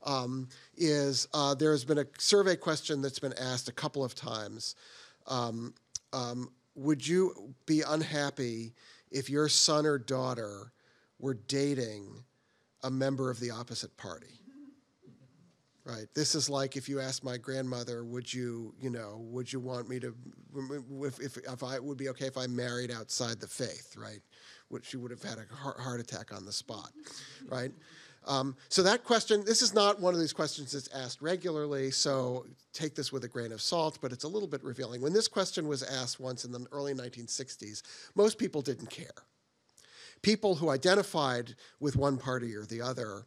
um, 0.05 0.49
is 0.77 1.27
uh, 1.33 1.55
there 1.55 1.70
has 1.70 1.85
been 1.85 1.99
a 1.99 2.07
survey 2.18 2.57
question 2.57 3.01
that's 3.01 3.18
been 3.18 3.33
asked 3.35 3.68
a 3.68 3.72
couple 3.72 4.05
of 4.05 4.14
times. 4.14 4.74
Um, 5.27 5.72
um, 6.12 6.51
would 6.74 7.07
you 7.07 7.55
be 7.64 7.83
unhappy 7.83 8.74
if 9.11 9.31
your 9.31 9.49
son 9.49 9.87
or 9.87 9.99
daughter 9.99 10.73
were 11.19 11.35
dating 11.35 12.25
a 12.83 12.91
member 12.91 13.31
of 13.31 13.41
the 13.41 13.51
opposite 13.51 13.97
party. 13.97 14.41
Right. 15.85 16.07
This 16.15 16.35
is 16.35 16.51
like 16.51 16.77
if 16.77 16.89
you 16.89 16.99
asked 16.99 17.23
my 17.23 17.37
grandmother, 17.37 18.05
would 18.05 18.33
you, 18.33 18.75
you 18.81 18.91
know, 18.91 19.19
would 19.21 19.53
you 19.53 19.61
want 19.61 19.89
me 19.89 20.01
to, 20.01 20.17
if, 21.01 21.21
if, 21.21 21.37
if 21.37 21.63
I 21.63 21.79
would 21.79 21.97
be 21.97 22.09
okay 22.09 22.27
if 22.27 22.37
I 22.37 22.49
married 22.49 22.91
outside 22.91 23.39
the 23.39 23.47
faith, 23.47 23.95
right? 23.97 24.19
Which 24.69 24.87
she 24.87 24.97
would 24.97 25.13
have 25.13 25.23
had 25.23 25.39
a 25.39 25.55
heart 25.55 26.01
attack 26.01 26.35
on 26.35 26.45
the 26.45 26.53
spot, 26.53 26.91
right? 27.49 27.71
Um, 28.27 28.57
so 28.68 28.83
that 28.83 29.05
question, 29.05 29.45
this 29.45 29.62
is 29.62 29.72
not 29.72 30.01
one 30.01 30.12
of 30.12 30.20
these 30.20 30.33
questions 30.33 30.72
that's 30.72 30.93
asked 30.93 31.22
regularly, 31.22 31.91
so 31.93 32.45
take 32.72 32.95
this 32.95 33.12
with 33.12 33.24
a 33.24 33.29
grain 33.29 33.53
of 33.53 33.62
salt, 33.62 33.99
but 34.03 34.12
it's 34.12 34.24
a 34.24 34.29
little 34.29 34.49
bit 34.49 34.64
revealing. 34.64 35.01
When 35.01 35.12
this 35.12 35.29
question 35.29 35.68
was 35.68 35.83
asked 35.83 36.18
once 36.18 36.45
in 36.45 36.51
the 36.51 36.66
early 36.72 36.93
1960s, 36.93 37.83
most 38.16 38.37
people 38.37 38.62
didn't 38.62 38.91
care. 38.91 39.11
People 40.22 40.57
who 40.57 40.70
identified 40.70 41.55
with 41.79 41.95
one 41.95 42.18
party 42.18 42.55
or 42.57 42.64
the 42.64 42.83
other 42.83 43.27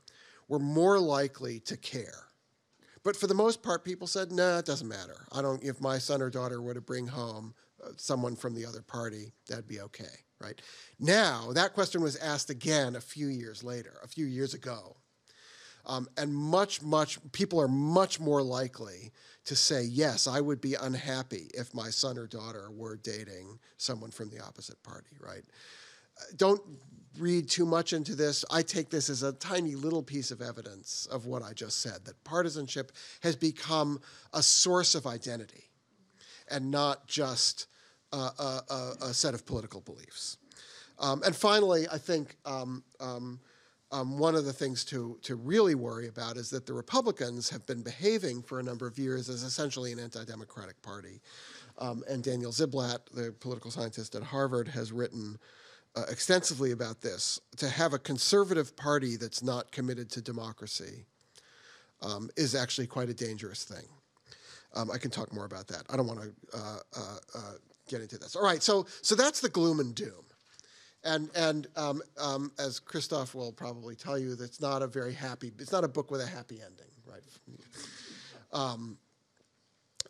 were 0.50 0.60
more 0.60 1.00
likely 1.00 1.60
to 1.62 1.78
care. 1.78 2.26
But 3.04 3.16
for 3.16 3.28
the 3.28 3.34
most 3.34 3.64
part, 3.64 3.86
people 3.86 4.08
said, 4.08 4.32
"Nah, 4.32 4.60
it 4.60 4.66
doesn't 4.66 4.88
matter. 4.88 5.26
I 5.32 5.42
don't. 5.42 5.64
If 5.64 5.80
my 5.80 5.98
son 6.00 6.22
or 6.22 6.30
daughter 6.30 6.62
were 6.62 6.74
to 6.74 6.82
bring 6.82 7.08
home 7.08 7.54
uh, 7.82 7.92
someone 7.96 8.36
from 8.36 8.56
the 8.56 8.66
other 8.66 8.82
party, 8.82 9.32
that'd 9.48 9.68
be 9.68 9.80
okay." 9.80 10.26
Right 10.42 10.62
now, 11.00 11.52
that 11.54 11.74
question 11.74 12.02
was 12.02 12.16
asked 12.16 12.50
again 12.50 12.96
a 12.96 13.02
few 13.02 13.28
years 13.28 13.64
later, 13.64 14.00
a 14.04 14.08
few 14.08 14.26
years 14.26 14.54
ago, 14.54 14.96
um, 15.86 16.08
and 16.18 16.34
much, 16.34 16.82
much 16.82 17.20
people 17.32 17.60
are 17.60 17.68
much 17.68 18.20
more 18.20 18.42
likely 18.42 19.12
to 19.46 19.56
say, 19.56 19.84
"Yes, 19.84 20.28
I 20.28 20.40
would 20.40 20.62
be 20.62 20.76
unhappy 20.76 21.50
if 21.54 21.74
my 21.74 21.90
son 21.90 22.18
or 22.18 22.28
daughter 22.28 22.72
were 22.72 22.96
dating 22.96 23.60
someone 23.78 24.12
from 24.12 24.30
the 24.30 24.40
opposite 24.40 24.82
party." 24.84 25.18
Right? 25.20 25.44
don't 26.36 26.62
read 27.18 27.50
too 27.50 27.66
much 27.66 27.94
into 27.94 28.16
this. 28.16 28.46
I 28.50 28.62
take 28.62 28.90
this 28.90 29.10
as 29.10 29.24
a 29.24 29.34
tiny 29.34 29.76
little 29.76 30.04
piece 30.04 30.32
of 30.32 30.42
evidence 30.42 31.08
of 31.12 31.26
what 31.26 31.44
I 31.44 31.54
just 31.54 31.82
said 31.82 32.06
that 32.06 32.24
partisanship 32.24 32.92
has 33.22 33.36
become 33.36 34.00
a 34.34 34.44
source 34.44 34.96
of 34.96 35.08
identity 35.08 35.70
and 36.50 36.72
not 36.72 37.08
just 37.08 37.68
a, 38.12 38.16
a, 38.70 38.96
a 39.02 39.14
set 39.14 39.34
of 39.34 39.46
political 39.46 39.82
beliefs. 39.82 40.38
Um, 41.00 41.24
and 41.24 41.36
finally, 41.36 41.88
I 41.92 41.98
think 41.98 42.36
um, 42.46 42.84
um, 43.00 43.40
um, 43.92 44.20
one 44.20 44.36
of 44.36 44.46
the 44.46 44.54
things 44.54 44.84
to, 44.86 45.18
to 45.24 45.36
really 45.36 45.76
worry 45.76 46.08
about 46.08 46.38
is 46.38 46.50
that 46.52 46.66
the 46.66 46.74
Republicans 46.74 47.50
have 47.50 47.66
been 47.66 47.82
behaving 47.82 48.44
for 48.44 48.60
a 48.60 48.64
number 48.64 48.86
of 48.86 49.00
years 49.00 49.30
as 49.30 49.44
essentially 49.44 49.92
an 49.92 50.00
anti 50.00 50.24
democratic 50.26 50.82
party. 50.82 51.22
Um, 51.78 52.04
and 52.10 52.22
Daniel 52.22 52.52
Ziblatt, 52.52 53.00
the 53.14 53.34
political 53.40 53.72
scientist 53.72 54.14
at 54.14 54.22
Harvard, 54.22 54.68
has 54.68 54.92
written 54.92 55.40
uh, 55.96 56.04
extensively 56.10 56.72
about 56.72 57.02
this. 57.02 57.40
To 57.58 57.70
have 57.70 57.94
a 57.94 58.00
conservative 58.00 58.76
party 58.76 59.16
that's 59.16 59.42
not 59.42 59.72
committed 59.72 60.12
to 60.12 60.22
democracy 60.22 61.06
um, 62.02 62.30
is 62.36 62.54
actually 62.54 62.88
quite 62.88 63.10
a 63.10 63.14
dangerous 63.14 63.64
thing. 63.64 63.86
Um, 64.76 64.92
I 64.92 64.98
can 64.98 65.10
talk 65.10 65.34
more 65.34 65.46
about 65.46 65.68
that. 65.70 65.84
I 65.90 65.98
don't 65.98 66.08
want 66.08 66.22
to 66.22 66.58
uh, 66.58 66.78
uh, 66.96 67.18
uh, 67.36 67.54
get 67.90 68.02
into 68.02 68.18
this. 68.18 68.36
All 68.36 68.44
right, 68.44 68.62
so 68.64 68.86
so 69.02 69.16
that's 69.16 69.42
the 69.42 69.50
gloom 69.50 69.80
and 69.80 69.94
doom, 69.94 70.26
and 71.04 71.30
and 71.36 71.68
um, 71.76 72.02
um, 72.20 72.52
as 72.60 72.80
Christophe 72.80 73.36
will 73.36 73.52
probably 73.52 73.96
tell 73.96 74.18
you, 74.18 74.36
that's 74.36 74.62
not 74.62 74.82
a 74.82 74.88
very 74.88 75.14
happy. 75.14 75.52
It's 75.60 75.72
not 75.72 75.84
a 75.84 75.88
book 75.88 76.12
with 76.12 76.22
a 76.22 76.28
happy 76.28 76.62
ending, 76.62 76.92
right? 77.06 77.22
Um, 78.52 78.98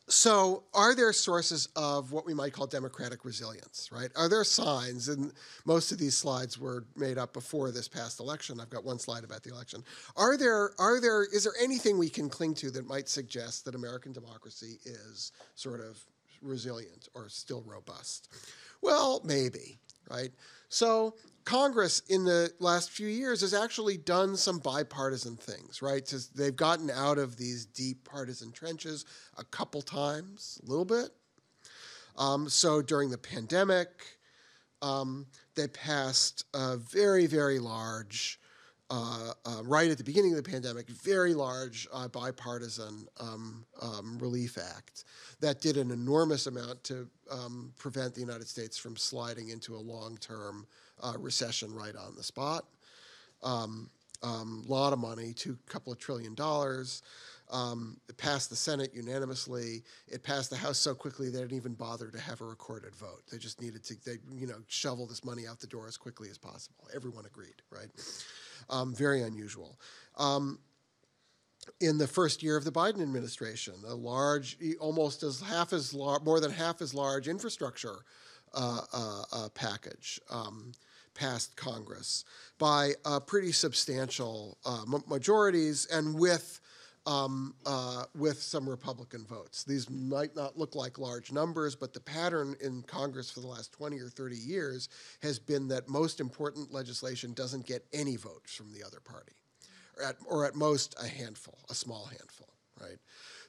so, 0.10 0.64
are 0.74 0.96
there 0.96 1.14
sources 1.14 1.70
of 1.76 2.12
what 2.12 2.26
we 2.26 2.34
might 2.34 2.52
call 2.52 2.66
democratic 2.66 3.26
resilience, 3.26 3.90
right? 3.92 4.10
Are 4.16 4.28
there 4.28 4.44
signs, 4.44 5.08
and 5.08 5.32
most 5.66 5.92
of 5.92 6.00
these 6.00 6.18
slides 6.18 6.58
were 6.58 6.86
made 6.96 7.20
up 7.20 7.32
before 7.32 7.70
this 7.70 7.88
past 7.88 8.20
election. 8.20 8.60
I've 8.60 8.72
got 8.72 8.84
one 8.84 8.98
slide 8.98 9.24
about 9.24 9.44
the 9.44 9.52
election. 9.52 9.84
Are 10.16 10.36
there, 10.36 10.72
are 10.80 11.00
there, 11.00 11.26
is 11.26 11.44
there 11.44 11.54
anything 11.62 12.00
we 12.00 12.10
can 12.10 12.28
cling 12.28 12.56
to 12.56 12.72
that 12.72 12.88
might 12.88 13.08
suggest 13.08 13.66
that 13.66 13.76
American 13.76 14.12
democracy 14.12 14.80
is 14.84 15.32
sort 15.54 15.80
of 15.80 16.04
resilient 16.42 17.08
or 17.14 17.30
still 17.30 17.64
robust? 17.66 18.30
Well, 18.82 19.22
maybe, 19.24 19.80
right? 20.10 20.32
So, 20.70 21.16
Congress 21.46 22.04
in 22.10 22.26
the 22.26 22.52
last 22.60 22.92
few 22.92 23.08
years 23.08 23.42
has 23.42 23.56
actually 23.56 23.98
done 23.98 24.38
some 24.38 24.60
bipartisan 24.60 25.36
things, 25.36 25.82
right? 25.82 26.14
They've 26.36 26.56
gotten 26.56 26.92
out 26.92 27.18
of 27.18 27.38
these 27.38 27.66
deep 27.66 28.08
partisan 28.08 28.52
trenches 28.52 29.04
a 29.36 29.44
couple 29.44 29.82
times, 29.82 30.60
a 30.64 30.70
little 30.70 30.86
bit. 30.86 31.10
Um, 32.20 32.50
so 32.50 32.82
during 32.82 33.10
the 33.10 33.18
pandemic, 33.18 33.90
um, 34.82 35.26
they 35.56 35.68
passed 35.68 36.46
a 36.54 36.78
very, 36.78 37.26
very 37.26 37.58
large, 37.58 38.39
uh, 38.90 39.34
uh, 39.46 39.62
right 39.64 39.92
at 39.92 39.98
the 39.98 40.04
beginning 40.04 40.32
of 40.32 40.44
the 40.44 40.50
pandemic, 40.50 40.90
very 40.90 41.34
large 41.34 41.88
uh, 41.94 42.08
bipartisan 42.08 43.08
um, 43.20 43.64
um, 43.82 44.18
relief 44.20 44.58
act 44.58 45.06
that 45.40 45.62
did 45.62 45.78
an 45.78 45.92
enormous 45.92 46.48
amount 46.48 46.84
to 46.84 47.08
um, 47.30 47.72
prevent 47.78 48.16
the 48.16 48.22
United 48.22 48.48
States 48.48 48.78
from 48.78 48.98
sliding 48.98 49.50
into 49.50 49.76
a 49.76 49.78
long 49.78 50.18
term 50.18 50.66
uh, 51.02 51.14
recession 51.20 51.74
right 51.74 51.96
on 51.96 52.16
the 52.16 52.24
spot. 52.24 52.66
A 53.44 53.48
um, 53.48 53.90
um, 54.24 54.64
lot 54.68 54.92
of 54.92 55.00
money, 55.00 55.34
two 55.34 55.58
couple 55.68 55.94
of 55.94 56.00
trillion 56.00 56.34
dollars. 56.34 57.04
Um, 57.52 57.98
it 58.08 58.18
passed 58.18 58.50
the 58.50 58.56
Senate 58.56 58.92
unanimously. 58.94 59.84
It 60.08 60.24
passed 60.24 60.50
the 60.52 60.58
House 60.58 60.78
so 60.78 60.94
quickly 60.94 61.30
they 61.30 61.40
didn't 61.40 61.58
even 61.58 61.74
bother 61.74 62.10
to 62.12 62.20
have 62.20 62.42
a 62.42 62.46
recorded 62.46 62.96
vote. 62.96 63.24
They 63.32 63.38
just 63.38 63.60
needed 63.60 63.84
to, 63.86 63.96
they, 64.06 64.18
you 64.36 64.46
know, 64.46 64.58
shovel 64.68 65.08
this 65.08 65.24
money 65.24 65.48
out 65.48 65.60
the 65.60 65.68
door 65.68 65.88
as 65.88 65.98
quickly 65.98 66.30
as 66.30 66.38
possible. 66.38 66.88
Everyone 66.94 67.26
agreed, 67.26 67.62
right? 67.72 67.90
Um, 68.70 68.94
very 68.94 69.22
unusual. 69.22 69.80
Um, 70.18 70.60
in 71.80 71.98
the 71.98 72.08
first 72.08 72.44
year 72.44 72.58
of 72.58 72.66
the 72.66 72.72
Biden 72.72 73.02
administration, 73.02 73.74
a 73.88 73.96
large, 73.96 74.58
almost 74.80 75.24
as 75.24 75.42
half 75.42 75.72
as 75.74 75.94
large, 75.94 76.24
more 76.24 76.40
than 76.40 76.52
half 76.52 76.82
as 76.82 76.94
large 76.94 77.28
infrastructure 77.28 78.00
uh, 78.54 78.82
uh, 78.92 79.24
uh, 79.32 79.50
package 79.50 80.20
um, 80.30 80.72
passed 81.14 81.56
Congress 81.56 82.26
by 82.58 82.94
uh, 83.06 83.20
pretty 83.20 83.52
substantial 83.52 84.58
uh, 84.66 84.84
majorities 85.08 85.86
and 85.92 86.18
with 86.18 86.60
um, 87.10 87.56
uh, 87.66 88.04
with 88.16 88.40
some 88.40 88.70
Republican 88.70 89.26
votes. 89.26 89.64
These 89.64 89.90
might 89.90 90.36
not 90.36 90.60
look 90.60 90.76
like 90.76 91.00
large 91.00 91.32
numbers, 91.32 91.76
but 91.76 91.92
the 91.92 92.00
pattern 92.00 92.56
in 92.62 92.84
Congress 92.84 93.32
for 93.32 93.40
the 93.40 93.48
last 93.48 93.74
20 93.74 94.00
or 94.00 94.10
30 94.10 94.36
years 94.36 94.90
has 95.24 95.40
been 95.40 95.68
that 95.70 95.90
most 95.90 96.20
important 96.20 96.72
legislation 96.72 97.34
doesn't 97.34 97.66
get 97.66 97.84
any 97.94 98.16
votes 98.16 98.54
from 98.54 98.72
the 98.72 98.84
other 98.84 99.00
party, 99.00 99.34
or 99.98 100.04
at, 100.06 100.16
or 100.28 100.46
at 100.46 100.56
most 100.56 100.96
a 101.04 101.08
handful, 101.08 101.58
a 101.72 101.74
small 101.74 102.06
handful, 102.06 102.50
right? 102.80 103.00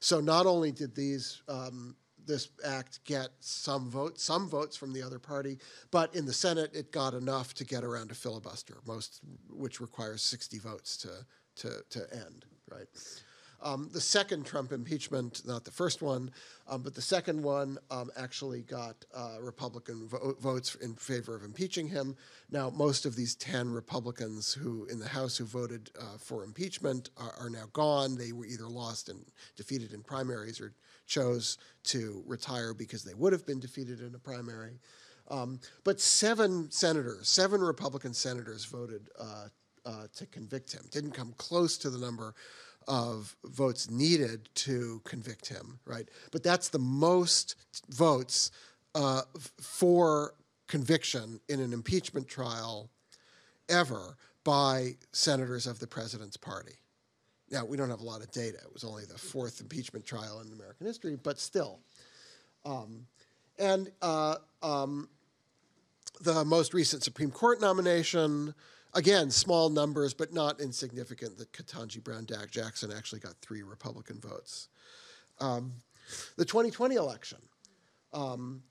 So 0.00 0.20
not 0.20 0.46
only 0.46 0.72
did 0.72 0.94
these 0.94 1.42
um, 1.46 1.96
this 2.26 2.48
act 2.64 3.04
get 3.04 3.28
some 3.40 3.90
votes, 3.90 4.22
some 4.22 4.48
votes 4.48 4.74
from 4.74 4.94
the 4.94 5.02
other 5.02 5.18
party, 5.18 5.58
but 5.90 6.14
in 6.14 6.24
the 6.24 6.32
Senate 6.32 6.70
it 6.72 6.92
got 6.92 7.12
enough 7.12 7.52
to 7.54 7.66
get 7.66 7.84
around 7.84 8.10
a 8.10 8.14
filibuster, 8.14 8.78
most 8.86 9.20
which 9.50 9.82
requires 9.82 10.22
60 10.22 10.58
votes 10.60 10.96
to 10.96 11.10
to 11.56 11.82
to 11.90 12.14
end, 12.14 12.46
right? 12.70 12.86
Um, 13.62 13.90
the 13.92 14.00
second 14.00 14.46
Trump 14.46 14.72
impeachment, 14.72 15.42
not 15.46 15.64
the 15.64 15.70
first 15.70 16.00
one, 16.00 16.30
um, 16.66 16.82
but 16.82 16.94
the 16.94 17.02
second 17.02 17.42
one 17.42 17.78
um, 17.90 18.10
actually 18.16 18.62
got 18.62 19.04
uh, 19.14 19.36
Republican 19.40 20.08
vo- 20.08 20.34
votes 20.40 20.76
in 20.76 20.94
favor 20.94 21.34
of 21.34 21.44
impeaching 21.44 21.88
him. 21.88 22.16
Now, 22.50 22.70
most 22.70 23.04
of 23.04 23.16
these 23.16 23.34
10 23.34 23.70
Republicans 23.70 24.52
who 24.52 24.86
in 24.86 24.98
the 24.98 25.08
House 25.08 25.36
who 25.36 25.44
voted 25.44 25.90
uh, 25.98 26.16
for 26.18 26.42
impeachment 26.42 27.10
are, 27.18 27.34
are, 27.38 27.50
now 27.50 27.64
gone. 27.72 28.16
They 28.16 28.32
were 28.32 28.46
either 28.46 28.68
lost 28.68 29.08
and 29.08 29.24
defeated 29.56 29.92
in 29.92 30.02
primaries 30.02 30.60
or 30.60 30.72
chose 31.06 31.58
to 31.84 32.22
retire 32.26 32.72
because 32.72 33.04
they 33.04 33.14
would 33.14 33.32
have 33.32 33.44
been 33.44 33.60
defeated 33.60 34.00
in 34.00 34.14
a 34.14 34.18
primary. 34.18 34.78
Um, 35.28 35.60
but 35.84 36.00
seven 36.00 36.70
senators, 36.70 37.28
seven 37.28 37.60
Republican 37.60 38.14
senators 38.14 38.64
voted 38.64 39.10
uh, 39.18 39.48
uh 39.84 40.06
to 40.14 40.26
convict 40.26 40.72
him. 40.72 40.82
Didn't 40.90 41.12
come 41.12 41.34
close 41.36 41.78
to 41.78 41.90
the 41.90 41.98
number 41.98 42.34
of 42.88 43.36
votes 43.44 43.90
needed 43.90 44.48
to 44.54 45.00
convict 45.04 45.48
him, 45.48 45.78
right? 45.84 46.08
But 46.32 46.42
that's 46.42 46.68
the 46.68 46.78
most 46.78 47.56
votes 47.88 48.50
uh, 48.94 49.22
for 49.60 50.34
conviction 50.66 51.40
in 51.48 51.60
an 51.60 51.72
impeachment 51.72 52.28
trial 52.28 52.90
ever 53.68 54.16
by 54.44 54.96
senators 55.12 55.66
of 55.66 55.78
the 55.78 55.86
president's 55.86 56.36
party. 56.36 56.74
Now, 57.50 57.64
we 57.64 57.76
don't 57.76 57.90
have 57.90 58.00
a 58.00 58.04
lot 58.04 58.20
of 58.20 58.30
data. 58.30 58.58
It 58.58 58.72
was 58.72 58.84
only 58.84 59.04
the 59.04 59.18
fourth 59.18 59.60
impeachment 59.60 60.06
trial 60.06 60.40
in 60.40 60.52
American 60.52 60.86
history, 60.86 61.16
but 61.20 61.38
still. 61.38 61.80
Um, 62.64 63.06
and 63.58 63.90
uh, 64.00 64.36
um, 64.62 65.08
the 66.20 66.44
most 66.44 66.74
recent 66.74 67.02
Supreme 67.02 67.30
Court 67.30 67.60
nomination 67.60 68.54
Again, 68.94 69.30
small 69.30 69.70
numbers, 69.70 70.14
but 70.14 70.32
not 70.32 70.60
insignificant 70.60 71.38
that 71.38 71.52
Ketanji 71.52 72.02
Brown 72.02 72.24
Dak 72.24 72.50
Jackson 72.50 72.90
actually 72.92 73.20
got 73.20 73.34
three 73.40 73.62
Republican 73.62 74.20
votes. 74.20 74.68
Um, 75.40 75.72
the 76.36 76.44
2020 76.44 76.96
election. 76.96 77.38
Um, 78.12 78.62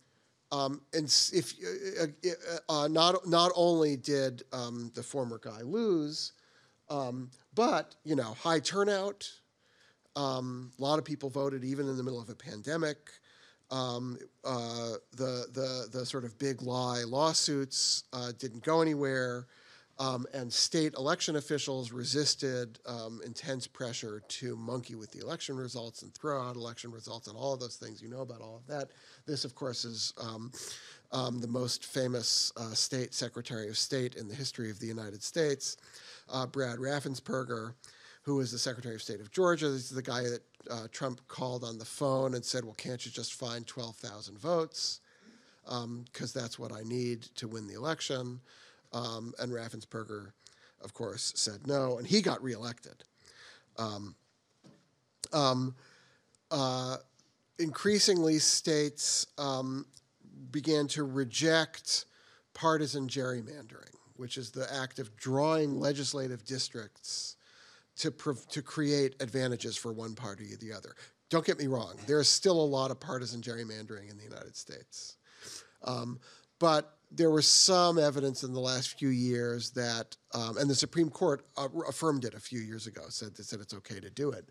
um, 0.51 0.81
and 0.93 1.05
if 1.31 1.53
uh, 1.99 2.05
uh, 2.27 2.83
uh, 2.83 2.87
not 2.87 3.27
not 3.27 3.51
only 3.55 3.95
did 3.95 4.43
um, 4.51 4.91
the 4.95 5.03
former 5.03 5.39
guy 5.41 5.61
lose, 5.61 6.33
um, 6.89 7.29
but 7.53 7.95
you 8.03 8.15
know 8.15 8.35
high 8.39 8.59
turnout. 8.59 9.29
Um, 10.15 10.71
a 10.79 10.81
lot 10.81 10.97
of 10.97 11.05
people 11.05 11.29
voted 11.29 11.63
even 11.63 11.87
in 11.87 11.95
the 11.97 12.03
middle 12.03 12.19
of 12.19 12.29
a 12.29 12.35
pandemic. 12.35 13.11
Um, 13.69 14.17
uh, 14.43 14.93
the 15.15 15.45
the 15.53 15.87
the 15.91 16.05
sort 16.05 16.25
of 16.25 16.37
big 16.39 16.63
lie 16.63 17.03
lawsuits 17.03 18.05
uh, 18.11 18.31
didn't 18.39 18.63
go 18.63 18.81
anywhere. 18.81 19.45
Um, 19.99 20.25
and 20.33 20.51
state 20.51 20.93
election 20.93 21.35
officials 21.35 21.91
resisted 21.91 22.79
um, 22.85 23.19
intense 23.25 23.67
pressure 23.67 24.23
to 24.29 24.55
monkey 24.55 24.95
with 24.95 25.11
the 25.11 25.19
election 25.19 25.57
results 25.57 26.03
and 26.03 26.13
throw 26.13 26.41
out 26.41 26.55
election 26.55 26.89
results 26.89 27.27
and 27.27 27.35
all 27.35 27.53
of 27.53 27.59
those 27.59 27.75
things. 27.75 28.01
You 28.01 28.07
know 28.07 28.21
about 28.21 28.39
all 28.39 28.55
of 28.55 28.67
that. 28.67 28.91
This, 29.25 29.43
of 29.43 29.55
course, 29.55 29.83
is 29.83 30.13
um, 30.21 30.51
um 31.11 31.39
the 31.39 31.47
most 31.47 31.83
famous 31.83 32.53
uh, 32.55 32.73
state 32.73 33.13
secretary 33.13 33.67
of 33.67 33.77
state 33.77 34.15
in 34.15 34.29
the 34.29 34.35
history 34.35 34.69
of 34.69 34.79
the 34.79 34.87
United 34.87 35.21
States, 35.21 35.75
uh, 36.31 36.45
Brad 36.45 36.77
Raffensperger, 36.77 37.73
who 38.23 38.35
was 38.35 38.51
the 38.51 38.59
secretary 38.59 38.95
of 38.95 39.01
state 39.01 39.19
of 39.19 39.31
Georgia. 39.31 39.69
This 39.69 39.89
is 39.89 39.89
the 39.89 40.01
guy 40.01 40.23
that 40.23 40.41
uh, 40.69 40.87
Trump 40.91 41.19
called 41.27 41.63
on 41.63 41.77
the 41.77 41.85
phone 41.85 42.35
and 42.35 42.43
said, 42.43 42.63
Well, 42.63 42.75
can't 42.75 43.05
you 43.05 43.11
just 43.11 43.33
find 43.33 43.65
12,000 43.65 44.37
votes? 44.37 45.01
Because 45.63 45.83
um, 45.83 46.05
that's 46.41 46.57
what 46.57 46.71
I 46.71 46.83
need 46.83 47.23
to 47.35 47.47
win 47.47 47.67
the 47.67 47.73
election. 47.73 48.39
Um, 48.91 49.33
and 49.39 49.51
Raffensperger, 49.51 50.31
of 50.81 50.93
course, 50.93 51.33
said 51.35 51.67
no, 51.67 51.97
and 51.97 52.07
he 52.07 52.21
got 52.21 52.41
reelected. 52.41 53.03
Um, 53.77 54.15
um, 55.31 55.75
uh, 56.51 56.97
increasingly, 57.59 58.39
states 58.39 59.27
um, 59.37 59.85
began 60.51 60.87
to 60.87 61.03
reject 61.03 62.05
partisan 62.53 63.07
gerrymandering, 63.07 63.93
which 64.15 64.37
is 64.37 64.51
the 64.51 64.71
act 64.73 64.99
of 64.99 65.15
drawing 65.15 65.79
legislative 65.79 66.43
districts 66.45 67.35
to, 67.97 68.13
to 68.49 68.61
create 68.61 69.15
advantages 69.19 69.77
for 69.77 69.91
one 69.91 70.15
party 70.15 70.53
or 70.53 70.57
the 70.57 70.73
other. 70.73 70.95
Don't 71.29 71.45
get 71.45 71.59
me 71.59 71.67
wrong, 71.67 71.95
there 72.07 72.19
is 72.19 72.29
still 72.29 72.59
a 72.59 72.65
lot 72.65 72.91
of 72.91 72.99
partisan 72.99 73.41
gerrymandering 73.41 74.09
in 74.09 74.17
the 74.17 74.23
United 74.23 74.55
States. 74.55 75.17
Um, 75.83 76.19
but 76.57 76.97
there 77.11 77.31
was 77.31 77.47
some 77.47 77.97
evidence 77.97 78.43
in 78.43 78.53
the 78.53 78.59
last 78.59 78.99
few 78.99 79.09
years 79.09 79.71
that, 79.71 80.15
um, 80.33 80.57
and 80.57 80.69
the 80.69 80.75
Supreme 80.75 81.09
Court 81.09 81.45
uh, 81.57 81.67
affirmed 81.87 82.25
it 82.25 82.33
a 82.33 82.39
few 82.39 82.59
years 82.59 82.87
ago, 82.87 83.01
said, 83.09 83.35
said 83.37 83.59
it's 83.59 83.73
okay 83.73 83.99
to 83.99 84.09
do 84.09 84.31
it. 84.31 84.49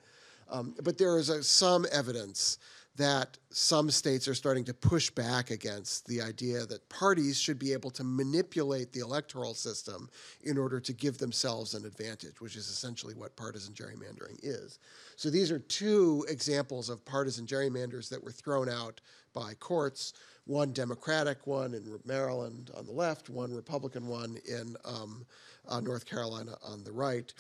Um, 0.51 0.75
but 0.83 0.99
there 0.99 1.19
is 1.19 1.29
a, 1.29 1.43
some 1.43 1.87
evidence 1.93 2.59
that 2.97 3.39
some 3.51 3.91
states 3.91 4.27
are 4.27 4.35
starting 4.35 4.65
to 4.65 4.75
push 4.75 5.09
back 5.09 5.53
against 5.53 6.05
the 6.07 6.21
idea 6.21 6.67
that 6.67 6.89
parties 6.89 7.41
should 7.41 7.59
be 7.59 7.73
able 7.73 7.91
to 7.91 8.03
manipulate 8.03 8.93
the 8.93 8.99
electoral 8.99 9.55
system 9.55 10.11
in 10.43 10.59
order 10.59 10.81
to 10.81 10.93
give 10.93 11.17
themselves 11.17 11.75
an 11.75 11.87
advantage, 11.87 12.41
which 12.41 12.57
is 12.57 12.69
essentially 12.69 13.15
what 13.15 13.37
partisan 13.37 13.73
gerrymandering 13.73 14.37
is. 14.43 14.81
So 15.15 15.31
these 15.31 15.53
are 15.53 15.61
two 15.61 16.27
examples 16.29 16.89
of 16.89 17.05
partisan 17.05 17.47
gerrymanders 17.47 18.09
that 18.09 18.23
were 18.23 18.33
thrown 18.33 18.69
out 18.69 19.01
by 19.33 19.55
courts 19.55 20.13
one 20.49 20.73
Democratic 20.73 21.47
one 21.47 21.75
in 21.75 22.01
Maryland 22.07 22.71
on 22.77 22.87
the 22.87 22.93
left, 22.93 23.29
one 23.29 23.55
Republican 23.55 24.09
one 24.09 24.39
in 24.49 24.77
um, 24.85 25.25
uh, 25.69 25.81
North 25.81 26.07
Carolina 26.07 26.53
on 26.67 26.83
the 26.85 26.91
right. 26.91 27.33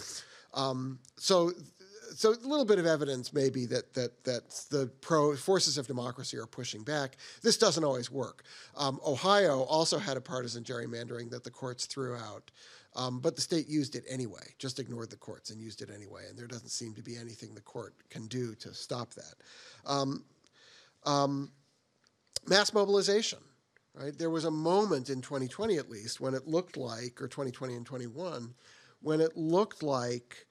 Um, 0.53 0.99
so, 1.17 1.53
so 2.15 2.33
a 2.33 2.47
little 2.47 2.67
bit 2.67 2.79
of 2.79 2.87
evidence 2.87 3.33
maybe 3.33 3.65
that 3.67 3.95
that 3.95 4.25
that 4.25 4.51
the 4.71 4.91
pro 5.01 5.37
forces 5.37 5.79
of 5.79 5.87
democracy 5.87 6.37
are 6.37 6.47
pushing 6.47 6.83
back. 6.83 7.17
This 7.43 7.57
doesn't 7.57 7.83
always 7.83 8.11
work. 8.11 8.45
Um, 8.77 9.01
Ohio 9.07 9.63
also 9.63 9.99
had 9.99 10.17
a 10.17 10.21
partisan 10.21 10.63
gerrymandering 10.63 11.31
that 11.31 11.45
the 11.45 11.51
courts 11.51 11.87
threw 11.87 12.15
out. 12.15 12.51
Um, 12.97 13.21
but 13.21 13.37
the 13.37 13.43
state 13.43 13.69
used 13.69 13.95
it 13.95 14.05
anyway, 14.09 14.55
just 14.59 14.81
ignored 14.81 15.11
the 15.11 15.17
courts 15.17 15.51
and 15.51 15.61
used 15.61 15.83
it 15.83 15.91
anyway. 15.95 16.23
And 16.29 16.37
there 16.37 16.47
doesn't 16.47 16.71
seem 16.71 16.95
to 16.95 17.03
be 17.03 17.17
anything 17.17 17.55
the 17.55 17.61
court 17.61 17.95
can 18.11 18.27
do 18.27 18.55
to 18.57 18.75
stop 18.75 19.15
that. 19.15 19.35
Um, 19.87 20.25
um, 21.05 21.53
mass 22.49 22.72
mobilization. 22.72 23.38
Right? 23.94 24.16
There 24.16 24.30
was 24.30 24.44
a 24.44 24.51
moment 24.51 25.11
in 25.11 25.20
2020, 25.20 25.76
at 25.76 25.90
least, 25.90 26.20
when 26.20 26.34
it 26.34 26.46
looked 26.46 26.76
like, 26.76 27.20
or 27.20 27.26
2020 27.26 27.74
and 27.74 27.84
21, 27.84 28.55
when 29.01 29.20
it 29.20 29.36
looked 29.36 29.82
like 29.82 30.46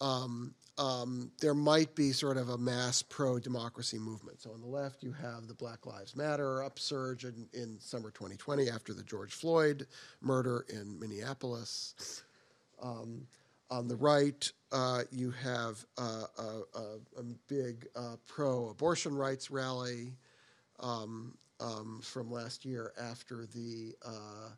um, 0.00 0.54
um, 0.78 1.30
there 1.40 1.54
might 1.54 1.94
be 1.94 2.12
sort 2.12 2.36
of 2.36 2.48
a 2.48 2.58
mass 2.58 3.02
pro-democracy 3.02 3.98
movement. 3.98 4.40
So 4.40 4.52
on 4.52 4.60
the 4.60 4.66
left, 4.66 5.02
you 5.02 5.12
have 5.12 5.48
the 5.48 5.54
Black 5.54 5.86
Lives 5.86 6.14
Matter 6.14 6.62
upsurge 6.62 7.24
in, 7.24 7.48
in 7.52 7.78
summer 7.80 8.10
2020 8.10 8.70
after 8.70 8.94
the 8.94 9.02
George 9.02 9.32
Floyd 9.32 9.86
murder 10.20 10.64
in 10.68 10.98
Minneapolis. 10.98 12.22
Um, 12.80 13.26
on 13.70 13.88
the 13.88 13.96
right, 13.96 14.50
uh, 14.72 15.02
you 15.10 15.32
have 15.32 15.84
uh, 15.98 16.24
a, 16.38 16.78
a, 16.78 16.98
a 17.18 17.22
big 17.48 17.86
uh, 17.96 18.16
pro-abortion 18.26 19.14
rights 19.14 19.50
rally 19.50 20.12
um, 20.80 21.36
um, 21.60 22.00
from 22.02 22.30
last 22.30 22.64
year 22.64 22.92
after 23.00 23.46
the 23.46 23.94
uh, 24.04 24.50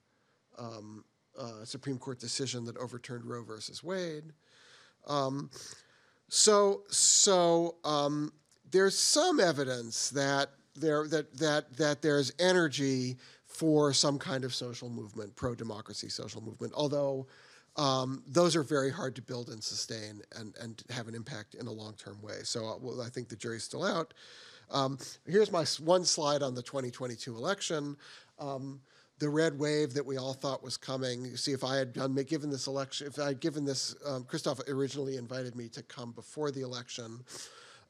um, 0.58 1.04
uh, 1.38 1.64
Supreme 1.64 1.98
Court 1.98 2.18
decision 2.18 2.64
that 2.64 2.76
overturned 2.76 3.24
Roe 3.24 3.42
versus 3.42 3.82
Wade. 3.82 4.32
Um, 5.06 5.50
so, 6.28 6.82
so 6.88 7.76
um, 7.84 8.32
there's 8.70 8.98
some 8.98 9.40
evidence 9.40 10.10
that 10.10 10.50
there 10.76 11.06
that 11.08 11.36
that 11.38 11.76
that 11.76 12.02
there's 12.02 12.32
energy 12.38 13.16
for 13.46 13.92
some 13.92 14.18
kind 14.18 14.44
of 14.44 14.54
social 14.54 14.88
movement, 14.88 15.34
pro-democracy 15.36 16.08
social 16.08 16.40
movement. 16.40 16.72
Although 16.76 17.26
um, 17.76 18.22
those 18.26 18.56
are 18.56 18.62
very 18.62 18.90
hard 18.90 19.16
to 19.16 19.22
build 19.22 19.48
and 19.48 19.62
sustain 19.62 20.22
and 20.38 20.54
and 20.60 20.82
have 20.90 21.08
an 21.08 21.14
impact 21.14 21.54
in 21.54 21.66
a 21.66 21.72
long-term 21.72 22.20
way. 22.22 22.38
So, 22.44 22.66
uh, 22.66 22.76
well, 22.80 23.02
I 23.02 23.08
think 23.08 23.28
the 23.28 23.36
jury's 23.36 23.64
still 23.64 23.84
out. 23.84 24.14
Um, 24.70 24.98
here's 25.26 25.50
my 25.50 25.64
one 25.82 26.04
slide 26.04 26.42
on 26.42 26.54
the 26.54 26.62
2022 26.62 27.36
election. 27.36 27.96
Um, 28.38 28.80
the 29.18 29.28
red 29.28 29.58
wave 29.58 29.92
that 29.94 30.04
we 30.04 30.16
all 30.16 30.32
thought 30.32 30.62
was 30.62 30.76
coming. 30.76 31.24
You 31.24 31.36
See, 31.36 31.52
if 31.52 31.62
I 31.62 31.76
had 31.76 31.92
done, 31.92 32.14
given 32.14 32.50
this 32.50 32.66
election, 32.66 33.06
if 33.06 33.18
I 33.18 33.26
had 33.28 33.40
given 33.40 33.64
this, 33.64 33.94
um, 34.06 34.24
Christophe 34.24 34.60
originally 34.66 35.16
invited 35.16 35.54
me 35.54 35.68
to 35.68 35.82
come 35.82 36.12
before 36.12 36.50
the 36.50 36.62
election, 36.62 37.20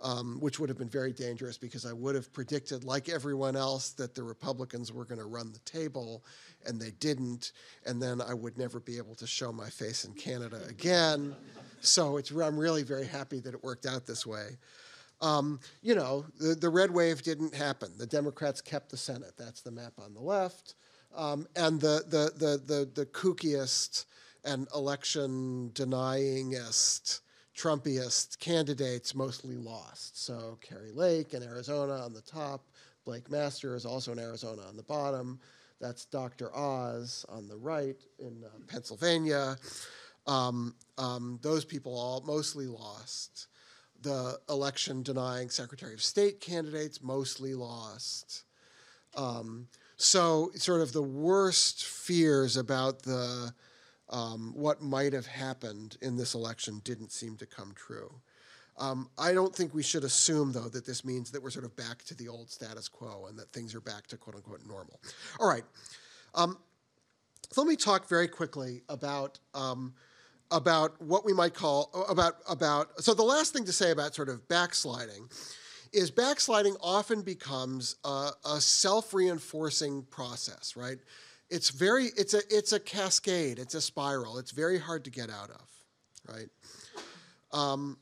um, 0.00 0.38
which 0.40 0.58
would 0.58 0.68
have 0.68 0.78
been 0.78 0.88
very 0.88 1.12
dangerous 1.12 1.56
because 1.56 1.86
I 1.86 1.92
would 1.92 2.16
have 2.16 2.32
predicted, 2.32 2.82
like 2.82 3.08
everyone 3.08 3.54
else, 3.54 3.90
that 3.90 4.14
the 4.14 4.24
Republicans 4.24 4.92
were 4.92 5.04
going 5.04 5.20
to 5.20 5.26
run 5.26 5.52
the 5.52 5.60
table, 5.60 6.24
and 6.66 6.80
they 6.80 6.90
didn't, 6.98 7.52
and 7.86 8.02
then 8.02 8.20
I 8.20 8.34
would 8.34 8.58
never 8.58 8.80
be 8.80 8.96
able 8.96 9.14
to 9.16 9.26
show 9.26 9.52
my 9.52 9.70
face 9.70 10.04
in 10.04 10.14
Canada 10.14 10.60
again. 10.68 11.36
So 11.80 12.16
it's, 12.16 12.32
I'm 12.32 12.58
really 12.58 12.82
very 12.82 13.06
happy 13.06 13.38
that 13.40 13.54
it 13.54 13.62
worked 13.62 13.86
out 13.86 14.04
this 14.04 14.26
way. 14.26 14.56
Um, 15.20 15.60
you 15.82 15.94
know, 15.94 16.24
the, 16.38 16.54
the 16.54 16.68
red 16.68 16.90
wave 16.90 17.22
didn't 17.22 17.54
happen. 17.54 17.92
The 17.98 18.06
Democrats 18.06 18.60
kept 18.60 18.90
the 18.90 18.96
Senate. 18.96 19.32
That's 19.36 19.60
the 19.60 19.70
map 19.70 19.92
on 19.98 20.14
the 20.14 20.20
left. 20.20 20.74
Um, 21.14 21.46
and 21.56 21.80
the, 21.80 22.04
the, 22.08 22.32
the, 22.36 22.56
the, 22.58 22.90
the 22.94 23.06
kookiest 23.06 24.06
and 24.44 24.66
election 24.74 25.70
denyingest, 25.74 27.20
Trumpiest 27.56 28.38
candidates 28.38 29.14
mostly 29.14 29.56
lost. 29.56 30.24
So 30.24 30.58
Kari 30.62 30.92
Lake 30.92 31.34
in 31.34 31.42
Arizona 31.42 31.94
on 31.94 32.14
the 32.14 32.22
top, 32.22 32.68
Blake 33.04 33.30
Master 33.30 33.74
is 33.74 33.84
also 33.84 34.12
in 34.12 34.18
Arizona 34.18 34.62
on 34.62 34.76
the 34.76 34.82
bottom. 34.82 35.40
That's 35.80 36.04
Dr. 36.04 36.54
Oz 36.54 37.24
on 37.28 37.48
the 37.48 37.56
right 37.56 37.96
in 38.18 38.44
uh, 38.44 38.48
Pennsylvania. 38.68 39.56
Um, 40.26 40.74
um, 40.98 41.38
those 41.42 41.64
people 41.64 41.98
all 41.98 42.22
mostly 42.26 42.66
lost. 42.66 43.48
The 44.02 44.38
election 44.48 45.02
denying 45.02 45.50
Secretary 45.50 45.92
of 45.92 46.02
State 46.02 46.40
candidates 46.40 47.02
mostly 47.02 47.54
lost. 47.54 48.44
Um, 49.14 49.68
so, 49.96 50.50
sort 50.54 50.80
of 50.80 50.92
the 50.92 51.02
worst 51.02 51.84
fears 51.84 52.56
about 52.56 53.02
the 53.02 53.52
um, 54.08 54.52
what 54.56 54.82
might 54.82 55.12
have 55.12 55.26
happened 55.26 55.96
in 56.00 56.16
this 56.16 56.34
election 56.34 56.80
didn't 56.84 57.12
seem 57.12 57.36
to 57.36 57.46
come 57.46 57.72
true. 57.74 58.12
Um, 58.78 59.10
I 59.18 59.32
don't 59.32 59.54
think 59.54 59.74
we 59.74 59.82
should 59.82 60.04
assume, 60.04 60.52
though, 60.52 60.68
that 60.68 60.86
this 60.86 61.04
means 61.04 61.30
that 61.30 61.42
we're 61.42 61.50
sort 61.50 61.66
of 61.66 61.76
back 61.76 62.02
to 62.04 62.14
the 62.14 62.28
old 62.28 62.50
status 62.50 62.88
quo 62.88 63.26
and 63.28 63.38
that 63.38 63.50
things 63.50 63.74
are 63.74 63.80
back 63.80 64.06
to 64.08 64.16
quote 64.16 64.36
unquote 64.36 64.66
normal. 64.66 64.98
All 65.38 65.48
right. 65.48 65.64
Um, 66.34 66.58
let 67.56 67.66
me 67.66 67.76
talk 67.76 68.08
very 68.08 68.28
quickly 68.28 68.82
about 68.88 69.38
um, 69.54 69.94
about 70.50 71.00
what 71.00 71.24
we 71.24 71.32
might 71.32 71.54
call 71.54 71.90
about 72.08 72.36
about. 72.48 73.02
So 73.02 73.14
the 73.14 73.22
last 73.22 73.52
thing 73.52 73.64
to 73.64 73.72
say 73.72 73.90
about 73.90 74.14
sort 74.14 74.28
of 74.28 74.48
backsliding 74.48 75.28
is 75.92 76.10
backsliding 76.10 76.76
often 76.80 77.22
becomes 77.22 77.96
a, 78.04 78.30
a 78.44 78.60
self-reinforcing 78.60 80.04
process, 80.04 80.76
right? 80.76 80.98
It's 81.48 81.70
very 81.70 82.06
it's 82.16 82.34
a 82.34 82.40
it's 82.48 82.72
a 82.72 82.80
cascade, 82.80 83.58
it's 83.58 83.74
a 83.74 83.80
spiral. 83.80 84.38
It's 84.38 84.52
very 84.52 84.78
hard 84.78 85.04
to 85.04 85.10
get 85.10 85.30
out 85.30 85.50
of, 85.50 85.68
right? 86.28 86.48
Um, 87.52 87.98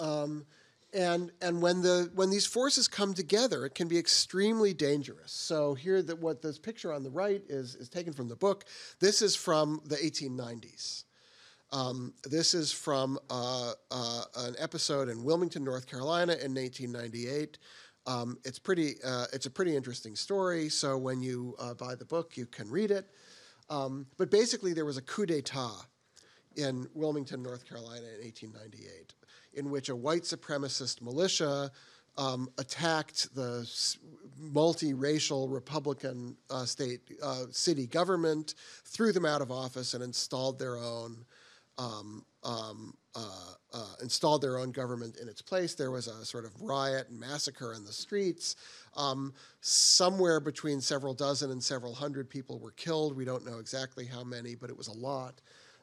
um, 0.00 0.46
and 0.92 1.30
and 1.40 1.60
when 1.60 1.82
the 1.82 2.10
when 2.14 2.30
these 2.30 2.46
forces 2.46 2.88
come 2.88 3.14
together, 3.14 3.64
it 3.66 3.74
can 3.74 3.88
be 3.88 3.98
extremely 3.98 4.72
dangerous. 4.74 5.32
So 5.32 5.74
here, 5.74 6.02
that 6.02 6.18
what 6.18 6.42
this 6.42 6.58
picture 6.58 6.92
on 6.92 7.02
the 7.02 7.10
right 7.10 7.42
is 7.48 7.74
is 7.74 7.88
taken 7.88 8.12
from 8.12 8.28
the 8.28 8.36
book. 8.36 8.64
This 8.98 9.22
is 9.22 9.36
from 9.36 9.80
the 9.84 9.96
1890s. 9.96 11.04
Um, 11.70 12.14
this 12.24 12.54
is 12.54 12.72
from 12.72 13.18
uh, 13.28 13.72
uh, 13.90 14.22
an 14.36 14.54
episode 14.58 15.08
in 15.08 15.22
Wilmington, 15.22 15.64
North 15.64 15.86
Carolina, 15.86 16.32
in 16.32 16.54
1998. 16.54 17.58
Um, 18.06 18.38
it's 18.44 18.58
pretty. 18.58 18.94
Uh, 19.04 19.26
it's 19.32 19.46
a 19.46 19.50
pretty 19.50 19.76
interesting 19.76 20.16
story. 20.16 20.70
So 20.70 20.96
when 20.96 21.20
you 21.20 21.54
uh, 21.58 21.74
buy 21.74 21.94
the 21.94 22.06
book, 22.06 22.36
you 22.36 22.46
can 22.46 22.70
read 22.70 22.90
it. 22.90 23.10
Um, 23.68 24.06
but 24.16 24.30
basically, 24.30 24.72
there 24.72 24.86
was 24.86 24.96
a 24.96 25.02
coup 25.02 25.26
d'état 25.26 25.84
in 26.56 26.88
Wilmington, 26.94 27.42
North 27.42 27.68
Carolina, 27.68 28.06
in 28.16 28.24
1898, 28.24 29.12
in 29.54 29.70
which 29.70 29.90
a 29.90 29.96
white 29.96 30.22
supremacist 30.22 31.02
militia 31.02 31.70
um, 32.16 32.48
attacked 32.56 33.34
the 33.34 33.68
multiracial 34.42 35.52
Republican 35.52 36.34
uh, 36.50 36.64
state 36.64 37.00
uh, 37.22 37.44
city 37.50 37.86
government, 37.86 38.54
threw 38.86 39.12
them 39.12 39.26
out 39.26 39.42
of 39.42 39.52
office, 39.52 39.92
and 39.92 40.02
installed 40.02 40.58
their 40.58 40.78
own 40.78 41.26
um, 41.78 42.24
um, 42.44 42.94
uh, 43.14 43.54
uh, 43.72 43.94
installed 44.02 44.42
their 44.42 44.58
own 44.58 44.70
government 44.70 45.16
in 45.20 45.28
its 45.28 45.40
place. 45.40 45.74
There 45.74 45.90
was 45.90 46.06
a 46.06 46.24
sort 46.24 46.44
of 46.44 46.60
riot 46.60 47.08
and 47.08 47.18
massacre 47.18 47.72
in 47.72 47.84
the 47.84 47.92
streets. 47.92 48.56
Um, 48.96 49.32
somewhere 49.60 50.40
between 50.40 50.80
several 50.80 51.14
dozen 51.14 51.50
and 51.50 51.62
several 51.62 51.94
hundred 51.94 52.28
people 52.28 52.58
were 52.58 52.72
killed. 52.72 53.16
We 53.16 53.24
don't 53.24 53.46
know 53.46 53.58
exactly 53.58 54.06
how 54.06 54.24
many, 54.24 54.54
but 54.54 54.70
it 54.70 54.76
was 54.76 54.88
a 54.88 54.92
lot. 54.92 55.40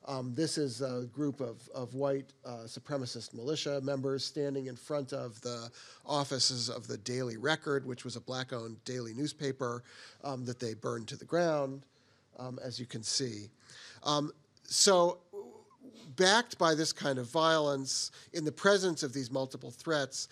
Um, 0.08 0.36
this 0.36 0.60
is 0.60 0.82
a 0.82 1.08
group 1.12 1.42
of, 1.42 1.68
of 1.74 1.96
white 1.96 2.32
uh, 2.46 2.66
supremacist 2.68 3.34
militia 3.34 3.82
members 3.82 4.24
standing 4.24 4.68
in 4.68 4.76
front 4.76 5.14
of 5.14 5.42
the 5.42 5.72
offices 6.06 6.70
of 6.70 6.88
the 6.88 6.98
Daily 6.98 7.38
Record, 7.38 7.88
which 7.88 8.06
was 8.06 8.16
a 8.16 8.22
black 8.22 8.54
owned 8.54 8.84
daily 8.86 9.16
newspaper 9.16 9.84
um, 10.24 10.46
that 10.46 10.60
they 10.60 10.76
burned 10.76 11.08
to 11.08 11.16
the 11.16 11.26
ground, 11.26 11.86
um, 12.38 12.60
as 12.64 12.80
you 12.80 12.86
can 12.86 13.02
see. 13.02 13.50
So, 14.68 15.20
backed 16.16 16.58
by 16.58 16.76
this 16.76 16.94
kind 16.94 17.20
of 17.20 17.30
violence, 17.30 18.12
in 18.34 18.46
the 18.46 18.52
presence 18.52 19.04
of 19.04 19.14
these 19.14 19.32
multiple 19.32 19.72
threats, 19.72 20.28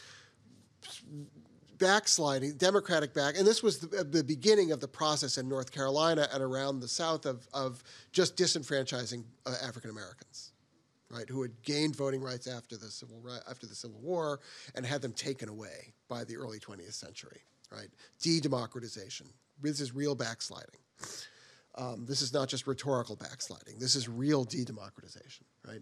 backsliding, 1.78 2.54
Democratic 2.54 3.14
back, 3.14 3.38
and 3.38 3.46
this 3.46 3.62
was 3.62 3.80
the, 3.80 4.04
the 4.04 4.24
beginning 4.24 4.72
of 4.72 4.80
the 4.80 4.88
process 4.88 5.38
in 5.38 5.50
North 5.50 5.72
Carolina 5.72 6.28
and 6.34 6.42
around 6.42 6.80
the 6.80 6.88
South 6.88 7.26
of, 7.26 7.48
of 7.54 7.84
just 8.12 8.38
disenfranchising 8.38 9.24
uh, 9.46 9.56
African 9.62 9.90
Americans, 9.90 10.54
right, 11.10 11.28
who 11.30 11.42
had 11.42 11.52
gained 11.64 11.96
voting 11.96 12.22
rights 12.22 12.48
after 12.48 12.78
the 12.78 12.90
civil 12.90 13.22
after 13.50 13.68
the 13.68 13.76
Civil 13.76 14.00
War 14.00 14.40
and 14.76 14.86
had 14.86 15.02
them 15.02 15.14
taken 15.14 15.50
away 15.50 15.94
by 16.08 16.24
the 16.24 16.38
early 16.38 16.60
20th 16.60 16.94
century, 16.94 17.42
right, 17.72 17.90
de-democratization. 18.22 19.28
This 19.62 19.82
is 19.82 19.94
real 19.94 20.16
backsliding. 20.16 20.80
Um, 21.76 22.06
this 22.06 22.22
is 22.22 22.34
not 22.34 22.50
just 22.50 22.68
rhetorical 22.68 23.16
backsliding. 23.16 23.80
This 23.80 23.96
is 23.96 24.08
real 24.08 24.44
de-democratization, 24.44 25.46
right? 25.68 25.82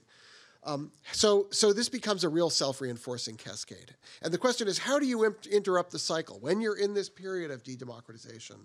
Um, 0.63 0.91
so, 1.11 1.47
so 1.49 1.73
this 1.73 1.89
becomes 1.89 2.23
a 2.23 2.29
real 2.29 2.49
self-reinforcing 2.49 3.37
cascade. 3.37 3.95
And 4.21 4.31
the 4.31 4.37
question 4.37 4.67
is, 4.67 4.77
how 4.77 4.99
do 4.99 5.07
you 5.07 5.35
interrupt 5.51 5.91
the 5.91 5.99
cycle 5.99 6.37
when 6.39 6.61
you're 6.61 6.77
in 6.77 6.93
this 6.93 7.09
period 7.09 7.49
of 7.49 7.63
de-democratization, 7.63 8.57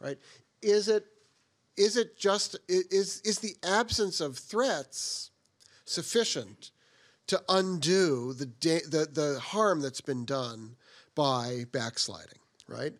right? 0.00 0.18
Is 0.60 0.88
it, 0.88 1.06
is 1.76 1.96
it 1.96 2.16
just 2.18 2.56
is 2.68 3.20
is 3.20 3.38
the 3.38 3.54
absence 3.62 4.20
of 4.20 4.38
threats 4.38 5.30
sufficient 5.84 6.70
to 7.26 7.42
undo 7.48 8.32
the 8.32 8.46
the 8.88 9.06
the 9.12 9.38
harm 9.40 9.80
that's 9.80 10.00
been 10.00 10.24
done 10.24 10.76
by 11.14 11.64
backsliding, 11.72 12.38
right? 12.66 12.94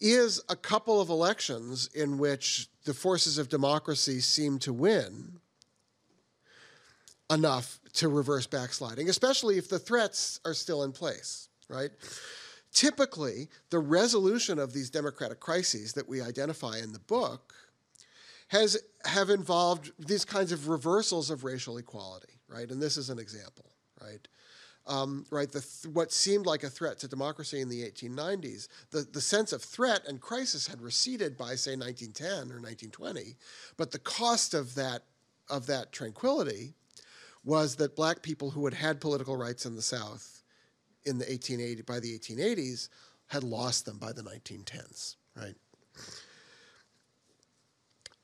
Is 0.00 0.42
a 0.48 0.56
couple 0.56 1.00
of 1.00 1.10
elections 1.10 1.88
in 1.94 2.18
which 2.18 2.68
the 2.84 2.94
forces 2.94 3.38
of 3.38 3.48
democracy 3.48 4.20
seem 4.20 4.58
to 4.60 4.72
win 4.72 5.38
enough 7.32 7.80
to 7.94 8.08
reverse 8.08 8.46
backsliding, 8.46 9.08
especially 9.08 9.58
if 9.58 9.68
the 9.68 9.78
threats 9.78 10.40
are 10.44 10.54
still 10.54 10.82
in 10.82 10.92
place, 10.92 11.48
right? 11.68 11.90
Typically, 12.72 13.48
the 13.70 13.78
resolution 13.78 14.58
of 14.58 14.72
these 14.72 14.90
democratic 14.90 15.40
crises 15.40 15.92
that 15.92 16.08
we 16.08 16.20
identify 16.22 16.78
in 16.78 16.92
the 16.92 16.98
book 17.00 17.54
has 18.48 18.78
have 19.04 19.30
involved 19.30 19.92
these 19.98 20.24
kinds 20.24 20.52
of 20.52 20.68
reversals 20.68 21.30
of 21.30 21.44
racial 21.44 21.78
equality, 21.78 22.40
right? 22.48 22.70
And 22.70 22.80
this 22.80 22.96
is 22.96 23.10
an 23.10 23.18
example, 23.18 23.64
right? 24.00 24.26
Um, 24.86 25.26
right, 25.30 25.50
the 25.50 25.60
th- 25.60 25.94
what 25.94 26.12
seemed 26.12 26.44
like 26.44 26.64
a 26.64 26.70
threat 26.70 26.98
to 27.00 27.08
democracy 27.08 27.60
in 27.60 27.68
the 27.68 27.82
1890s, 27.82 28.68
the, 28.90 29.06
the 29.12 29.20
sense 29.20 29.52
of 29.52 29.62
threat 29.62 30.02
and 30.08 30.20
crisis 30.20 30.66
had 30.66 30.80
receded 30.80 31.36
by, 31.36 31.54
say, 31.54 31.76
1910 31.76 32.50
or 32.50 32.60
1920, 32.60 33.36
but 33.76 33.92
the 33.92 34.00
cost 34.00 34.54
of 34.54 34.74
that 34.74 35.02
of 35.48 35.66
that 35.66 35.92
tranquility 35.92 36.74
was 37.44 37.76
that 37.76 37.96
black 37.96 38.22
people 38.22 38.50
who 38.50 38.64
had 38.64 38.74
had 38.74 39.00
political 39.00 39.36
rights 39.36 39.66
in 39.66 39.74
the 39.74 39.82
South 39.82 40.42
in 41.04 41.18
the 41.18 41.24
1880 41.24 41.82
by 41.82 41.98
the 41.98 42.18
1880s 42.18 42.88
had 43.26 43.42
lost 43.42 43.86
them 43.86 43.98
by 43.98 44.12
the 44.12 44.22
1910s, 44.22 45.16
right? 45.36 45.54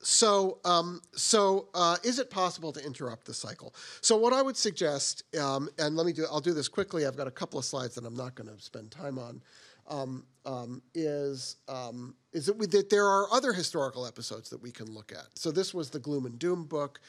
So, 0.00 0.58
um, 0.64 1.00
so 1.14 1.68
uh, 1.74 1.96
is 2.04 2.18
it 2.18 2.30
possible 2.30 2.72
to 2.72 2.84
interrupt 2.84 3.26
the 3.26 3.34
cycle? 3.34 3.74
So, 4.00 4.16
what 4.16 4.32
I 4.32 4.42
would 4.42 4.56
suggest, 4.56 5.24
um, 5.36 5.68
and 5.78 5.96
let 5.96 6.06
me 6.06 6.12
do, 6.12 6.24
I'll 6.30 6.40
do 6.40 6.54
this 6.54 6.68
quickly. 6.68 7.04
I've 7.04 7.16
got 7.16 7.26
a 7.26 7.32
couple 7.32 7.58
of 7.58 7.64
slides 7.64 7.96
that 7.96 8.04
I'm 8.04 8.14
not 8.14 8.34
going 8.36 8.48
to 8.48 8.62
spend 8.62 8.90
time 8.90 9.18
on. 9.18 9.42
Um, 9.88 10.26
um, 10.44 10.82
is 10.94 11.56
um, 11.66 12.14
is 12.32 12.46
that, 12.46 12.56
we, 12.56 12.66
that 12.66 12.90
there 12.90 13.06
are 13.06 13.26
other 13.32 13.52
historical 13.52 14.06
episodes 14.06 14.50
that 14.50 14.62
we 14.62 14.70
can 14.70 14.92
look 14.92 15.12
at. 15.12 15.26
So, 15.34 15.50
this 15.50 15.74
was 15.74 15.90
the 15.90 15.98
Gloom 15.98 16.26
and 16.26 16.38
Doom 16.38 16.64
book. 16.64 17.00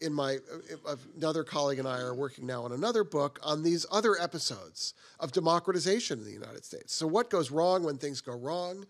In 0.00 0.14
my 0.14 0.38
another 1.16 1.44
colleague 1.44 1.78
and 1.78 1.86
I 1.86 2.00
are 2.00 2.14
working 2.14 2.46
now 2.46 2.64
on 2.64 2.72
another 2.72 3.04
book 3.04 3.38
on 3.42 3.62
these 3.62 3.84
other 3.90 4.16
episodes 4.18 4.94
of 5.18 5.30
democratization 5.30 6.18
in 6.18 6.24
the 6.24 6.32
United 6.32 6.64
States. 6.64 6.94
So, 6.94 7.06
what 7.06 7.28
goes 7.28 7.50
wrong 7.50 7.84
when 7.84 7.98
things 7.98 8.20
go 8.20 8.34
wrong? 8.34 8.86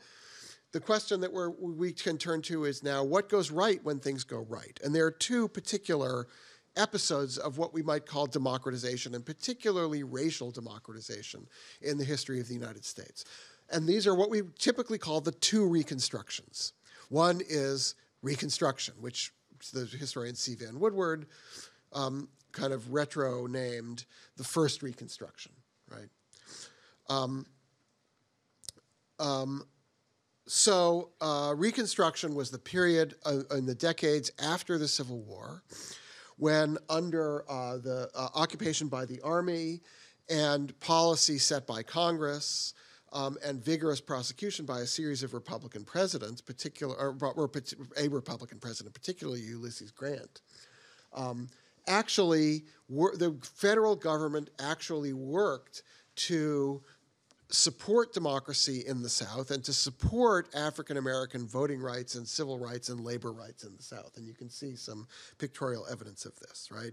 the 0.73 0.81
question 0.81 1.21
that 1.21 1.33
we 1.61 1.93
can 1.93 2.17
turn 2.17 2.43
to 2.43 2.65
is 2.65 2.83
now 2.83 3.03
what 3.03 3.29
goes 3.29 3.51
right 3.51 3.83
when 3.85 3.99
things 3.99 4.25
go 4.25 4.47
right? 4.49 4.79
And 4.85 4.95
there 4.95 5.05
are 5.05 5.11
two 5.11 5.49
particular 5.49 6.29
episodes 6.77 7.39
of 7.39 7.59
what 7.59 7.75
we 7.75 7.83
might 7.83 8.07
call 8.07 8.27
democratization, 8.27 9.15
and 9.15 9.27
particularly 9.27 10.05
racial 10.05 10.51
democratization 10.51 11.47
in 11.83 11.99
the 11.99 12.05
history 12.05 12.41
of 12.41 12.47
the 12.47 12.55
United 12.55 12.85
States. 12.85 13.25
And 13.71 13.87
these 13.87 14.07
are 14.07 14.15
what 14.15 14.31
we 14.31 14.43
typically 14.59 14.99
call 14.99 15.21
the 15.21 15.33
two 15.33 15.67
reconstructions. 15.67 16.73
One 17.09 17.41
is 17.47 17.95
Reconstruction, 18.23 18.95
which 19.01 19.33
the 19.73 19.85
historian 19.85 20.35
C. 20.35 20.55
Vann 20.55 20.81
Woodward 20.81 21.27
um, 21.93 22.29
kind 22.53 22.73
of 22.73 22.93
retro 22.93 23.47
named 23.47 24.05
the 24.37 24.45
first 24.45 24.83
Reconstruction, 24.83 25.53
right? 25.89 26.09
Um, 27.09 27.47
um, 29.19 29.65
so 30.47 31.11
uh, 31.21 31.55
Reconstruction 31.57 32.35
was 32.35 32.51
the 32.51 32.59
period 32.59 33.15
uh, 33.25 33.41
in 33.53 33.67
the 33.67 33.75
decades 33.75 34.31
after 34.43 34.79
the 34.79 34.89
Civil 34.89 35.21
War, 35.21 35.63
when 36.39 36.79
under 36.89 37.45
uh, 37.51 37.77
the 37.77 38.11
uh, 38.15 38.29
occupation 38.35 38.89
by 38.89 39.05
the 39.05 39.21
army 39.21 39.81
and 40.29 40.79
policy 40.81 41.39
set 41.39 41.67
by 41.67 41.83
Congress. 41.83 42.75
Um, 43.13 43.39
and 43.45 43.61
vigorous 43.61 44.01
prosecution 44.01 44.65
by 44.65 44.83
a 44.83 44.87
series 44.87 45.25
of 45.25 45.35
Republican 45.35 45.85
presidents, 45.85 46.41
particular 46.41 46.95
or, 46.95 47.17
or 47.35 47.51
a 47.97 48.07
Republican 48.07 48.61
president, 48.61 48.95
particularly 48.95 49.41
Ulysses 49.41 49.91
Grant, 49.91 50.43
um, 51.13 51.49
actually 51.89 52.63
the 52.89 53.37
federal 53.43 53.97
government 53.97 54.51
actually 54.61 55.13
worked 55.13 55.83
to 56.15 56.83
support 57.53 58.13
democracy 58.13 58.85
in 58.87 59.03
the 59.03 59.09
South 59.09 59.51
and 59.51 59.65
to 59.65 59.73
support 59.73 60.49
African 60.55 60.97
American 60.97 61.47
voting 61.47 61.81
rights 61.81 62.15
and 62.15 62.27
civil 62.27 62.59
rights 62.59 62.89
and 62.89 63.05
labor 63.05 63.33
rights 63.33 63.65
in 63.65 63.77
the 63.77 63.83
South. 63.83 64.17
And 64.17 64.27
you 64.27 64.35
can 64.35 64.49
see 64.49 64.77
some 64.77 65.07
pictorial 65.39 65.87
evidence 65.91 66.25
of 66.25 66.39
this, 66.39 66.69
right? 66.71 66.93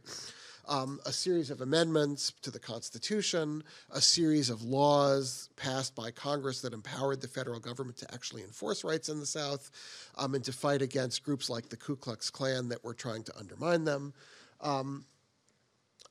Um, 0.70 1.00
a 1.06 1.14
series 1.14 1.50
of 1.50 1.62
amendments 1.62 2.34
to 2.42 2.52
the 2.52 2.60
Constitution, 2.60 3.64
a 3.90 4.02
series 4.02 4.50
of 4.50 4.64
laws 4.64 5.50
passed 5.56 5.96
by 5.96 6.12
Congress 6.12 6.60
that 6.62 6.74
empowered 6.74 7.22
the 7.22 7.28
federal 7.28 7.60
government 7.60 7.98
to 8.00 8.14
actually 8.14 8.44
enforce 8.44 8.84
rights 8.84 9.08
in 9.08 9.22
the 9.22 9.26
South 9.26 9.72
um, 10.18 10.36
and 10.36 10.44
to 10.44 10.52
fight 10.52 10.82
against 10.82 11.24
groups 11.24 11.50
like 11.50 11.70
the 11.70 11.78
Ku 11.78 11.96
Klux 11.96 12.30
Klan 12.30 12.68
that 12.68 12.84
were 12.84 12.94
trying 12.94 13.24
to 13.24 13.38
undermine 13.38 13.86
them. 13.86 14.14
Um, 14.60 15.06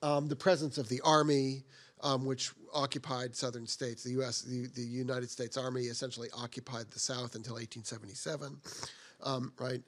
um 0.03 0.29
the 0.29 0.37
presence 0.37 0.79
of 0.79 0.89
the 0.89 1.03
Army, 1.03 1.65
um, 2.03 2.25
which 2.25 2.53
occupied 2.73 3.35
southern 3.35 3.67
states. 3.67 4.05
The 4.05 4.13
U.S., 4.13 4.43
the, 4.43 4.69
the 4.69 4.83
United 4.83 5.31
States 5.31 5.57
Army 5.57 5.83
essentially 5.83 6.29
occupied 6.37 6.91
the 6.91 6.99
South 6.99 7.35
until 7.35 7.55
1877, 7.55 8.59
um, 9.23 9.53
right? 9.59 9.83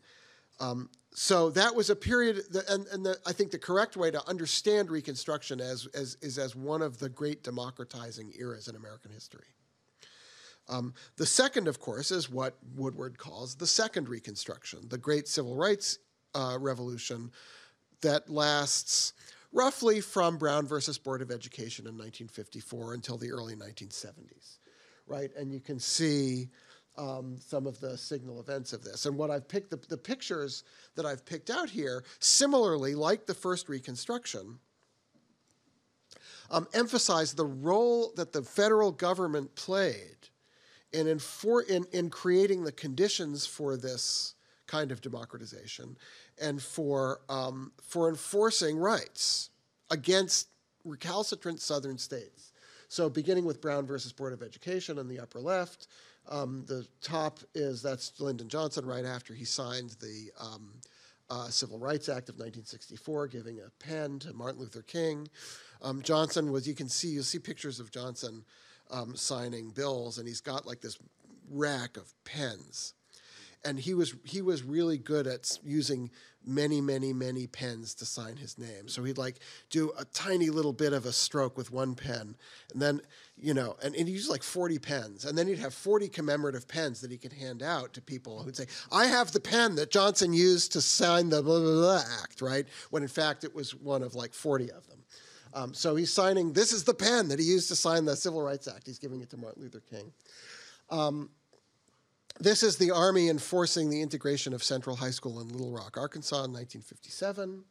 Um, 0.60 0.90
so 1.14 1.50
that 1.50 1.74
was 1.74 1.90
a 1.90 1.96
period, 1.96 2.42
that, 2.52 2.68
and, 2.68 2.86
and 2.88 3.04
the, 3.04 3.18
I 3.26 3.32
think 3.32 3.50
the 3.50 3.58
correct 3.58 3.96
way 3.96 4.10
to 4.10 4.28
understand 4.28 4.90
Reconstruction 4.90 5.60
as, 5.60 5.86
as, 5.94 6.16
is 6.20 6.38
as 6.38 6.54
one 6.54 6.82
of 6.82 6.98
the 6.98 7.08
great 7.08 7.42
democratizing 7.42 8.32
eras 8.38 8.68
in 8.68 8.76
American 8.76 9.10
history. 9.10 9.46
Um, 10.68 10.94
the 11.16 11.26
second, 11.26 11.66
of 11.66 11.80
course, 11.80 12.10
is 12.10 12.30
what 12.30 12.58
Woodward 12.76 13.18
calls 13.18 13.54
the 13.54 13.66
Second 13.66 14.08
Reconstruction, 14.08 14.80
the 14.88 14.98
great 14.98 15.26
civil 15.26 15.56
rights 15.56 15.98
uh, 16.34 16.58
revolution 16.60 17.32
that 18.02 18.28
lasts 18.28 19.14
roughly 19.52 20.00
from 20.00 20.36
Brown 20.36 20.66
versus 20.66 20.98
Board 20.98 21.22
of 21.22 21.30
Education 21.30 21.86
in 21.86 21.94
1954 21.94 22.94
until 22.94 23.16
the 23.16 23.30
early 23.30 23.56
1970s, 23.56 24.58
right? 25.06 25.30
And 25.36 25.50
you 25.52 25.60
can 25.60 25.78
see 25.78 26.50
um, 26.98 27.36
some 27.38 27.66
of 27.66 27.80
the 27.80 27.96
signal 27.96 28.40
events 28.40 28.72
of 28.72 28.82
this. 28.82 29.06
And 29.06 29.16
what 29.16 29.30
I've 29.30 29.48
picked, 29.48 29.70
the, 29.70 29.78
the 29.88 29.96
pictures 29.96 30.64
that 30.96 31.06
I've 31.06 31.24
picked 31.24 31.48
out 31.48 31.70
here, 31.70 32.04
similarly, 32.18 32.94
like 32.94 33.24
the 33.24 33.34
first 33.34 33.68
Reconstruction, 33.68 34.58
um, 36.50 36.66
emphasize 36.74 37.34
the 37.34 37.46
role 37.46 38.12
that 38.16 38.32
the 38.32 38.42
federal 38.42 38.90
government 38.90 39.54
played 39.54 40.16
in, 40.92 41.06
infor- 41.06 41.68
in, 41.68 41.84
in 41.92 42.10
creating 42.10 42.64
the 42.64 42.72
conditions 42.72 43.46
for 43.46 43.76
this 43.76 44.34
kind 44.66 44.90
of 44.90 45.00
democratization 45.00 45.96
and 46.40 46.60
for, 46.62 47.20
um, 47.28 47.72
for 47.82 48.08
enforcing 48.08 48.76
rights 48.76 49.50
against 49.90 50.48
recalcitrant 50.84 51.60
southern 51.60 51.98
states. 51.98 52.52
So, 52.90 53.10
beginning 53.10 53.44
with 53.44 53.60
Brown 53.60 53.86
versus 53.86 54.14
Board 54.14 54.32
of 54.32 54.42
Education 54.42 54.98
in 54.98 55.08
the 55.08 55.20
upper 55.20 55.40
left, 55.40 55.88
um, 56.28 56.64
the 56.66 56.86
top 57.00 57.38
is 57.54 57.82
that's 57.82 58.20
Lyndon 58.20 58.48
Johnson 58.48 58.84
right 58.84 59.04
after 59.04 59.34
he 59.34 59.44
signed 59.44 59.96
the 60.00 60.30
um, 60.38 60.72
uh, 61.30 61.48
Civil 61.48 61.78
Rights 61.78 62.08
Act 62.08 62.28
of 62.28 62.36
1964, 62.36 63.28
giving 63.28 63.58
a 63.60 63.70
pen 63.82 64.18
to 64.20 64.32
Martin 64.32 64.60
Luther 64.60 64.82
King. 64.82 65.28
Um, 65.82 66.02
Johnson 66.02 66.50
was, 66.50 66.66
you 66.66 66.74
can 66.74 66.88
see, 66.88 67.08
you'll 67.08 67.22
see 67.22 67.38
pictures 67.38 67.80
of 67.80 67.90
Johnson 67.90 68.44
um, 68.90 69.14
signing 69.14 69.70
bills, 69.70 70.18
and 70.18 70.26
he's 70.26 70.40
got 70.40 70.66
like 70.66 70.80
this 70.80 70.98
rack 71.50 71.96
of 71.96 72.12
pens 72.24 72.94
and 73.68 73.78
he 73.78 73.92
was 73.92 74.14
he 74.24 74.40
was 74.40 74.62
really 74.62 74.96
good 74.96 75.26
at 75.26 75.58
using 75.62 76.10
many 76.46 76.80
many 76.80 77.12
many 77.12 77.46
pens 77.46 77.94
to 77.94 78.06
sign 78.06 78.36
his 78.36 78.56
name. 78.56 78.88
So 78.88 79.04
he'd 79.04 79.18
like 79.18 79.40
do 79.68 79.92
a 79.98 80.04
tiny 80.06 80.48
little 80.48 80.72
bit 80.72 80.94
of 80.94 81.04
a 81.04 81.12
stroke 81.12 81.58
with 81.58 81.70
one 81.70 81.94
pen 81.94 82.34
and 82.72 82.80
then 82.80 83.02
you 83.36 83.52
know 83.52 83.76
and, 83.82 83.94
and 83.94 84.08
he'd 84.08 84.14
use 84.14 84.28
like 84.28 84.42
40 84.42 84.78
pens 84.78 85.24
and 85.26 85.36
then 85.36 85.46
he'd 85.46 85.58
have 85.58 85.74
40 85.74 86.08
commemorative 86.08 86.66
pens 86.66 87.02
that 87.02 87.10
he 87.10 87.18
could 87.18 87.34
hand 87.34 87.62
out 87.62 87.92
to 87.92 88.00
people 88.00 88.42
who'd 88.42 88.56
say 88.56 88.66
i 88.90 89.06
have 89.06 89.30
the 89.30 89.40
pen 89.40 89.76
that 89.76 89.90
johnson 89.90 90.32
used 90.32 90.72
to 90.72 90.80
sign 90.80 91.28
the 91.28 91.42
blah, 91.42 91.60
blah, 91.60 91.72
blah 91.72 92.02
act 92.22 92.40
right? 92.40 92.66
When 92.90 93.02
in 93.02 93.08
fact 93.08 93.44
it 93.44 93.54
was 93.54 93.74
one 93.74 94.02
of 94.02 94.14
like 94.14 94.34
40 94.34 94.70
of 94.70 94.86
them. 94.88 94.98
Um, 95.54 95.74
so 95.74 95.96
he's 95.96 96.12
signing 96.12 96.52
this 96.52 96.72
is 96.72 96.84
the 96.84 96.94
pen 96.94 97.28
that 97.28 97.38
he 97.38 97.44
used 97.44 97.68
to 97.68 97.76
sign 97.76 98.04
the 98.04 98.16
civil 98.16 98.42
rights 98.42 98.68
act. 98.68 98.86
He's 98.86 98.98
giving 98.98 99.20
it 99.20 99.30
to 99.30 99.36
martin 99.36 99.62
luther 99.62 99.80
king. 99.80 100.12
Um, 100.90 101.30
this 102.40 102.62
is 102.62 102.76
the 102.76 102.90
Army 102.90 103.28
enforcing 103.28 103.90
the 103.90 104.00
integration 104.00 104.52
of 104.52 104.62
Central 104.62 104.96
High 104.96 105.10
School 105.10 105.40
in 105.40 105.48
Little 105.48 105.72
Rock, 105.72 105.96
Arkansas 105.96 106.36
in 106.36 106.52
1957. 106.52 107.64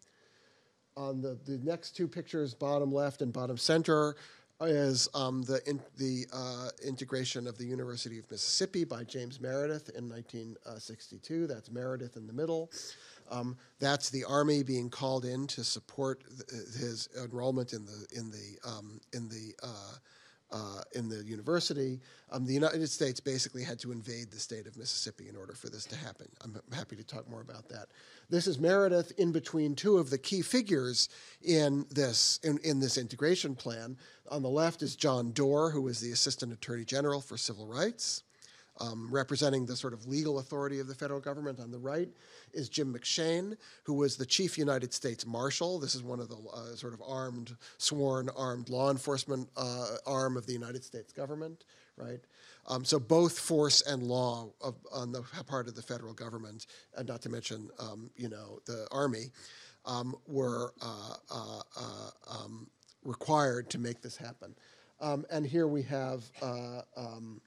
On 0.95 1.22
the, 1.22 1.38
the 1.45 1.59
next 1.63 1.91
two 1.95 2.07
pictures, 2.07 2.53
bottom 2.53 2.91
left 2.91 3.22
and 3.22 3.32
bottom 3.32 3.57
center, 3.57 4.15
is 4.61 5.07
um, 5.13 5.43
the, 5.43 5.61
in, 5.70 5.80
the 5.97 6.26
uh, 6.34 6.70
integration 6.86 7.45
of 7.45 7.57
the 7.57 7.65
University 7.65 8.18
of 8.18 8.30
Mississippi 8.32 8.84
by 8.84 9.03
James 9.03 9.39
Meredith 9.39 9.89
in 9.95 10.09
1962. 10.09 11.45
That's 11.45 11.70
Meredith 11.70 12.18
in 12.18 12.26
the 12.26 12.34
middle. 12.34 12.72
Um, 13.30 13.57
that's 13.80 14.09
the 14.09 14.24
Army 14.24 14.63
being 14.63 14.89
called 14.89 15.26
in 15.26 15.47
to 15.47 15.63
support 15.63 16.24
his 16.80 17.09
enrollment 17.22 17.74
in 17.74 17.86
the 17.86 18.07
in 18.15 18.32
the 18.32 18.57
um, 18.68 18.99
in 19.13 19.28
the 19.28 19.53
uh, 19.61 19.95
uh, 20.51 20.81
in 20.93 21.09
the 21.09 21.23
university. 21.23 21.99
Um, 22.31 22.45
the 22.45 22.53
United 22.53 22.89
States 22.89 23.19
basically 23.19 23.63
had 23.63 23.79
to 23.79 23.91
invade 23.91 24.31
the 24.31 24.39
state 24.39 24.67
of 24.67 24.77
Mississippi 24.77 25.29
in 25.29 25.35
order 25.35 25.53
for 25.53 25.69
this 25.69 25.85
to 25.85 25.95
happen. 25.95 26.27
I'm 26.41 26.59
happy 26.73 26.95
to 26.95 27.03
talk 27.03 27.29
more 27.29 27.41
about 27.41 27.67
that. 27.69 27.87
This 28.29 28.47
is 28.47 28.59
Meredith 28.59 29.11
in 29.17 29.31
between 29.31 29.75
two 29.75 29.97
of 29.97 30.09
the 30.09 30.17
key 30.17 30.41
figures 30.41 31.09
in 31.41 31.85
this 31.89 32.39
in, 32.43 32.57
in 32.59 32.79
this 32.79 32.97
integration 32.97 33.55
plan. 33.55 33.97
On 34.29 34.41
the 34.41 34.49
left 34.49 34.81
is 34.81 34.95
John 34.95 35.31
Doar, 35.31 35.71
who 35.71 35.81
was 35.81 35.99
the 35.99 36.11
Assistant 36.11 36.51
Attorney 36.51 36.85
General 36.85 37.21
for 37.21 37.37
Civil 37.37 37.67
Rights. 37.67 38.23
Um, 38.80 39.07
representing 39.11 39.65
the 39.65 39.75
sort 39.75 39.93
of 39.93 40.07
legal 40.07 40.39
authority 40.39 40.80
of 40.80 40.88
the 40.88 40.95
federal 40.95 41.19
government. 41.19 41.59
On 41.59 41.71
the 41.71 41.80
right 41.80 42.09
is 42.53 42.69
Jim 42.69 42.93
McShane, 42.93 43.57
who 43.84 43.93
was 43.93 44.17
the 44.17 44.25
chief 44.25 44.57
United 44.57 44.93
States 44.93 45.25
Marshal. 45.25 45.80
This 45.80 45.95
is 45.95 46.03
one 46.03 46.19
of 46.19 46.30
the 46.30 46.38
uh, 46.53 46.75
sort 46.75 46.93
of 46.93 47.01
armed, 47.07 47.55
sworn 47.78 48.30
armed 48.36 48.69
law 48.69 48.91
enforcement 48.91 49.49
uh, 49.57 49.95
arm 50.05 50.38
of 50.38 50.45
the 50.45 50.53
United 50.53 50.84
States 50.84 51.11
government, 51.11 51.63
right? 51.95 52.19
Um, 52.67 52.84
so 52.84 52.99
both 52.99 53.39
force 53.39 53.82
and 53.82 54.03
law 54.03 54.49
of, 54.61 54.75
on 54.91 55.11
the 55.11 55.23
part 55.47 55.67
of 55.67 55.75
the 55.75 55.82
federal 55.82 56.13
government, 56.13 56.67
and 56.97 57.07
not 57.07 57.21
to 57.21 57.30
mention, 57.30 57.69
um, 57.80 58.09
you 58.15 58.30
know, 58.30 58.59
the 58.65 58.88
army, 58.91 59.32
um, 59.86 60.15
were 60.28 60.73
uh, 60.82 61.13
uh, 61.32 61.61
uh, 61.80 62.09
um, 62.30 62.67
required 63.03 63.69
to 63.69 63.80
make 63.80 64.01
this 64.01 64.17
happen. 64.17 64.53
Um, 64.99 65.25
and 65.32 65.45
here 65.45 65.67
we 65.67 65.84
have 65.84 66.23
uh, 66.41 66.82
um, 66.97 67.39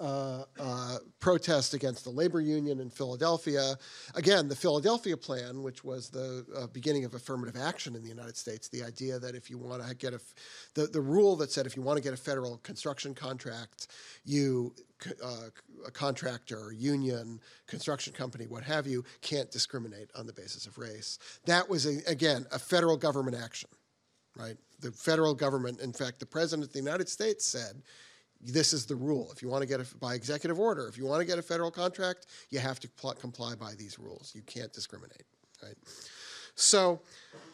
uh, 0.00 0.44
uh, 0.58 0.96
protest 1.20 1.74
against 1.74 2.04
the 2.04 2.10
labor 2.10 2.40
union 2.40 2.80
in 2.80 2.88
Philadelphia. 2.88 3.74
Again, 4.14 4.48
the 4.48 4.56
Philadelphia 4.56 5.16
Plan, 5.16 5.62
which 5.62 5.84
was 5.84 6.08
the 6.08 6.46
uh, 6.56 6.66
beginning 6.68 7.04
of 7.04 7.14
affirmative 7.14 7.60
action 7.60 7.94
in 7.94 8.02
the 8.02 8.08
United 8.08 8.36
States, 8.36 8.68
the 8.68 8.82
idea 8.82 9.18
that 9.18 9.34
if 9.34 9.50
you 9.50 9.58
want 9.58 9.86
to 9.86 9.94
get 9.94 10.14
a, 10.14 10.20
the, 10.74 10.86
the 10.86 11.00
rule 11.00 11.36
that 11.36 11.52
said 11.52 11.66
if 11.66 11.76
you 11.76 11.82
want 11.82 11.98
to 11.98 12.02
get 12.02 12.14
a 12.14 12.16
federal 12.16 12.56
construction 12.58 13.14
contract, 13.14 13.88
you, 14.24 14.74
uh, 15.22 15.50
a 15.86 15.90
contractor, 15.90 16.72
union, 16.72 17.38
construction 17.66 18.12
company, 18.14 18.46
what 18.46 18.64
have 18.64 18.86
you, 18.86 19.04
can't 19.20 19.50
discriminate 19.50 20.10
on 20.16 20.26
the 20.26 20.32
basis 20.32 20.66
of 20.66 20.78
race. 20.78 21.18
That 21.44 21.68
was, 21.68 21.84
a, 21.84 21.98
again, 22.06 22.46
a 22.52 22.58
federal 22.58 22.96
government 22.96 23.36
action, 23.36 23.68
right? 24.34 24.56
The 24.80 24.92
federal 24.92 25.34
government, 25.34 25.80
in 25.80 25.92
fact, 25.92 26.20
the 26.20 26.26
President 26.26 26.66
of 26.66 26.72
the 26.72 26.78
United 26.78 27.08
States 27.08 27.44
said, 27.44 27.82
this 28.40 28.72
is 28.72 28.86
the 28.86 28.96
rule. 28.96 29.30
If 29.32 29.42
you 29.42 29.48
want 29.48 29.62
to 29.62 29.68
get 29.68 29.80
a, 29.80 29.96
by 29.96 30.14
executive 30.14 30.58
order, 30.58 30.88
if 30.88 30.96
you 30.96 31.04
want 31.04 31.20
to 31.20 31.26
get 31.26 31.38
a 31.38 31.42
federal 31.42 31.70
contract, 31.70 32.26
you 32.50 32.58
have 32.58 32.80
to 32.80 32.88
pl- 32.88 33.14
comply 33.14 33.54
by 33.54 33.74
these 33.74 33.98
rules. 33.98 34.32
You 34.34 34.42
can't 34.42 34.72
discriminate, 34.72 35.24
right? 35.62 35.74
So, 36.54 37.00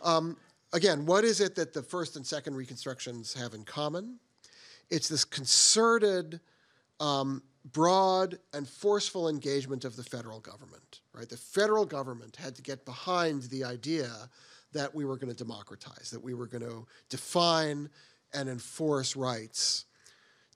um, 0.03 0.37
again, 0.73 1.05
what 1.07 1.25
is 1.25 1.41
it 1.41 1.55
that 1.57 1.73
the 1.73 1.83
first 1.83 2.17
and 2.17 2.25
second 2.25 2.55
reconstructions 2.55 3.35
have 3.35 3.55
in 3.55 3.65
common? 3.65 4.19
It's 4.91 5.09
this 5.09 5.25
concerted, 5.25 6.41
um, 7.01 7.43
broad, 7.73 8.39
and 8.53 8.69
forceful 8.69 9.29
engagement 9.29 9.85
of 9.85 9.97
the 9.97 10.05
federal 10.05 10.39
government, 10.39 11.01
right? 11.13 11.29
The 11.29 11.37
federal 11.37 11.85
government 11.85 12.37
had 12.37 12.55
to 12.57 12.63
get 12.63 12.85
behind 12.85 13.43
the 13.45 13.65
idea 13.65 14.11
that 14.73 14.95
we 14.95 15.05
were 15.05 15.17
going 15.17 15.35
to 15.35 15.45
democratize, 15.45 16.11
that 16.13 16.23
we 16.23 16.35
were 16.35 16.47
going 16.47 16.63
to 16.63 16.87
define 17.09 17.89
and 18.33 18.49
enforce 18.49 19.17
rights 19.17 19.87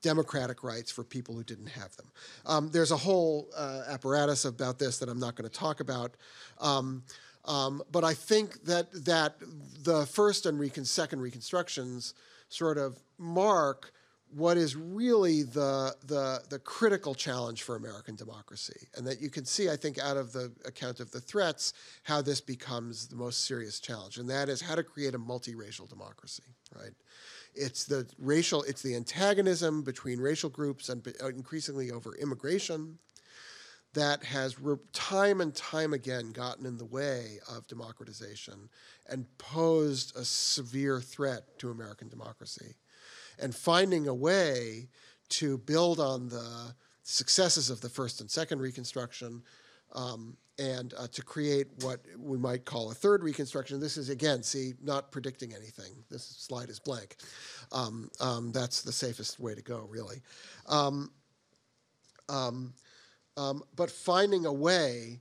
democratic 0.02 0.62
rights 0.62 0.90
for 0.90 1.04
people 1.04 1.34
who 1.34 1.44
didn't 1.44 1.68
have 1.68 1.94
them. 1.96 2.06
Um, 2.46 2.70
there's 2.70 2.90
a 2.90 2.96
whole 2.96 3.48
uh, 3.56 3.82
apparatus 3.88 4.44
about 4.44 4.78
this 4.78 4.98
that 4.98 5.08
I'm 5.08 5.20
not 5.20 5.36
going 5.36 5.48
to 5.48 5.54
talk 5.54 5.80
about. 5.80 6.16
Um, 6.60 7.02
um, 7.44 7.82
but 7.90 8.04
I 8.04 8.14
think 8.14 8.62
that 8.64 8.92
that 9.04 9.36
the 9.82 10.06
first 10.06 10.46
and 10.46 10.58
recon- 10.58 10.84
second 10.84 11.20
reconstructions 11.20 12.14
sort 12.48 12.78
of 12.78 12.98
mark 13.18 13.92
what 14.32 14.56
is 14.56 14.76
really 14.76 15.42
the, 15.42 15.94
the, 16.06 16.40
the 16.50 16.58
critical 16.58 17.14
challenge 17.14 17.62
for 17.62 17.76
American 17.76 18.14
democracy. 18.14 18.86
And 18.96 19.06
that 19.06 19.20
you 19.20 19.28
can 19.28 19.44
see, 19.44 19.68
I 19.68 19.76
think, 19.76 19.98
out 19.98 20.16
of 20.16 20.32
the 20.32 20.52
account 20.64 21.00
of 21.00 21.10
the 21.10 21.20
threats, 21.20 21.72
how 22.04 22.22
this 22.22 22.40
becomes 22.40 23.08
the 23.08 23.16
most 23.16 23.44
serious 23.46 23.80
challenge. 23.80 24.18
And 24.18 24.30
that 24.30 24.48
is 24.48 24.60
how 24.60 24.76
to 24.76 24.84
create 24.84 25.14
a 25.14 25.18
multiracial 25.18 25.88
democracy, 25.88 26.44
right? 26.76 26.92
It's 27.54 27.84
the 27.84 28.06
racial, 28.18 28.62
it's 28.62 28.82
the 28.82 28.94
antagonism 28.94 29.82
between 29.82 30.20
racial 30.20 30.50
groups 30.50 30.88
and 30.88 31.06
increasingly 31.20 31.90
over 31.90 32.14
immigration 32.16 32.98
that 33.94 34.22
has 34.22 34.56
time 34.92 35.40
and 35.40 35.54
time 35.54 35.92
again 35.92 36.30
gotten 36.30 36.64
in 36.64 36.76
the 36.76 36.84
way 36.84 37.40
of 37.50 37.66
democratization 37.66 38.68
and 39.08 39.26
posed 39.38 40.16
a 40.16 40.24
severe 40.24 41.00
threat 41.00 41.58
to 41.58 41.70
American 41.70 42.08
democracy. 42.08 42.76
And 43.40 43.54
finding 43.54 44.06
a 44.06 44.14
way 44.14 44.88
to 45.30 45.58
build 45.58 45.98
on 45.98 46.28
the 46.28 46.74
successes 47.02 47.70
of 47.70 47.80
the 47.80 47.88
first 47.88 48.20
and 48.20 48.30
second 48.30 48.60
Reconstruction 48.60 49.42
um, 49.92 50.36
and 50.60 50.92
uh, 50.98 51.06
to 51.10 51.22
create 51.22 51.66
what 51.80 52.00
we 52.18 52.36
might 52.36 52.66
call 52.66 52.90
a 52.90 52.94
third 52.94 53.22
reconstruction. 53.22 53.80
This 53.80 53.96
is, 53.96 54.10
again, 54.10 54.42
see, 54.42 54.74
not 54.82 55.10
predicting 55.10 55.54
anything. 55.54 55.92
This 56.10 56.22
slide 56.22 56.68
is 56.68 56.78
blank. 56.78 57.16
Um, 57.72 58.10
um, 58.20 58.52
that's 58.52 58.82
the 58.82 58.92
safest 58.92 59.40
way 59.40 59.54
to 59.54 59.62
go, 59.62 59.86
really. 59.88 60.20
Um, 60.68 61.10
um, 62.28 62.74
um, 63.38 63.62
but 63.74 63.90
finding 63.90 64.44
a 64.44 64.52
way 64.52 65.20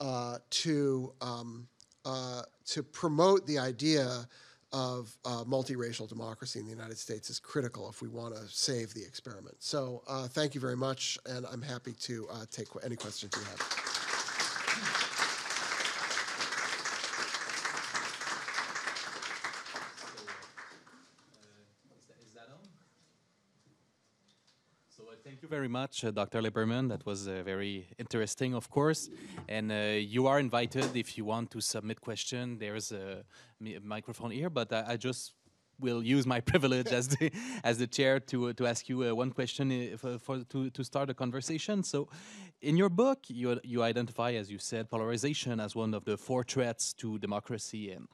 uh, 0.00 0.38
to, 0.50 1.12
uh, 1.20 2.42
to 2.66 2.82
promote 2.82 3.46
the 3.46 3.58
idea 3.58 4.26
of 4.72 5.16
uh, 5.24 5.44
multiracial 5.44 6.08
democracy 6.08 6.60
in 6.60 6.64
the 6.64 6.70
United 6.70 6.98
States 6.98 7.28
is 7.28 7.38
critical 7.38 7.88
if 7.90 8.00
we 8.00 8.08
want 8.08 8.34
to 8.34 8.42
save 8.48 8.94
the 8.94 9.02
experiment. 9.02 9.56
So, 9.60 10.02
uh, 10.08 10.28
thank 10.28 10.54
you 10.54 10.60
very 10.60 10.76
much, 10.76 11.18
and 11.26 11.46
I'm 11.46 11.62
happy 11.62 11.92
to 11.92 12.26
uh, 12.30 12.44
take 12.50 12.68
any 12.84 12.96
questions 12.96 13.32
you 13.34 13.42
have. 13.44 13.88
Thank 25.28 25.37
you 25.50 25.56
very 25.56 25.68
much, 25.68 26.04
uh, 26.04 26.10
Dr. 26.10 26.42
Lieberman. 26.42 26.88
That 26.88 27.04
was 27.06 27.26
uh, 27.26 27.42
very 27.44 27.88
interesting, 27.98 28.54
of 28.54 28.68
course. 28.70 29.08
And 29.48 29.70
uh, 29.72 29.74
you 30.14 30.26
are 30.26 30.38
invited 30.38 30.96
if 30.96 31.16
you 31.16 31.24
want 31.24 31.50
to 31.52 31.60
submit 31.60 32.00
question. 32.00 32.58
There's 32.58 32.92
a, 32.92 33.24
microphone 33.82 34.30
here, 34.30 34.50
but 34.50 34.72
I, 34.72 34.92
I, 34.92 34.96
just 34.96 35.34
will 35.80 36.02
use 36.02 36.26
my 36.26 36.40
privilege 36.52 36.92
as 36.92 37.08
the 37.08 37.32
as 37.64 37.78
the 37.78 37.86
chair 37.86 38.20
to 38.20 38.52
to 38.52 38.66
ask 38.66 38.88
you 38.88 38.96
uh, 39.02 39.14
one 39.14 39.32
question 39.32 39.66
uh, 39.72 39.96
for, 39.96 40.18
for, 40.18 40.44
to 40.52 40.70
to 40.70 40.84
start 40.84 41.10
a 41.10 41.14
conversation. 41.14 41.82
So, 41.82 42.08
in 42.60 42.76
your 42.76 42.90
book, 42.90 43.18
you 43.28 43.60
you 43.64 43.82
identify, 43.82 44.30
as 44.40 44.50
you 44.50 44.58
said, 44.58 44.88
polarization 44.88 45.60
as 45.60 45.74
one 45.74 45.92
of 45.94 46.04
the 46.04 46.16
four 46.16 46.44
threats 46.44 46.92
to 47.00 47.18
democracy 47.18 47.90
and 47.94 48.06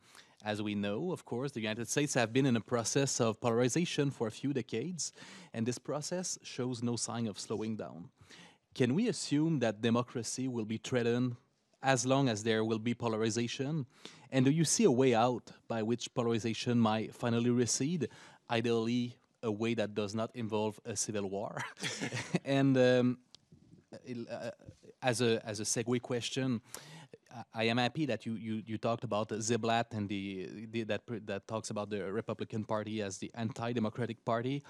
as 0.44 0.60
we 0.60 0.74
know, 0.74 1.10
of 1.10 1.24
course, 1.24 1.52
the 1.52 1.60
United 1.60 1.88
States 1.88 2.14
have 2.14 2.32
been 2.32 2.44
in 2.44 2.56
a 2.56 2.60
process 2.60 3.20
of 3.20 3.40
polarization 3.40 4.10
for 4.10 4.26
a 4.28 4.30
few 4.30 4.52
decades, 4.52 5.12
and 5.54 5.66
this 5.66 5.78
process 5.78 6.38
shows 6.42 6.82
no 6.82 6.96
sign 6.96 7.26
of 7.26 7.40
slowing 7.40 7.76
down. 7.76 8.10
Can 8.74 8.94
we 8.94 9.08
assume 9.08 9.60
that 9.60 9.80
democracy 9.80 10.46
will 10.46 10.66
be 10.66 10.76
threatened 10.76 11.36
as 11.82 12.04
long 12.04 12.28
as 12.28 12.42
there 12.42 12.62
will 12.62 12.78
be 12.78 12.92
polarization? 12.92 13.86
And 14.30 14.44
do 14.44 14.50
you 14.50 14.64
see 14.64 14.84
a 14.84 14.90
way 14.90 15.14
out 15.14 15.52
by 15.66 15.82
which 15.82 16.12
polarization 16.12 16.78
might 16.78 17.14
finally 17.14 17.50
recede, 17.50 18.08
ideally 18.50 19.16
a 19.42 19.50
way 19.50 19.74
that 19.74 19.94
does 19.94 20.14
not 20.14 20.30
involve 20.34 20.78
a 20.84 20.94
civil 20.94 21.30
war? 21.30 21.62
and 22.44 22.76
um, 22.76 23.18
uh, 24.30 24.50
as 25.02 25.20
a 25.20 25.40
as 25.46 25.60
a 25.60 25.64
segue 25.64 26.02
question, 26.02 26.60
I 27.52 27.64
am 27.64 27.78
happy 27.78 28.06
that 28.06 28.26
you, 28.26 28.34
you, 28.34 28.62
you 28.64 28.78
talked 28.78 29.04
about 29.04 29.28
Ziblatt 29.28 29.92
and 29.92 30.08
the, 30.08 30.66
the, 30.70 30.82
that 30.84 31.02
that 31.26 31.48
talks 31.48 31.70
about 31.70 31.90
the 31.90 32.12
Republican 32.12 32.64
Party 32.64 33.02
as 33.02 33.18
the 33.18 33.30
anti-democratic 33.34 34.24
party, 34.24 34.62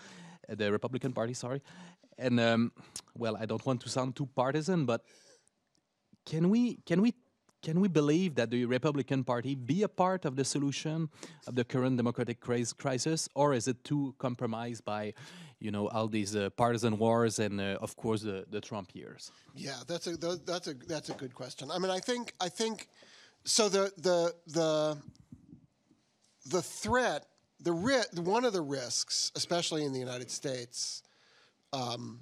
uh, 0.48 0.54
the 0.54 0.70
Republican 0.72 1.12
Party, 1.12 1.34
sorry. 1.34 1.60
And 2.18 2.40
um, 2.40 2.72
well, 3.16 3.36
I 3.36 3.46
don't 3.46 3.64
want 3.66 3.80
to 3.82 3.88
sound 3.88 4.16
too 4.16 4.28
partisan, 4.34 4.86
but 4.86 5.04
can 6.24 6.48
we 6.48 6.76
can 6.86 7.02
we 7.02 7.14
can 7.64 7.80
we 7.80 7.88
believe 7.88 8.34
that 8.34 8.50
the 8.50 8.66
Republican 8.66 9.24
Party 9.24 9.54
be 9.54 9.82
a 9.84 9.88
part 9.88 10.26
of 10.26 10.36
the 10.36 10.44
solution 10.44 11.08
of 11.46 11.54
the 11.54 11.64
current 11.64 11.96
democratic 11.96 12.38
crisis, 12.38 13.28
or 13.34 13.54
is 13.54 13.66
it 13.66 13.82
too 13.84 14.14
compromised 14.18 14.84
by, 14.84 15.14
you 15.60 15.70
know, 15.70 15.88
all 15.88 16.06
these 16.06 16.36
uh, 16.36 16.50
partisan 16.50 16.98
wars 16.98 17.38
and, 17.38 17.60
uh, 17.60 17.78
of 17.80 17.96
course, 17.96 18.20
the, 18.20 18.44
the 18.50 18.60
Trump 18.60 18.94
years? 18.94 19.32
Yeah, 19.56 19.78
that's 19.88 20.06
a 20.06 20.16
that's 20.50 20.68
a 20.68 20.74
that's 20.74 21.08
a 21.08 21.14
good 21.14 21.34
question. 21.34 21.70
I 21.70 21.78
mean, 21.78 21.90
I 21.90 22.00
think 22.00 22.34
I 22.38 22.50
think 22.50 22.88
so. 23.44 23.70
The 23.70 23.90
the 23.96 24.34
the 24.46 24.98
the 26.50 26.60
threat, 26.60 27.24
the 27.60 27.72
ri- 27.72 28.10
one 28.36 28.44
of 28.44 28.52
the 28.52 28.60
risks, 28.80 29.32
especially 29.34 29.84
in 29.86 29.92
the 29.92 30.00
United 30.00 30.30
States. 30.30 31.02
Um, 31.72 32.20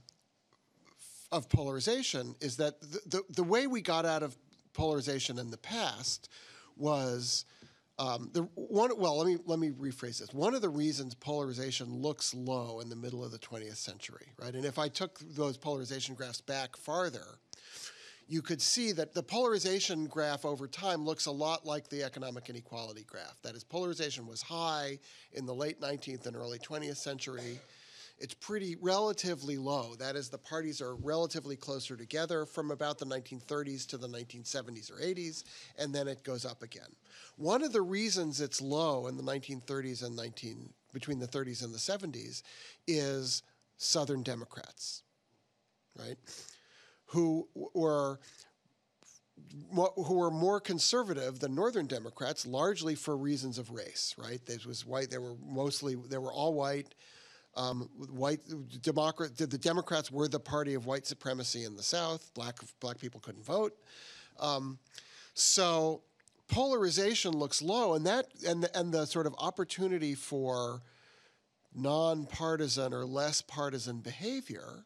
of 1.30 1.49
polarization 1.49 2.34
is 2.43 2.59
that 2.59 2.78
the, 2.82 3.01
the, 3.07 3.22
the 3.36 3.43
way 3.43 3.66
we 3.66 3.80
got 3.80 4.05
out 4.05 4.22
of 4.22 4.36
polarization 4.73 5.39
in 5.39 5.51
the 5.51 5.59
past 5.59 6.29
was 6.77 7.45
um, 7.99 8.31
the 8.33 8.43
one. 8.55 8.91
Well, 8.97 9.18
let 9.18 9.27
me 9.27 9.39
let 9.47 9.59
me 9.59 9.70
rephrase 9.70 10.18
this. 10.18 10.33
One 10.33 10.55
of 10.55 10.62
the 10.62 10.68
reasons 10.68 11.14
polarization 11.14 11.95
looks 11.95 12.35
low 12.35 12.81
in 12.81 12.89
the 12.89 12.97
middle 12.97 13.23
of 13.23 13.31
the 13.31 13.39
20th 13.39 13.77
century, 13.77 14.33
right? 14.41 14.55
And 14.55 14.64
if 14.64 14.79
I 14.79 14.89
took 14.89 15.18
those 15.20 15.57
polarization 15.57 16.14
graphs 16.14 16.41
back 16.41 16.77
farther, 16.77 17.39
you 18.27 18.41
could 18.41 18.62
see 18.62 18.93
that 18.93 19.12
the 19.12 19.23
polarization 19.23 20.07
graph 20.07 20.45
over 20.45 20.66
time 20.66 21.05
looks 21.05 21.27
a 21.27 21.31
lot 21.31 21.66
like 21.66 21.89
the 21.89 22.03
economic 22.03 22.49
inequality 22.49 23.05
graph. 23.07 23.37
That 23.43 23.55
is, 23.55 23.62
polarization 23.62 24.27
was 24.27 24.41
high 24.41 24.99
in 25.33 25.45
the 25.45 25.55
late 25.55 25.81
19th 25.81 26.27
and 26.27 26.35
early 26.35 26.59
20th 26.59 26.97
century 26.97 27.61
it's 28.19 28.35
pretty 28.35 28.77
relatively 28.81 29.59
low. 29.59 29.95
That 29.97 30.17
is, 30.17 30.29
the 30.29 30.39
parties 30.39 30.81
are 30.81 30.95
relatively 30.97 31.57
closer 31.57 31.97
together 31.97 32.47
from 32.47 32.71
about 32.71 32.99
the 32.99 33.07
1930s 33.07 33.87
to 33.89 33.99
the 33.99 34.09
1970s 34.09 34.91
or 34.93 34.97
80s, 34.97 35.45
and 35.79 35.95
then 35.95 36.09
it 36.09 36.23
goes 36.23 36.45
up 36.45 36.63
again. 36.63 36.89
One 37.37 37.63
of 37.63 37.73
the 37.73 37.83
reasons 37.83 38.41
it's 38.41 38.61
low 38.61 39.07
in 39.09 39.17
the 39.17 39.23
1930s 39.23 40.05
and 40.05 40.15
19 40.15 40.73
between 40.93 41.19
the 41.19 41.27
30s 41.27 41.65
and 41.65 41.75
the 41.75 41.79
70s 41.79 42.43
is 42.87 43.43
Southern 43.77 44.23
Democrats, 44.23 45.03
right? 45.99 46.17
Who 47.07 47.49
were 47.75 48.21
who 49.75 50.15
were 50.15 50.31
more 50.31 50.61
conservative 50.61 51.41
than 51.41 51.55
Northern 51.55 51.87
Democrats, 51.87 52.47
largely 52.47 52.95
for 52.95 53.17
reasons 53.17 53.59
of 53.59 53.71
race. 53.71 54.15
Right? 54.17 54.45
This 54.47 54.65
was 54.65 54.87
white. 54.87 55.11
They 55.11 55.19
were 55.19 55.35
mostly 55.47 55.95
they 55.95 56.19
were 56.19 56.33
all 56.33 56.55
white. 56.55 56.95
Um, 57.55 57.90
white 58.11 58.40
Democrat. 58.80 59.36
The 59.36 59.59
Democrats 59.59 60.11
were 60.11 60.26
the 60.26 60.40
party 60.40 60.74
of 60.74 60.86
white 60.86 61.07
supremacy 61.07 61.64
in 61.64 61.76
the 61.76 61.82
South. 61.82 62.30
Black 62.34 62.59
black 62.80 62.98
people 62.98 63.20
couldn't 63.20 63.44
vote. 63.44 63.76
Um, 64.40 64.78
so 65.34 66.03
polarization 66.48 67.32
looks 67.32 67.61
low, 67.61 67.94
and 67.94 68.07
that 68.07 68.26
and 68.46 68.62
the, 68.62 68.78
and 68.78 68.92
the 68.92 69.05
sort 69.05 69.26
of 69.26 69.34
opportunity 69.38 70.14
for 70.14 70.82
nonpartisan 71.74 72.92
or 72.92 73.05
less 73.05 73.42
partisan 73.42 74.00
behavior 74.00 74.84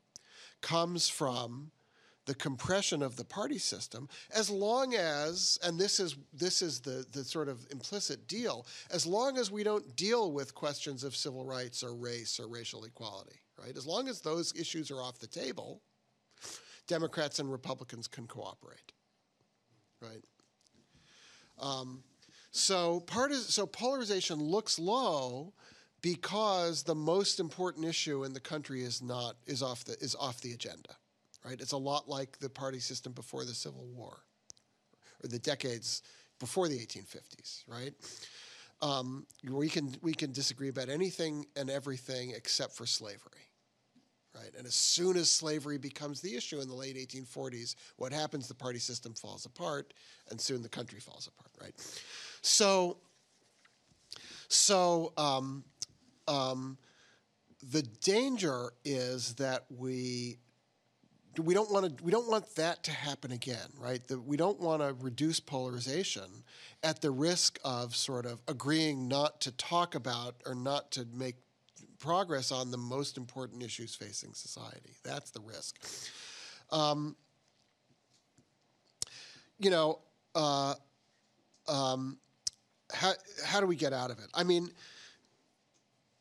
comes 0.60 1.08
from 1.08 1.70
the 2.26 2.34
compression 2.34 3.02
of 3.02 3.16
the 3.16 3.24
party 3.24 3.58
system 3.58 4.08
as 4.34 4.50
long 4.50 4.94
as 4.94 5.58
and 5.64 5.78
this 5.78 5.98
is 5.98 6.16
this 6.32 6.60
is 6.60 6.80
the 6.80 7.06
the 7.12 7.24
sort 7.24 7.48
of 7.48 7.66
implicit 7.70 8.28
deal 8.28 8.66
as 8.90 9.06
long 9.06 9.38
as 9.38 9.50
we 9.50 9.62
don't 9.62 9.96
deal 9.96 10.32
with 10.32 10.54
questions 10.54 11.04
of 11.04 11.16
civil 11.16 11.44
rights 11.44 11.82
or 11.82 11.94
race 11.94 12.38
or 12.38 12.48
racial 12.48 12.84
equality 12.84 13.40
right? 13.62 13.76
As 13.76 13.86
long 13.86 14.06
as 14.06 14.20
those 14.20 14.52
issues 14.54 14.90
are 14.90 15.00
off 15.00 15.18
the 15.18 15.26
table 15.26 15.80
democrats 16.86 17.38
and 17.38 17.50
republicans 17.50 18.06
can 18.06 18.26
cooperate 18.26 18.92
right? 20.02 20.22
Um, 21.58 22.02
so 22.50 23.00
part 23.00 23.32
is, 23.32 23.46
so 23.54 23.66
polarization 23.66 24.38
looks 24.38 24.78
low 24.78 25.52
because 26.02 26.82
the 26.82 26.94
most 26.94 27.40
important 27.40 27.86
issue 27.86 28.24
in 28.24 28.32
the 28.32 28.40
country 28.40 28.82
is 28.82 29.02
not 29.02 29.36
is 29.46 29.62
off 29.62 29.84
the 29.84 29.92
is 30.00 30.14
off 30.14 30.40
the 30.40 30.52
agenda 30.52 30.96
right? 31.46 31.60
It's 31.60 31.72
a 31.72 31.78
lot 31.78 32.08
like 32.08 32.38
the 32.38 32.50
party 32.50 32.80
system 32.80 33.12
before 33.12 33.44
the 33.44 33.54
Civil 33.54 33.86
War, 33.86 34.18
or 35.22 35.28
the 35.28 35.38
decades 35.38 36.02
before 36.40 36.68
the 36.68 36.76
1850s, 36.76 37.62
right? 37.68 37.94
Um, 38.82 39.26
we 39.48 39.68
can 39.68 39.96
we 40.02 40.12
can 40.12 40.32
disagree 40.32 40.68
about 40.68 40.88
anything 40.88 41.46
and 41.56 41.70
everything 41.70 42.32
except 42.36 42.72
for 42.72 42.84
slavery, 42.84 43.48
right? 44.34 44.50
And 44.58 44.66
as 44.66 44.74
soon 44.74 45.16
as 45.16 45.30
slavery 45.30 45.78
becomes 45.78 46.20
the 46.20 46.36
issue 46.36 46.60
in 46.60 46.68
the 46.68 46.74
late 46.74 46.96
1840s, 46.96 47.76
what 47.96 48.12
happens? 48.12 48.48
The 48.48 48.54
party 48.54 48.80
system 48.80 49.14
falls 49.14 49.46
apart, 49.46 49.94
and 50.30 50.38
soon 50.40 50.62
the 50.62 50.68
country 50.68 51.00
falls 51.00 51.28
apart, 51.28 51.50
right? 51.60 51.72
So, 52.42 52.98
so 54.48 55.12
um, 55.16 55.64
um, 56.28 56.76
the 57.70 57.82
danger 57.82 58.72
is 58.84 59.34
that 59.36 59.64
we 59.70 60.38
we 61.38 61.54
don't 61.54 61.70
want 61.70 61.96
to 61.98 62.04
we 62.04 62.10
don't 62.10 62.28
want 62.28 62.54
that 62.56 62.82
to 62.84 62.90
happen 62.90 63.32
again 63.32 63.68
right? 63.78 64.06
That 64.08 64.20
we 64.20 64.36
don't 64.36 64.60
want 64.60 64.82
to 64.82 64.94
reduce 65.00 65.40
polarization 65.40 66.44
at 66.82 67.00
the 67.00 67.10
risk 67.10 67.58
of 67.64 67.96
sort 67.96 68.26
of 68.26 68.40
agreeing 68.48 69.08
not 69.08 69.40
to 69.42 69.52
talk 69.52 69.94
about 69.94 70.36
or 70.46 70.54
not 70.54 70.90
to 70.92 71.06
make 71.12 71.36
progress 71.98 72.52
on 72.52 72.70
the 72.70 72.76
most 72.76 73.16
important 73.16 73.62
issues 73.62 73.94
facing 73.94 74.34
society. 74.34 74.90
That's 75.02 75.30
the 75.30 75.40
risk. 75.40 75.76
Um, 76.70 77.16
you 79.58 79.70
know 79.70 80.00
uh, 80.34 80.74
um, 81.68 82.18
how, 82.92 83.12
how 83.44 83.60
do 83.60 83.66
we 83.66 83.76
get 83.76 83.92
out 83.92 84.10
of 84.10 84.18
it? 84.18 84.26
I 84.34 84.44
mean 84.44 84.70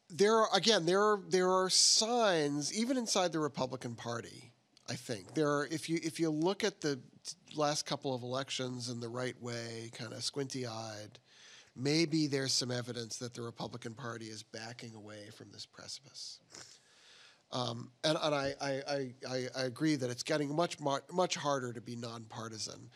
there 0.10 0.36
are 0.36 0.48
again 0.54 0.86
there 0.86 1.02
are 1.02 1.20
there 1.30 1.50
are 1.50 1.70
signs 1.70 2.78
even 2.78 2.96
inside 2.96 3.32
the 3.32 3.40
republican 3.40 3.96
party 3.96 4.52
I 4.90 4.94
think 4.94 5.34
there 5.34 5.50
are 5.50 5.68
if 5.72 5.90
you 5.90 6.00
if 6.04 6.20
you 6.20 6.30
look 6.30 6.64
at 6.64 6.82
the 6.82 7.00
last 7.56 7.86
couple 7.86 8.14
of 8.14 8.22
elections 8.22 8.90
in 8.90 9.00
the 9.00 9.10
right 9.10 9.40
way, 9.42 9.90
kind 9.94 10.14
of 10.14 10.24
squinty-eyed, 10.24 11.18
maybe 11.76 12.28
there's 12.28 12.54
some 12.54 12.72
evidence 12.72 13.18
that 13.18 13.34
the 13.34 13.42
Republican 13.42 13.94
Party 13.94 14.26
is 14.26 14.44
backing 14.44 14.94
away 14.96 15.30
from 15.36 15.48
this 15.52 15.66
precipice. 15.66 16.40
Um, 17.52 17.90
and, 18.04 18.18
and 18.22 18.36
I, 18.36 18.54
I, 18.60 18.82
I, 19.30 19.48
I, 19.56 19.62
agree 19.64 19.96
that 19.96 20.10
it's 20.10 20.24
getting 20.24 20.54
much 20.54 20.78
much 20.80 21.36
harder 21.36 21.72
to 21.74 21.82
be 21.82 21.96
nonpartisan. 21.96 22.90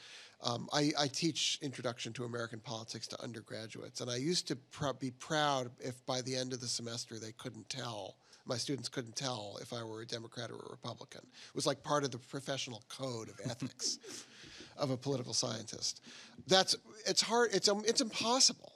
Um, 0.43 0.67
I, 0.73 0.91
I, 0.99 1.07
teach 1.07 1.59
Introduction 1.61 2.13
to 2.13 2.23
American 2.23 2.59
Politics 2.59 3.07
to 3.07 3.21
undergraduates, 3.21 4.01
and 4.01 4.09
I 4.09 4.15
used 4.15 4.47
to 4.47 4.55
pr- 4.55 4.93
be 4.99 5.11
proud 5.11 5.69
if 5.79 6.03
by 6.05 6.21
the 6.21 6.35
end 6.35 6.51
of 6.51 6.61
the 6.61 6.67
semester 6.67 7.19
they 7.19 7.31
couldn't 7.33 7.69
tell 7.69 8.15
my 8.49 8.57
students 8.57 8.89
couldn't 8.89 9.15
tell 9.15 9.57
if 9.61 9.71
I 9.71 9.83
were 9.83 10.01
a 10.01 10.05
Democrat 10.05 10.49
or 10.49 10.55
a 10.55 10.71
Republican. 10.71 11.21
It 11.21 11.55
was 11.55 11.67
like 11.67 11.83
part 11.83 12.03
of 12.03 12.11
the 12.11 12.17
professional 12.17 12.83
code 12.89 13.29
of 13.29 13.39
ethics 13.45 13.99
of 14.77 14.89
a 14.89 14.97
political 14.97 15.33
scientist. 15.33 16.01
That's 16.47 16.75
it's 17.05 17.21
hard. 17.21 17.51
It's 17.53 17.69
um, 17.69 17.83
it's 17.85 18.01
impossible, 18.01 18.73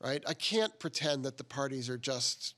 right? 0.00 0.22
I 0.26 0.34
can't 0.34 0.76
pretend 0.78 1.24
that 1.24 1.38
the 1.38 1.44
parties 1.44 1.88
are 1.88 1.96
just 1.96 2.56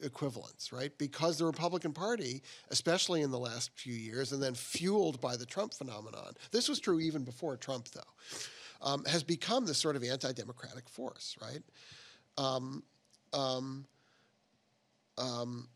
equivalents, 0.00 0.72
right? 0.72 0.96
Because 0.96 1.38
the 1.38 1.44
Republican 1.44 1.92
Party, 1.92 2.42
especially 2.70 3.22
in 3.22 3.30
the 3.30 3.38
last 3.38 3.70
few 3.74 3.94
years, 3.94 4.32
and 4.32 4.42
then 4.42 4.54
fueled 4.54 5.20
by 5.20 5.36
the 5.36 5.46
Trump 5.46 5.74
phenomenon, 5.74 6.32
this 6.50 6.68
was 6.68 6.80
true 6.80 7.00
even 7.00 7.24
before 7.24 7.56
Trump, 7.56 7.88
though, 7.88 8.00
um, 8.80 9.04
has 9.04 9.22
become 9.22 9.66
this 9.66 9.78
sort 9.78 9.96
of 9.96 10.04
anti-democratic 10.04 10.88
force, 10.88 11.36
right? 11.42 11.62
Um, 12.36 12.84
um, 13.32 13.84
um, 15.18 15.68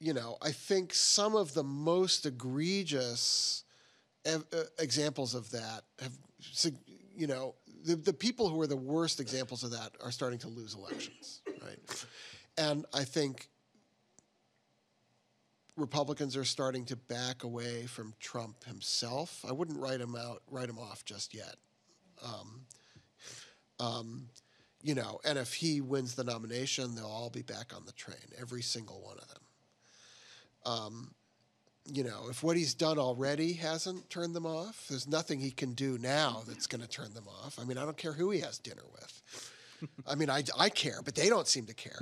you 0.00 0.12
know, 0.12 0.36
I 0.42 0.50
think 0.50 0.92
some 0.92 1.36
of 1.36 1.54
the 1.54 1.64
most 1.64 2.26
egregious 2.26 3.64
ev- 4.24 4.44
uh, 4.52 4.62
examples 4.78 5.34
of 5.34 5.50
that 5.50 5.82
have, 6.00 6.12
you 7.16 7.26
know, 7.26 7.54
the, 7.84 7.96
the 7.96 8.12
people 8.12 8.48
who 8.48 8.60
are 8.60 8.66
the 8.66 8.76
worst 8.76 9.20
examples 9.20 9.62
of 9.62 9.70
that 9.72 9.92
are 10.02 10.10
starting 10.10 10.38
to 10.40 10.48
lose 10.48 10.74
elections, 10.74 11.42
right? 11.62 11.78
And 12.56 12.86
I 12.94 13.04
think 13.04 13.48
Republicans 15.76 16.36
are 16.36 16.44
starting 16.44 16.84
to 16.86 16.96
back 16.96 17.42
away 17.42 17.86
from 17.86 18.14
Trump 18.20 18.64
himself. 18.64 19.44
I 19.46 19.52
wouldn't 19.52 19.78
write 19.78 20.00
him 20.00 20.16
out, 20.16 20.42
write 20.50 20.68
him 20.68 20.78
off 20.78 21.04
just 21.04 21.34
yet. 21.34 21.56
Um, 22.24 22.60
um, 23.80 24.28
you 24.84 24.94
know, 24.94 25.18
and 25.24 25.38
if 25.38 25.54
he 25.54 25.80
wins 25.80 26.14
the 26.14 26.22
nomination, 26.22 26.94
they'll 26.94 27.06
all 27.06 27.30
be 27.30 27.42
back 27.42 27.72
on 27.74 27.86
the 27.86 27.92
train, 27.92 28.18
every 28.38 28.60
single 28.60 29.00
one 29.00 29.16
of 29.16 29.28
them. 29.28 29.42
Um, 30.66 31.14
you 31.90 32.04
know, 32.04 32.26
if 32.28 32.42
what 32.42 32.56
he's 32.56 32.74
done 32.74 32.98
already 32.98 33.54
hasn't 33.54 34.10
turned 34.10 34.34
them 34.34 34.44
off, 34.44 34.86
there's 34.88 35.08
nothing 35.08 35.40
he 35.40 35.50
can 35.50 35.72
do 35.72 35.96
now 35.98 36.42
that's 36.46 36.66
going 36.66 36.82
to 36.82 36.88
turn 36.88 37.14
them 37.14 37.26
off. 37.26 37.58
I 37.58 37.64
mean, 37.64 37.78
I 37.78 37.84
don't 37.84 37.96
care 37.96 38.12
who 38.12 38.30
he 38.30 38.40
has 38.40 38.58
dinner 38.58 38.82
with. 38.92 39.88
I 40.06 40.14
mean, 40.16 40.28
I, 40.28 40.42
I 40.58 40.68
care, 40.68 41.00
but 41.02 41.14
they 41.14 41.30
don't 41.30 41.48
seem 41.48 41.66
to 41.66 41.74
care. 41.74 41.98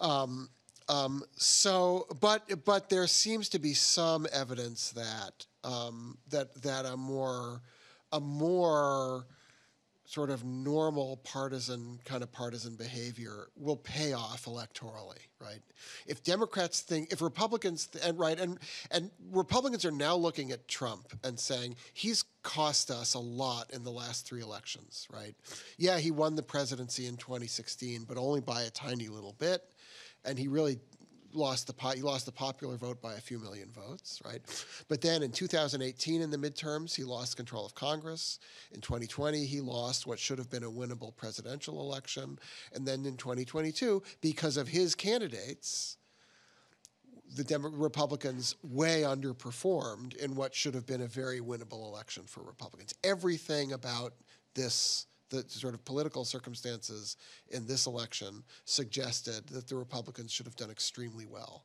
Um, 0.00 0.48
um, 0.88 1.22
so, 1.36 2.06
but 2.20 2.64
but 2.64 2.88
there 2.88 3.06
seems 3.06 3.48
to 3.50 3.60
be 3.60 3.72
some 3.72 4.26
evidence 4.32 4.90
that 4.90 5.46
um, 5.62 6.18
that 6.30 6.60
that 6.62 6.84
a 6.86 6.96
more 6.96 7.62
a 8.10 8.18
more 8.18 9.26
sort 10.04 10.30
of 10.30 10.44
normal 10.44 11.18
partisan 11.18 11.98
kind 12.04 12.22
of 12.22 12.32
partisan 12.32 12.74
behavior 12.74 13.48
will 13.56 13.76
pay 13.76 14.12
off 14.12 14.44
electorally, 14.46 15.18
right? 15.40 15.60
If 16.06 16.22
Democrats 16.22 16.80
think, 16.80 17.12
if 17.12 17.22
Republicans, 17.22 17.86
th- 17.86 18.04
and 18.04 18.18
right, 18.18 18.38
and 18.38 18.58
and 18.90 19.10
Republicans 19.30 19.84
are 19.84 19.92
now 19.92 20.16
looking 20.16 20.50
at 20.50 20.66
Trump 20.68 21.12
and 21.22 21.38
saying 21.38 21.76
he's 21.94 22.24
cost 22.42 22.90
us 22.90 23.14
a 23.14 23.18
lot 23.18 23.70
in 23.72 23.84
the 23.84 23.90
last 23.90 24.26
three 24.26 24.42
elections, 24.42 25.06
right? 25.12 25.34
Yeah, 25.78 25.98
he 25.98 26.10
won 26.10 26.34
the 26.34 26.42
presidency 26.42 27.06
in 27.06 27.16
2016, 27.16 28.04
but 28.04 28.18
only 28.18 28.40
by 28.40 28.62
a 28.62 28.70
tiny 28.70 29.08
little 29.08 29.34
bit, 29.38 29.62
and 30.24 30.38
he 30.38 30.48
really 30.48 30.78
lost 31.32 31.66
the 31.66 31.72
po- 31.72 31.90
he 31.90 32.02
lost 32.02 32.26
the 32.26 32.32
popular 32.32 32.76
vote 32.76 33.00
by 33.00 33.14
a 33.14 33.20
few 33.20 33.38
million 33.38 33.68
votes, 33.70 34.20
right? 34.24 34.40
But 34.88 35.00
then 35.00 35.22
in 35.22 35.32
2018, 35.32 36.20
in 36.20 36.30
the 36.30 36.36
midterms, 36.36 36.94
he 36.94 37.04
lost 37.04 37.36
control 37.36 37.66
of 37.66 37.74
Congress. 37.74 38.38
In 38.72 38.80
2020, 38.80 39.44
he 39.44 39.60
lost 39.60 40.06
what 40.06 40.18
should 40.18 40.38
have 40.38 40.50
been 40.50 40.64
a 40.64 40.70
winnable 40.70 41.14
presidential 41.16 41.80
election, 41.80 42.38
and 42.74 42.86
then 42.86 43.04
in 43.06 43.16
2022, 43.16 44.02
because 44.20 44.56
of 44.56 44.68
his 44.68 44.94
candidates, 44.94 45.96
the 47.34 47.44
Demo- 47.44 47.70
Republicans 47.70 48.56
way 48.62 49.02
underperformed 49.02 50.16
in 50.16 50.34
what 50.34 50.54
should 50.54 50.74
have 50.74 50.86
been 50.86 51.00
a 51.00 51.06
very 51.06 51.40
winnable 51.40 51.86
election 51.86 52.24
for 52.26 52.42
Republicans. 52.42 52.94
Everything 53.02 53.72
about 53.72 54.12
this 54.54 55.06
the 55.32 55.44
sort 55.48 55.74
of 55.74 55.84
political 55.84 56.24
circumstances 56.24 57.16
in 57.50 57.66
this 57.66 57.86
election 57.86 58.44
suggested 58.64 59.46
that 59.48 59.66
the 59.66 59.74
Republicans 59.76 60.30
should 60.30 60.46
have 60.46 60.56
done 60.56 60.70
extremely 60.70 61.26
well. 61.26 61.64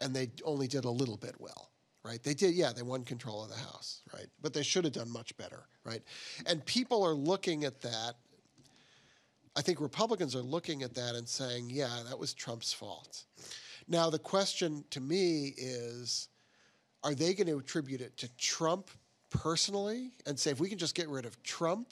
And 0.00 0.14
they 0.14 0.30
only 0.44 0.66
did 0.66 0.84
a 0.84 0.90
little 0.90 1.16
bit 1.16 1.34
well, 1.38 1.70
right? 2.04 2.22
They 2.22 2.34
did, 2.34 2.54
yeah, 2.54 2.72
they 2.72 2.82
won 2.82 3.04
control 3.04 3.44
of 3.44 3.50
the 3.50 3.56
House, 3.56 4.00
right? 4.12 4.26
But 4.42 4.54
they 4.54 4.62
should 4.62 4.84
have 4.84 4.94
done 4.94 5.10
much 5.10 5.36
better, 5.36 5.64
right? 5.84 6.02
And 6.46 6.64
people 6.66 7.04
are 7.04 7.14
looking 7.14 7.64
at 7.64 7.80
that. 7.82 8.14
I 9.54 9.62
think 9.62 9.80
Republicans 9.80 10.34
are 10.34 10.42
looking 10.42 10.82
at 10.82 10.94
that 10.94 11.14
and 11.14 11.28
saying, 11.28 11.70
yeah, 11.70 12.00
that 12.08 12.18
was 12.18 12.34
Trump's 12.34 12.72
fault. 12.72 13.24
Now, 13.88 14.08
the 14.08 14.18
question 14.18 14.84
to 14.90 15.00
me 15.00 15.54
is 15.56 16.28
are 17.02 17.14
they 17.14 17.34
going 17.34 17.46
to 17.46 17.58
attribute 17.58 18.00
it 18.00 18.16
to 18.18 18.28
Trump 18.36 18.90
personally 19.30 20.10
and 20.26 20.38
say, 20.38 20.50
if 20.50 20.60
we 20.60 20.68
can 20.68 20.78
just 20.78 20.94
get 20.94 21.08
rid 21.08 21.24
of 21.24 21.42
Trump, 21.42 21.88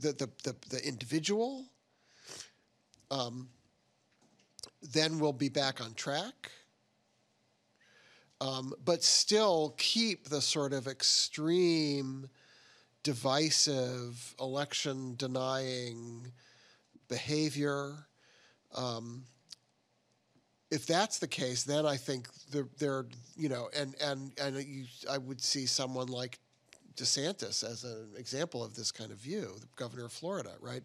the, 0.00 0.12
the, 0.12 0.28
the, 0.44 0.56
the 0.70 0.86
individual, 0.86 1.64
um, 3.10 3.48
then 4.92 5.18
we'll 5.18 5.32
be 5.32 5.48
back 5.48 5.80
on 5.80 5.94
track? 5.94 6.52
Um, 8.40 8.72
but 8.84 9.02
still 9.02 9.74
keep 9.76 10.28
the 10.28 10.40
sort 10.40 10.72
of 10.72 10.86
extreme, 10.86 12.28
divisive, 13.02 14.34
election 14.38 15.16
denying 15.16 16.30
behavior. 17.08 18.06
Um, 18.74 19.24
if 20.70 20.86
that's 20.86 21.18
the 21.18 21.26
case, 21.26 21.64
then 21.64 21.84
I 21.86 21.96
think 21.96 22.28
they're, 22.52 22.68
they're 22.78 23.06
you 23.36 23.48
know, 23.48 23.70
and 23.76 23.94
and 24.00 24.32
and 24.40 24.62
you, 24.62 24.84
I 25.10 25.18
would 25.18 25.40
see 25.40 25.66
someone 25.66 26.08
like 26.08 26.38
DeSantis 26.98 27.64
as 27.64 27.84
an 27.84 28.10
example 28.16 28.62
of 28.62 28.74
this 28.74 28.92
kind 28.92 29.10
of 29.10 29.18
view, 29.18 29.54
the 29.60 29.66
governor 29.76 30.04
of 30.04 30.12
Florida, 30.12 30.52
right? 30.60 30.82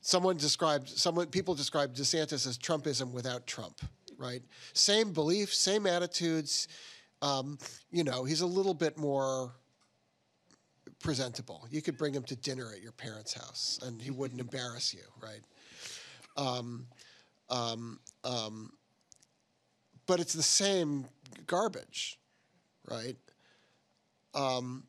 Someone 0.00 0.36
described, 0.36 0.88
someone 0.88 1.26
people 1.26 1.54
described 1.54 1.96
DeSantis 1.96 2.46
as 2.46 2.58
Trumpism 2.58 3.12
without 3.12 3.46
Trump, 3.46 3.80
right? 4.18 4.42
Same 4.72 5.12
beliefs, 5.12 5.58
same 5.58 5.86
attitudes. 5.86 6.68
Um, 7.22 7.58
you 7.90 8.04
know, 8.04 8.24
he's 8.24 8.40
a 8.40 8.46
little 8.46 8.74
bit 8.74 8.96
more 8.96 9.52
presentable. 11.02 11.66
You 11.70 11.82
could 11.82 11.98
bring 11.98 12.14
him 12.14 12.22
to 12.24 12.36
dinner 12.36 12.70
at 12.74 12.82
your 12.82 12.92
parents' 12.92 13.34
house, 13.34 13.78
and 13.82 14.00
he 14.00 14.10
wouldn't 14.10 14.40
embarrass 14.40 14.94
you, 14.94 15.02
right? 15.22 15.40
Um, 16.36 16.86
um, 17.48 17.98
um, 18.24 18.72
but 20.06 20.20
it's 20.20 20.32
the 20.32 20.42
same 20.42 21.06
garbage, 21.46 22.18
right? 22.88 23.16
Um, 24.34 24.84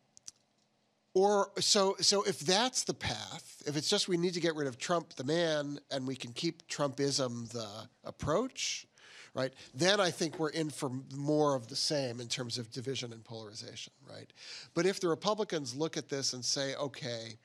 or 1.14 1.52
so 1.60 1.96
so 2.00 2.24
if 2.24 2.40
that's 2.40 2.84
the 2.84 2.94
path, 2.94 3.62
if 3.66 3.76
it's 3.76 3.90
just 3.90 4.08
we 4.08 4.18
need 4.18 4.34
to 4.34 4.40
get 4.40 4.56
rid 4.56 4.68
of 4.68 4.78
Trump 4.78 5.14
the 5.16 5.24
man 5.24 5.80
and 5.90 6.08
we 6.08 6.16
can 6.16 6.32
keep 6.32 6.68
Trumpism 6.68 7.50
the 7.52 7.68
approach, 8.04 8.88
right? 9.34 9.54
Then 9.74 10.00
I 10.00 10.12
think 10.12 10.40
we're 10.40 10.50
in 10.50 10.70
for 10.70 10.92
more 11.16 11.56
of 11.56 11.68
the 11.68 11.76
same 11.76 12.20
in 12.20 12.28
terms 12.28 12.58
of 12.58 12.72
division 12.72 13.12
and 13.14 13.24
polarization, 13.24 13.94
right? 14.10 14.32
But 14.74 14.86
if 14.86 15.00
the 15.00 15.10
Republicans 15.10 15.76
look 15.76 15.98
at 15.98 16.10
this 16.10 16.34
and 16.34 16.44
say, 16.44 16.76
okay, 16.76 17.36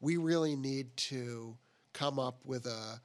we 0.00 0.16
really 0.16 0.56
need 0.56 0.96
to 0.96 1.56
come 1.92 2.18
up 2.18 2.40
with 2.44 2.66
a 2.66 3.00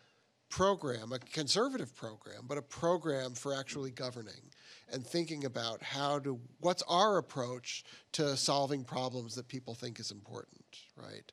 program, 0.49 1.11
a 1.11 1.20
conservative 1.20 1.95
program, 1.95 2.45
but 2.47 2.57
a 2.57 2.61
program 2.61 3.34
for 3.34 3.53
actually 3.53 3.91
governing 3.91 4.51
and 4.92 5.06
thinking 5.06 5.46
about 5.46 5.82
how 5.82 6.20
to 6.20 6.40
what's 6.60 6.84
our 6.84 7.18
approach 7.18 7.84
to 8.14 8.36
solving 8.38 8.84
problems 8.84 9.36
that 9.36 9.48
people 9.48 9.74
think 9.74 10.00
is 10.00 10.12
important, 10.12 10.66
right? 10.96 11.32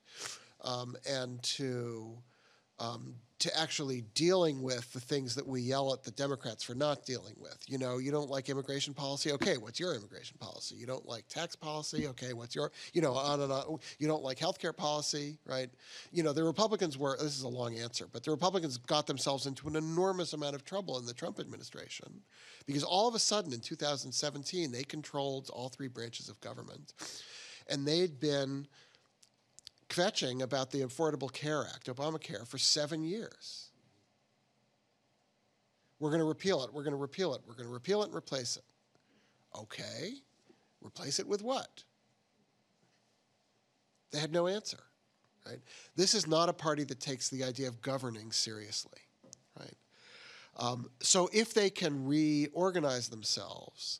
Um, 0.63 0.95
and 1.09 1.41
to 1.43 2.17
um, 2.79 3.15
to 3.43 3.59
actually 3.59 4.05
dealing 4.13 4.61
with 4.61 4.93
the 4.93 5.01
things 5.01 5.35
that 5.35 5.45
we 5.45 5.59
yell 5.59 5.91
at 5.91 6.01
the 6.01 6.11
Democrats 6.11 6.63
for 6.63 6.73
not 6.75 7.05
dealing 7.05 7.35
with. 7.37 7.57
You 7.67 7.77
know, 7.77 7.97
you 7.97 8.09
don't 8.09 8.29
like 8.29 8.47
immigration 8.47 8.93
policy. 8.93 9.33
Okay, 9.33 9.57
what's 9.57 9.81
your 9.81 9.95
immigration 9.95 10.37
policy? 10.39 10.75
You 10.75 10.85
don't 10.85 11.05
like 11.05 11.27
tax 11.27 11.53
policy. 11.53 12.07
Okay, 12.07 12.31
what's 12.31 12.55
your, 12.55 12.71
you 12.93 13.01
know, 13.01 13.11
on 13.13 13.41
and 13.41 13.51
on. 13.51 13.79
You 13.99 14.07
don't 14.07 14.23
like 14.23 14.39
healthcare 14.39 14.73
policy, 14.75 15.37
right? 15.45 15.69
You 16.13 16.23
know, 16.23 16.31
the 16.31 16.45
Republicans 16.45 16.97
were, 16.97 17.17
this 17.17 17.37
is 17.37 17.43
a 17.43 17.49
long 17.49 17.77
answer, 17.77 18.07
but 18.09 18.23
the 18.23 18.31
Republicans 18.31 18.77
got 18.77 19.07
themselves 19.07 19.45
into 19.45 19.67
an 19.67 19.75
enormous 19.75 20.31
amount 20.31 20.55
of 20.55 20.63
trouble 20.63 20.97
in 20.97 21.05
the 21.05 21.13
Trump 21.13 21.37
administration 21.37 22.21
because 22.65 22.85
all 22.85 23.09
of 23.09 23.15
a 23.15 23.19
sudden 23.19 23.51
in 23.51 23.59
2017, 23.59 24.71
they 24.71 24.83
controlled 24.83 25.49
all 25.49 25.67
three 25.67 25.89
branches 25.89 26.29
of 26.29 26.39
government. 26.39 26.93
And 27.67 27.85
they'd 27.85 28.21
been 28.21 28.67
kvetching 29.93 30.41
about 30.41 30.71
the 30.71 30.81
Affordable 30.81 31.31
Care 31.31 31.65
Act, 31.73 31.87
Obamacare, 31.87 32.47
for 32.47 32.57
seven 32.57 33.03
years. 33.03 33.69
We're 35.99 36.09
going 36.09 36.19
to 36.19 36.25
repeal 36.25 36.63
it. 36.63 36.73
We're 36.73 36.83
going 36.83 36.95
to 36.95 36.97
repeal 36.97 37.33
it. 37.35 37.41
We're 37.47 37.53
going 37.53 37.67
to 37.67 37.73
repeal 37.73 38.01
it 38.01 38.07
and 38.07 38.15
replace 38.15 38.57
it. 38.57 38.63
Okay. 39.57 40.15
Replace 40.81 41.19
it 41.19 41.27
with 41.27 41.41
what? 41.41 41.83
They 44.11 44.19
had 44.19 44.33
no 44.33 44.47
answer. 44.47 44.79
Right? 45.45 45.59
This 45.95 46.13
is 46.13 46.27
not 46.27 46.49
a 46.49 46.53
party 46.53 46.83
that 46.85 46.99
takes 46.99 47.29
the 47.29 47.43
idea 47.43 47.67
of 47.67 47.81
governing 47.81 48.31
seriously. 48.31 48.99
Right? 49.59 49.75
Um, 50.57 50.89
so 51.01 51.29
if 51.33 51.53
they 51.53 51.69
can 51.69 52.05
reorganize 52.05 53.09
themselves 53.09 53.99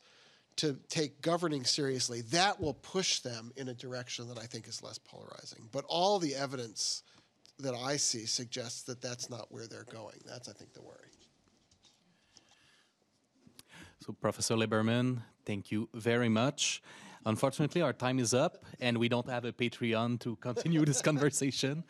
to 0.58 0.78
take 0.89 1.22
governing 1.22 1.64
seriously, 1.64 2.22
that 2.32 2.60
will 2.60 2.74
push 2.74 3.20
them 3.20 3.51
in 3.56 3.70
a 3.70 3.74
direction 3.74 4.28
that 4.30 4.38
I 4.38 4.45
think 4.45 4.68
is 4.68 4.84
less 4.84 4.97
polarizing. 4.97 5.70
But 5.72 5.86
all 5.88 6.20
the 6.20 6.36
evidence 6.36 7.04
that 7.60 7.74
I 7.74 7.97
see 7.97 8.26
suggests 8.26 8.84
that 8.84 9.01
that's 9.01 9.30
not 9.30 9.51
where 9.51 9.68
they're 9.68 9.86
going. 9.86 10.22
That's, 10.26 10.49
I 10.49 10.54
think, 10.54 10.74
the 10.74 10.82
worry. 10.82 10.97
So, 14.06 14.14
Professor 14.14 14.56
Lieberman, 14.56 15.22
thank 15.45 15.72
you 15.72 15.88
very 15.93 16.30
much. 16.30 16.82
Unfortunately, 17.26 17.82
our 17.82 17.93
time 17.93 18.20
is 18.20 18.34
up 18.34 18.66
and 18.82 18.97
we 18.97 19.08
don't 19.08 19.30
have 19.30 19.45
a 19.45 19.54
Patreon 19.54 20.20
to 20.20 20.36
continue 20.41 20.84
this 20.84 21.01
conversation. 21.01 21.84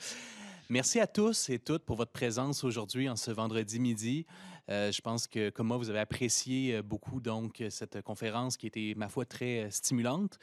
Merci 0.70 1.00
à 1.00 1.08
tous 1.08 1.50
et 1.50 1.60
toutes 1.60 1.86
pour 1.86 1.98
votre 1.98 2.12
présence 2.12 2.64
aujourd'hui 2.64 3.10
en 3.10 3.16
ce 3.16 3.32
vendredi 3.32 3.80
midi. 3.80 4.26
Euh, 4.70 4.92
je 4.92 5.02
pense 5.02 5.28
que, 5.28 5.50
comme 5.50 5.68
moi, 5.68 5.78
vous 5.78 5.90
avez 5.90 6.00
apprécié 6.00 6.76
euh, 6.76 6.82
beaucoup 6.82 7.20
donc 7.20 7.64
cette 7.70 8.02
conférence 8.02 8.58
qui 8.58 8.68
était, 8.68 8.94
ma 8.96 9.10
foi, 9.10 9.26
très 9.26 9.64
euh, 9.64 9.70
stimulante. 9.70 10.40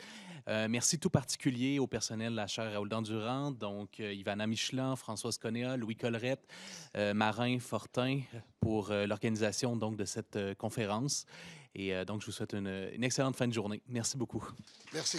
Euh, 0.49 0.69
merci 0.69 0.99
tout 0.99 1.11
particulier 1.11 1.79
au 1.79 1.87
personnel 1.87 2.33
de 2.33 2.37
la 2.37 2.47
chaire 2.47 2.73
Raoul 2.73 2.89
Dandurand, 2.89 3.51
donc 3.51 4.01
euh, 4.01 4.13
Ivana 4.13 4.47
Michelin, 4.47 4.97
Françoise 4.97 5.39
Conéa, 5.39 5.77
Louis 5.77 5.97
Collerette, 5.97 6.47
euh, 6.97 7.15
Marin 7.15 7.59
Fortin 7.59 8.21
pour 8.61 8.91
euh, 8.91 9.07
l'organisation 9.07 9.77
donc 9.77 9.97
de 9.97 10.05
cette 10.05 10.37
euh, 10.37 10.55
conférence. 10.55 11.27
Et 11.75 11.95
euh, 11.95 12.05
donc, 12.05 12.21
je 12.21 12.27
vous 12.27 12.33
souhaite 12.33 12.53
une 12.53 13.05
excellente 13.05 13.37
fin 13.37 13.47
de 13.47 13.53
journée. 13.53 13.81
Merci 13.89 14.17
beaucoup. 14.17 14.45
Merci. 14.93 15.19